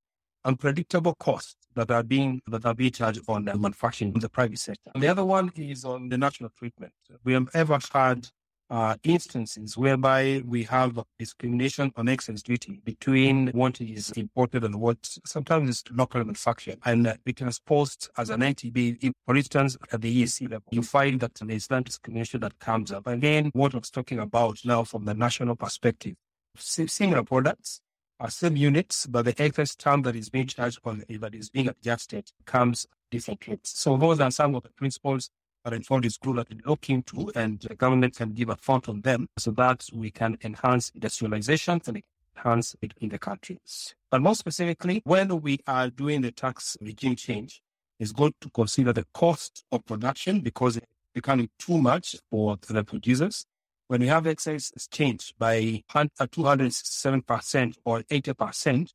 unpredictable 0.44 1.14
costs 1.16 1.56
that 1.74 1.90
are 1.90 2.02
being 2.02 2.40
that 2.46 2.64
are 2.64 2.74
being 2.74 2.90
charged 2.90 3.20
on 3.28 3.44
the 3.44 3.56
manufacturing 3.56 4.12
in 4.14 4.20
the 4.20 4.28
private 4.28 4.58
sector. 4.58 4.90
And 4.94 5.02
the 5.02 5.08
other 5.08 5.24
one 5.24 5.52
is 5.56 5.84
on 5.84 6.08
the 6.08 6.18
national 6.18 6.50
treatment. 6.50 6.92
We 7.24 7.34
have 7.34 7.48
ever 7.54 7.78
had 7.92 8.28
uh, 8.70 8.96
instances 9.02 9.76
whereby 9.76 10.42
we 10.46 10.62
have 10.62 10.98
discrimination 11.18 11.92
on 11.96 12.08
excise 12.08 12.42
duty 12.42 12.80
between 12.84 13.48
what 13.48 13.80
is 13.80 14.10
imported 14.12 14.64
and 14.64 14.80
what 14.80 14.96
sometimes 15.26 15.68
is 15.68 15.84
local 15.92 16.24
manufactured. 16.24 16.78
And 16.84 17.06
uh, 17.06 17.14
was 17.40 17.58
posed 17.58 18.08
as 18.16 18.30
an. 18.30 18.42
If, 18.42 19.12
for 19.26 19.36
instance, 19.36 19.76
at 19.92 20.00
the 20.00 20.22
EC 20.22 20.42
level, 20.42 20.62
you 20.70 20.82
find 20.82 21.20
that 21.20 21.34
there's 21.34 21.66
that 21.66 21.84
discrimination 21.84 22.40
that 22.40 22.58
comes 22.58 22.92
up. 22.92 23.06
Again, 23.06 23.50
what 23.52 23.74
I 23.74 23.78
was 23.78 23.90
talking 23.90 24.18
about 24.18 24.58
now 24.64 24.84
from 24.84 25.04
the 25.04 25.14
national 25.14 25.56
perspective, 25.56 26.14
similar 26.56 27.22
products, 27.22 27.80
are 28.20 28.30
same 28.30 28.56
units, 28.56 29.06
but 29.06 29.24
the 29.24 29.42
excise 29.42 29.74
term 29.74 30.02
that 30.02 30.14
is 30.14 30.28
being 30.28 30.46
charged 30.46 30.78
on 30.84 31.02
that 31.08 31.34
is 31.34 31.48
being 31.48 31.68
adjusted 31.68 32.30
comes 32.44 32.86
different 33.10 33.46
rates. 33.48 33.78
So 33.78 33.96
those 33.96 34.20
are 34.20 34.30
some 34.30 34.54
of 34.54 34.62
the 34.62 34.68
principles 34.70 35.30
that 35.64 35.72
informed 35.72 36.06
is 36.06 36.16
good 36.16 36.36
that 36.36 36.48
we 36.50 36.58
look 36.64 36.88
into 36.88 37.30
and 37.34 37.60
the 37.60 37.74
government 37.74 38.16
can 38.16 38.32
give 38.32 38.48
a 38.48 38.56
fund 38.56 38.84
on 38.88 39.00
them 39.02 39.26
so 39.38 39.50
that 39.52 39.86
we 39.92 40.10
can 40.10 40.38
enhance 40.42 40.90
industrialization 40.94 41.80
and 41.86 42.02
enhance 42.36 42.74
it 42.80 42.94
in 43.00 43.10
the 43.10 43.18
countries. 43.18 43.94
But 44.10 44.22
more 44.22 44.34
specifically, 44.34 45.02
when 45.04 45.40
we 45.40 45.58
are 45.66 45.90
doing 45.90 46.22
the 46.22 46.32
tax 46.32 46.76
regime 46.80 47.16
change, 47.16 47.62
it's 47.98 48.12
good 48.12 48.32
to 48.40 48.48
consider 48.50 48.92
the 48.92 49.04
cost 49.12 49.64
of 49.70 49.84
production 49.84 50.40
because 50.40 50.78
it's 50.78 50.86
becoming 51.14 51.50
too 51.58 51.78
much 51.78 52.16
for 52.30 52.56
the 52.66 52.82
producers. 52.82 53.44
When 53.88 54.00
we 54.00 54.06
have 54.06 54.26
excise 54.26 54.72
change 54.90 55.34
by 55.38 55.82
207% 55.92 57.68
uh, 57.68 57.72
or 57.84 58.00
80%, 58.02 58.90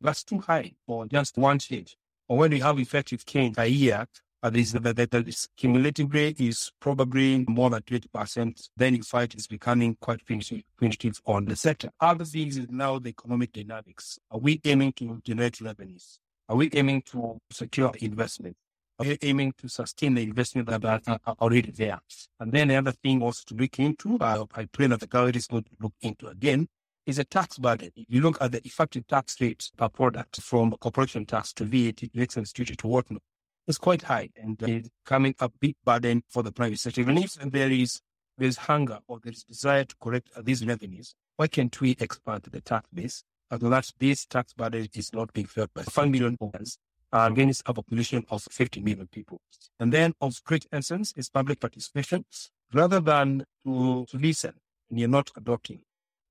that's 0.00 0.24
too 0.24 0.38
high 0.40 0.72
for 0.86 1.06
just 1.06 1.38
one 1.38 1.58
change. 1.58 1.96
Or 2.28 2.38
when 2.38 2.50
we 2.50 2.60
have 2.60 2.78
effective 2.78 3.24
change 3.24 3.56
a 3.58 3.66
year, 3.66 4.06
uh, 4.42 4.50
this, 4.50 4.72
the, 4.72 4.80
the, 4.80 5.06
the 5.06 5.46
cumulative 5.56 6.12
rate 6.12 6.40
is 6.40 6.72
probably 6.80 7.44
more 7.48 7.70
than 7.70 7.82
20%. 7.82 8.68
Then 8.76 8.94
in 8.96 9.02
fact, 9.02 9.34
it's 9.34 9.46
becoming 9.46 9.96
quite 10.00 10.20
punitive 10.26 11.20
on 11.26 11.44
the 11.44 11.56
sector. 11.56 11.90
Other 12.00 12.24
things 12.24 12.56
is 12.56 12.66
now 12.68 12.98
the 12.98 13.10
economic 13.10 13.52
dynamics. 13.52 14.18
Are 14.30 14.38
we 14.38 14.60
aiming 14.64 14.94
to 14.94 15.20
generate 15.24 15.60
revenues? 15.60 16.18
Are 16.48 16.56
we 16.56 16.70
aiming 16.72 17.02
to 17.12 17.38
secure 17.50 17.92
investment? 18.00 18.56
Are 18.98 19.06
we 19.06 19.18
aiming 19.22 19.54
to 19.58 19.68
sustain 19.68 20.14
the 20.14 20.22
investment 20.22 20.68
that 20.68 20.84
are, 20.84 21.36
already 21.40 21.70
there? 21.70 22.00
And 22.40 22.52
then 22.52 22.68
the 22.68 22.76
other 22.76 22.92
thing 22.92 23.22
also 23.22 23.42
to 23.46 23.54
look 23.54 23.78
into, 23.78 24.18
uh, 24.18 24.44
I 24.54 24.66
pray 24.66 24.88
that 24.88 25.00
the 25.00 25.06
government 25.06 25.36
is 25.36 25.46
going 25.46 25.64
to 25.64 25.70
look 25.80 25.94
into 26.02 26.26
again, 26.26 26.68
is 27.06 27.18
a 27.18 27.24
tax 27.24 27.58
burden. 27.58 27.90
If 27.96 28.06
you 28.08 28.20
look 28.20 28.38
at 28.40 28.52
the 28.52 28.64
effective 28.64 29.06
tax 29.06 29.40
rate 29.40 29.70
per 29.76 29.88
product 29.88 30.40
from 30.40 30.72
corporation 30.72 31.26
tax 31.26 31.52
to 31.54 31.64
VAT 31.64 31.96
to 31.96 32.22
excise 32.22 32.52
duty 32.52 32.76
to 32.76 32.86
whatnot, 32.86 33.22
is 33.66 33.78
quite 33.78 34.02
high 34.02 34.30
and 34.36 34.60
it's 34.62 34.90
becoming 35.04 35.34
a 35.40 35.48
big 35.48 35.76
burden 35.84 36.22
for 36.28 36.42
the 36.42 36.52
private 36.52 36.78
sector. 36.78 37.00
Even 37.00 37.18
if 37.18 37.34
there 37.34 37.70
is 37.70 38.00
there's 38.38 38.56
hunger 38.56 38.98
or 39.06 39.20
there's 39.22 39.44
desire 39.44 39.84
to 39.84 39.94
collect 40.00 40.30
these 40.44 40.66
revenues, 40.66 41.14
why 41.36 41.46
can't 41.46 41.78
we 41.80 41.96
expand 42.00 42.42
the 42.50 42.60
tax 42.60 42.88
base? 42.92 43.24
Although 43.50 43.70
that 43.70 43.90
this 43.98 44.24
tax 44.26 44.54
burden 44.54 44.88
is 44.94 45.12
not 45.12 45.32
being 45.32 45.46
felt 45.46 45.72
by 45.74 45.82
5 45.82 46.08
million 46.08 46.36
Kenyans 46.38 46.78
uh, 47.12 47.28
against 47.30 47.62
a 47.66 47.74
population 47.74 48.24
of 48.30 48.42
50 48.50 48.80
million 48.80 49.06
people. 49.12 49.40
And 49.78 49.92
then 49.92 50.14
of 50.20 50.42
great 50.44 50.66
essence 50.72 51.12
is 51.16 51.28
public 51.28 51.60
participation. 51.60 52.24
Rather 52.72 53.00
than 53.00 53.44
to, 53.64 54.06
to 54.08 54.16
listen 54.16 54.54
and 54.88 54.98
you're 54.98 55.08
not 55.08 55.30
adopting, 55.36 55.82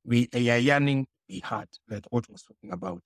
we 0.03 0.27
are 0.33 0.39
yearning 0.39 1.05
to 1.05 1.09
be 1.27 1.39
heard, 1.41 1.67
like 1.87 2.05
what 2.09 2.29
was 2.29 2.41
talking 2.41 2.71
about. 2.71 3.01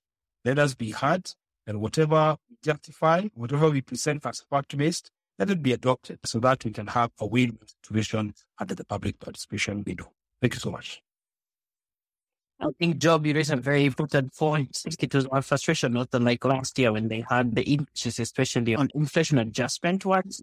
Let 0.45 0.59
us 0.59 0.73
be 0.73 0.91
heard 0.91 1.29
and 1.67 1.81
whatever 1.81 2.37
we 2.49 2.57
justify, 2.63 3.27
whatever 3.33 3.69
we 3.69 3.81
present 3.81 4.25
as 4.25 4.41
fact 4.49 4.77
based, 4.77 5.11
let 5.37 5.49
it 5.49 5.61
be 5.61 5.73
adopted 5.73 6.19
so 6.23 6.39
that 6.39 6.63
we 6.63 6.71
can 6.71 6.87
have 6.87 7.11
a 7.19 7.25
win-win 7.25 7.67
situation 7.83 8.33
under 8.59 8.75
the 8.75 8.85
public 8.85 9.19
participation 9.19 9.83
window. 9.85 10.11
Thank 10.41 10.53
you 10.53 10.59
so 10.59 10.71
much. 10.71 11.01
I 12.57 12.67
think 12.79 12.99
Job, 12.99 13.25
you 13.25 13.33
raised 13.33 13.51
a 13.51 13.57
very 13.57 13.83
important 13.83 14.33
point. 14.33 14.81
It 14.85 15.13
was 15.13 15.25
our 15.25 15.41
frustration, 15.41 15.91
not 15.91 16.07
unlike 16.13 16.45
last 16.45 16.79
year 16.79 16.93
when 16.93 17.09
they 17.09 17.25
had 17.29 17.53
the 17.53 17.69
increases, 17.69 18.17
especially 18.19 18.75
on 18.75 18.87
inflation 18.95 19.39
adjustment 19.39 20.05
ones. 20.05 20.41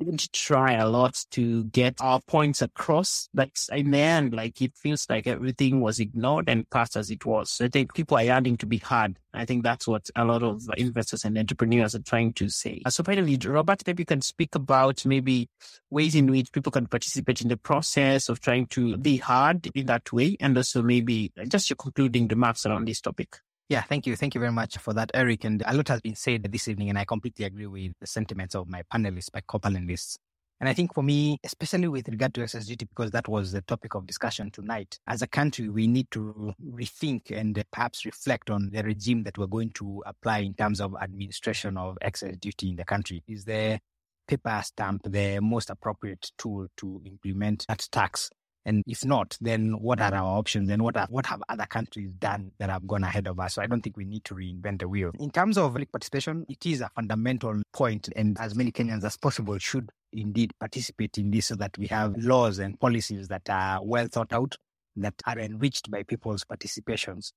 We 0.00 0.06
did 0.06 0.32
try 0.32 0.72
a 0.72 0.88
lot 0.88 1.22
to 1.32 1.64
get 1.64 2.00
our 2.00 2.20
points 2.22 2.62
across. 2.62 3.28
But 3.34 3.50
in 3.70 3.90
the 3.90 3.98
end, 3.98 4.32
like 4.32 4.62
it 4.62 4.74
feels 4.74 5.06
like 5.10 5.26
everything 5.26 5.82
was 5.82 6.00
ignored 6.00 6.48
and 6.48 6.68
passed 6.70 6.96
as 6.96 7.10
it 7.10 7.26
was. 7.26 7.52
So 7.52 7.66
I 7.66 7.68
think 7.68 7.92
people 7.92 8.16
are 8.16 8.24
yearning 8.24 8.56
to 8.58 8.66
be 8.66 8.78
heard. 8.78 9.18
I 9.34 9.44
think 9.44 9.62
that's 9.62 9.86
what 9.86 10.08
a 10.16 10.24
lot 10.24 10.42
of 10.42 10.62
investors 10.78 11.24
and 11.24 11.36
entrepreneurs 11.36 11.94
are 11.94 12.02
trying 12.02 12.32
to 12.34 12.48
say. 12.48 12.80
Uh, 12.86 12.90
so 12.90 13.04
finally, 13.04 13.38
Robert, 13.44 13.82
maybe 13.86 14.00
you 14.00 14.06
can 14.06 14.22
speak 14.22 14.54
about 14.54 15.04
maybe 15.04 15.50
ways 15.90 16.14
in 16.14 16.28
which 16.28 16.50
people 16.50 16.72
can 16.72 16.86
participate 16.86 17.42
in 17.42 17.48
the 17.48 17.58
process 17.58 18.30
of 18.30 18.40
trying 18.40 18.66
to 18.68 18.96
be 18.96 19.18
heard 19.18 19.68
in 19.74 19.84
that 19.86 20.10
way. 20.12 20.34
And 20.40 20.56
also 20.56 20.82
maybe 20.82 21.30
just 21.46 21.68
your 21.68 21.76
concluding 21.76 22.26
remarks 22.26 22.64
around 22.64 22.88
this 22.88 23.02
topic. 23.02 23.36
Yeah, 23.70 23.82
thank 23.82 24.04
you. 24.04 24.16
Thank 24.16 24.34
you 24.34 24.40
very 24.40 24.50
much 24.50 24.78
for 24.78 24.92
that, 24.94 25.12
Eric. 25.14 25.44
And 25.44 25.62
a 25.64 25.72
lot 25.72 25.86
has 25.88 26.00
been 26.00 26.16
said 26.16 26.42
this 26.42 26.66
evening, 26.66 26.88
and 26.88 26.98
I 26.98 27.04
completely 27.04 27.44
agree 27.44 27.68
with 27.68 27.92
the 28.00 28.06
sentiments 28.08 28.56
of 28.56 28.68
my 28.68 28.82
panelists, 28.92 29.30
my 29.32 29.42
co-panelists. 29.46 30.16
And 30.58 30.68
I 30.68 30.74
think 30.74 30.92
for 30.92 31.04
me, 31.04 31.38
especially 31.44 31.86
with 31.86 32.08
regard 32.08 32.34
to 32.34 32.46
duty, 32.46 32.84
because 32.84 33.12
that 33.12 33.28
was 33.28 33.52
the 33.52 33.62
topic 33.62 33.94
of 33.94 34.08
discussion 34.08 34.50
tonight, 34.50 34.98
as 35.06 35.22
a 35.22 35.28
country, 35.28 35.68
we 35.68 35.86
need 35.86 36.10
to 36.10 36.52
rethink 36.68 37.30
and 37.30 37.62
perhaps 37.70 38.04
reflect 38.04 38.50
on 38.50 38.70
the 38.72 38.82
regime 38.82 39.22
that 39.22 39.38
we're 39.38 39.46
going 39.46 39.70
to 39.74 40.02
apply 40.04 40.38
in 40.38 40.54
terms 40.54 40.80
of 40.80 40.96
administration 41.00 41.76
of 41.76 41.96
excise 42.02 42.36
duty 42.38 42.70
in 42.70 42.76
the 42.76 42.84
country. 42.84 43.22
Is 43.28 43.44
the 43.44 43.78
paper 44.26 44.60
stamp 44.64 45.02
the 45.04 45.38
most 45.38 45.70
appropriate 45.70 46.32
tool 46.36 46.66
to 46.78 47.00
implement 47.06 47.66
that 47.68 47.86
tax? 47.92 48.30
And 48.64 48.82
if 48.86 49.04
not, 49.04 49.38
then 49.40 49.80
what 49.80 50.00
are 50.00 50.14
our 50.14 50.38
options? 50.38 50.68
And 50.68 50.82
what 50.82 50.96
are, 50.96 51.06
what 51.08 51.26
have 51.26 51.42
other 51.48 51.66
countries 51.66 52.12
done 52.18 52.52
that 52.58 52.68
have 52.68 52.86
gone 52.86 53.04
ahead 53.04 53.26
of 53.26 53.40
us? 53.40 53.54
So 53.54 53.62
I 53.62 53.66
don't 53.66 53.80
think 53.80 53.96
we 53.96 54.04
need 54.04 54.24
to 54.24 54.34
reinvent 54.34 54.80
the 54.80 54.88
wheel. 54.88 55.12
In 55.18 55.30
terms 55.30 55.56
of 55.56 55.72
public 55.72 55.90
participation, 55.90 56.44
it 56.48 56.64
is 56.66 56.80
a 56.80 56.90
fundamental 56.94 57.62
point, 57.72 58.08
and 58.16 58.38
as 58.38 58.54
many 58.54 58.70
Kenyans 58.70 59.04
as 59.04 59.16
possible 59.16 59.56
should 59.58 59.90
indeed 60.12 60.52
participate 60.60 61.16
in 61.16 61.30
this 61.30 61.46
so 61.46 61.54
that 61.56 61.76
we 61.78 61.86
have 61.86 62.14
laws 62.18 62.58
and 62.58 62.78
policies 62.78 63.28
that 63.28 63.48
are 63.48 63.80
well 63.82 64.08
thought 64.08 64.32
out, 64.32 64.56
that 64.96 65.14
are 65.26 65.38
enriched 65.38 65.90
by 65.90 66.02
people's 66.02 66.44
participations. 66.44 67.32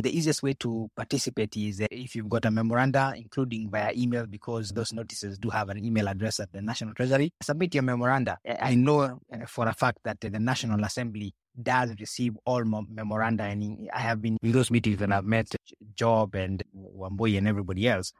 The 0.00 0.16
easiest 0.16 0.44
way 0.44 0.54
to 0.54 0.88
participate 0.94 1.56
is 1.56 1.80
if 1.90 2.14
you've 2.14 2.28
got 2.28 2.44
a 2.44 2.52
memoranda, 2.52 3.14
including 3.16 3.68
via 3.68 3.90
email, 3.96 4.26
because 4.26 4.70
those 4.70 4.92
notices 4.92 5.38
do 5.38 5.50
have 5.50 5.70
an 5.70 5.84
email 5.84 6.06
address 6.06 6.38
at 6.38 6.52
the 6.52 6.62
National 6.62 6.94
Treasury. 6.94 7.32
Submit 7.42 7.74
your 7.74 7.82
memoranda. 7.82 8.38
I 8.60 8.76
know 8.76 9.00
uh, 9.00 9.46
for 9.48 9.66
a 9.66 9.72
fact 9.72 9.98
that 10.04 10.20
the 10.20 10.30
National 10.30 10.84
Assembly 10.84 11.34
does 11.60 11.94
receive 11.98 12.36
all 12.44 12.64
memoranda, 12.64 13.42
and 13.42 13.88
I 13.92 13.98
have 13.98 14.22
been 14.22 14.36
in 14.40 14.52
those 14.52 14.70
meetings 14.70 15.02
and 15.02 15.12
I've 15.12 15.24
met 15.24 15.52
Job 15.96 16.36
and 16.36 16.62
Wambui 16.76 17.36
and 17.36 17.48
everybody 17.48 17.88
else. 17.88 18.12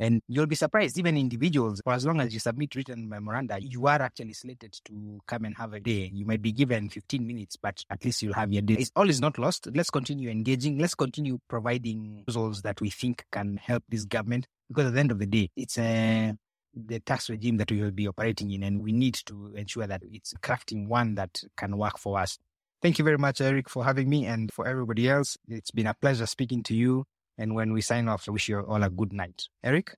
And 0.00 0.22
you'll 0.28 0.46
be 0.46 0.54
surprised, 0.54 0.98
even 0.98 1.18
individuals, 1.18 1.82
for 1.84 1.92
as 1.92 2.06
long 2.06 2.20
as 2.20 2.32
you 2.32 2.40
submit 2.40 2.74
written 2.74 3.06
memoranda, 3.06 3.58
you 3.60 3.86
are 3.86 4.00
actually 4.00 4.32
slated 4.32 4.72
to 4.86 5.20
come 5.26 5.44
and 5.44 5.54
have 5.58 5.74
a 5.74 5.80
day. 5.80 6.10
You 6.10 6.24
might 6.24 6.40
be 6.40 6.52
given 6.52 6.88
15 6.88 7.26
minutes, 7.26 7.56
but 7.56 7.84
at 7.90 8.02
least 8.02 8.22
you'll 8.22 8.32
have 8.32 8.50
your 8.50 8.62
day. 8.62 8.76
It's, 8.78 8.90
all 8.96 9.10
is 9.10 9.20
not 9.20 9.38
lost. 9.38 9.68
Let's 9.74 9.90
continue 9.90 10.30
engaging. 10.30 10.78
Let's 10.78 10.94
continue 10.94 11.38
providing 11.48 12.22
proposals 12.24 12.62
that 12.62 12.80
we 12.80 12.88
think 12.88 13.26
can 13.30 13.58
help 13.58 13.84
this 13.90 14.06
government. 14.06 14.46
Because 14.68 14.86
at 14.86 14.94
the 14.94 15.00
end 15.00 15.10
of 15.10 15.18
the 15.18 15.26
day, 15.26 15.50
it's 15.54 15.76
a 15.76 16.32
the 16.72 17.00
tax 17.00 17.28
regime 17.28 17.58
that 17.58 17.70
we 17.70 17.82
will 17.82 17.90
be 17.90 18.08
operating 18.08 18.52
in, 18.52 18.62
and 18.62 18.82
we 18.82 18.92
need 18.92 19.14
to 19.26 19.52
ensure 19.54 19.86
that 19.86 20.02
it's 20.10 20.32
crafting 20.34 20.86
one 20.88 21.16
that 21.16 21.42
can 21.56 21.76
work 21.76 21.98
for 21.98 22.18
us. 22.18 22.38
Thank 22.80 22.98
you 22.98 23.04
very 23.04 23.18
much, 23.18 23.42
Eric, 23.42 23.68
for 23.68 23.84
having 23.84 24.08
me, 24.08 24.24
and 24.24 24.50
for 24.50 24.66
everybody 24.66 25.10
else. 25.10 25.36
It's 25.48 25.72
been 25.72 25.88
a 25.88 25.94
pleasure 25.94 26.24
speaking 26.24 26.62
to 26.62 26.74
you. 26.74 27.04
And 27.40 27.54
when 27.54 27.72
we 27.72 27.80
sign 27.80 28.06
off, 28.06 28.28
I 28.28 28.32
wish 28.32 28.50
you 28.50 28.60
all 28.60 28.82
a 28.82 28.90
good 28.90 29.14
night. 29.14 29.48
Eric? 29.64 29.94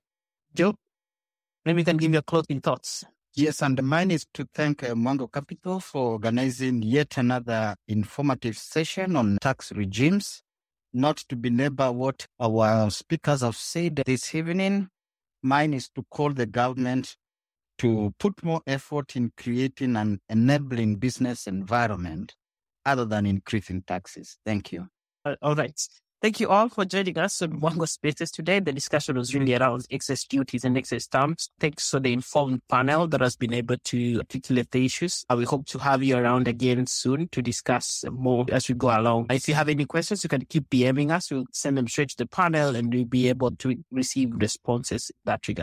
Joe? 0.55 0.75
Maybe 1.65 1.81
you 1.81 1.85
can 1.85 1.97
give 1.97 2.13
your 2.13 2.21
closing 2.21 2.61
thoughts. 2.61 3.03
Yes, 3.35 3.61
and 3.61 3.83
mine 3.83 4.11
is 4.11 4.25
to 4.35 4.47
thank 4.53 4.83
uh, 4.83 4.93
Mwango 4.93 5.29
Capital 5.29 5.81
for 5.81 6.13
organizing 6.13 6.81
yet 6.83 7.17
another 7.17 7.75
informative 7.87 8.57
session 8.57 9.17
on 9.17 9.39
tax 9.41 9.73
regimes. 9.73 10.41
Not 10.93 11.17
to 11.29 11.35
belabor 11.35 11.91
what 11.91 12.27
our 12.39 12.89
speakers 12.91 13.41
have 13.41 13.57
said 13.57 14.03
this 14.05 14.33
evening, 14.33 14.87
mine 15.41 15.73
is 15.73 15.89
to 15.95 16.05
call 16.09 16.31
the 16.31 16.45
government 16.45 17.17
to 17.79 18.13
put 18.19 18.41
more 18.43 18.61
effort 18.67 19.17
in 19.17 19.33
creating 19.35 19.97
an 19.97 20.21
enabling 20.29 20.95
business 20.95 21.47
environment 21.47 22.35
other 22.85 23.03
than 23.03 23.25
increasing 23.25 23.81
taxes. 23.81 24.37
Thank 24.45 24.71
you. 24.71 24.87
Uh, 25.25 25.35
all 25.41 25.55
right. 25.55 25.79
Thank 26.23 26.39
you 26.39 26.47
all 26.47 26.69
for 26.69 26.85
joining 26.85 27.17
us 27.17 27.41
on 27.41 27.59
Mwango 27.59 27.85
Spaces 27.85 28.31
today. 28.31 28.61
The 28.61 28.71
discussion 28.71 29.17
was 29.17 29.35
really 29.35 29.55
around 29.55 29.85
excise 29.91 30.23
duties 30.23 30.63
and 30.63 30.77
excise 30.77 31.03
stamps. 31.03 31.49
Thanks 31.59 31.89
for 31.89 31.99
the 31.99 32.13
informed 32.13 32.61
panel 32.69 33.09
that 33.09 33.19
has 33.19 33.35
been 33.35 33.53
able 33.53 33.75
to 33.75 34.19
articulate 34.19 34.71
the 34.71 34.85
issues. 34.85 35.25
Uh, 35.29 35.35
we 35.35 35.43
hope 35.43 35.65
to 35.65 35.79
have 35.79 36.01
you 36.01 36.15
around 36.15 36.47
again 36.47 36.87
soon 36.87 37.27
to 37.33 37.41
discuss 37.41 38.05
more 38.09 38.45
as 38.53 38.69
we 38.69 38.75
go 38.75 38.97
along. 38.97 39.27
If 39.31 39.49
you 39.49 39.53
have 39.55 39.67
any 39.67 39.83
questions, 39.83 40.23
you 40.23 40.29
can 40.29 40.45
keep 40.45 40.69
DMing 40.69 41.11
us. 41.11 41.29
We'll 41.29 41.43
send 41.51 41.77
them 41.77 41.89
straight 41.89 42.11
to 42.11 42.17
the 42.19 42.27
panel 42.27 42.73
and 42.73 42.93
we'll 42.93 43.03
be 43.03 43.27
able 43.27 43.51
to 43.57 43.83
receive 43.91 44.31
responses 44.33 45.09
in 45.09 45.17
that 45.25 45.45
regard. 45.49 45.61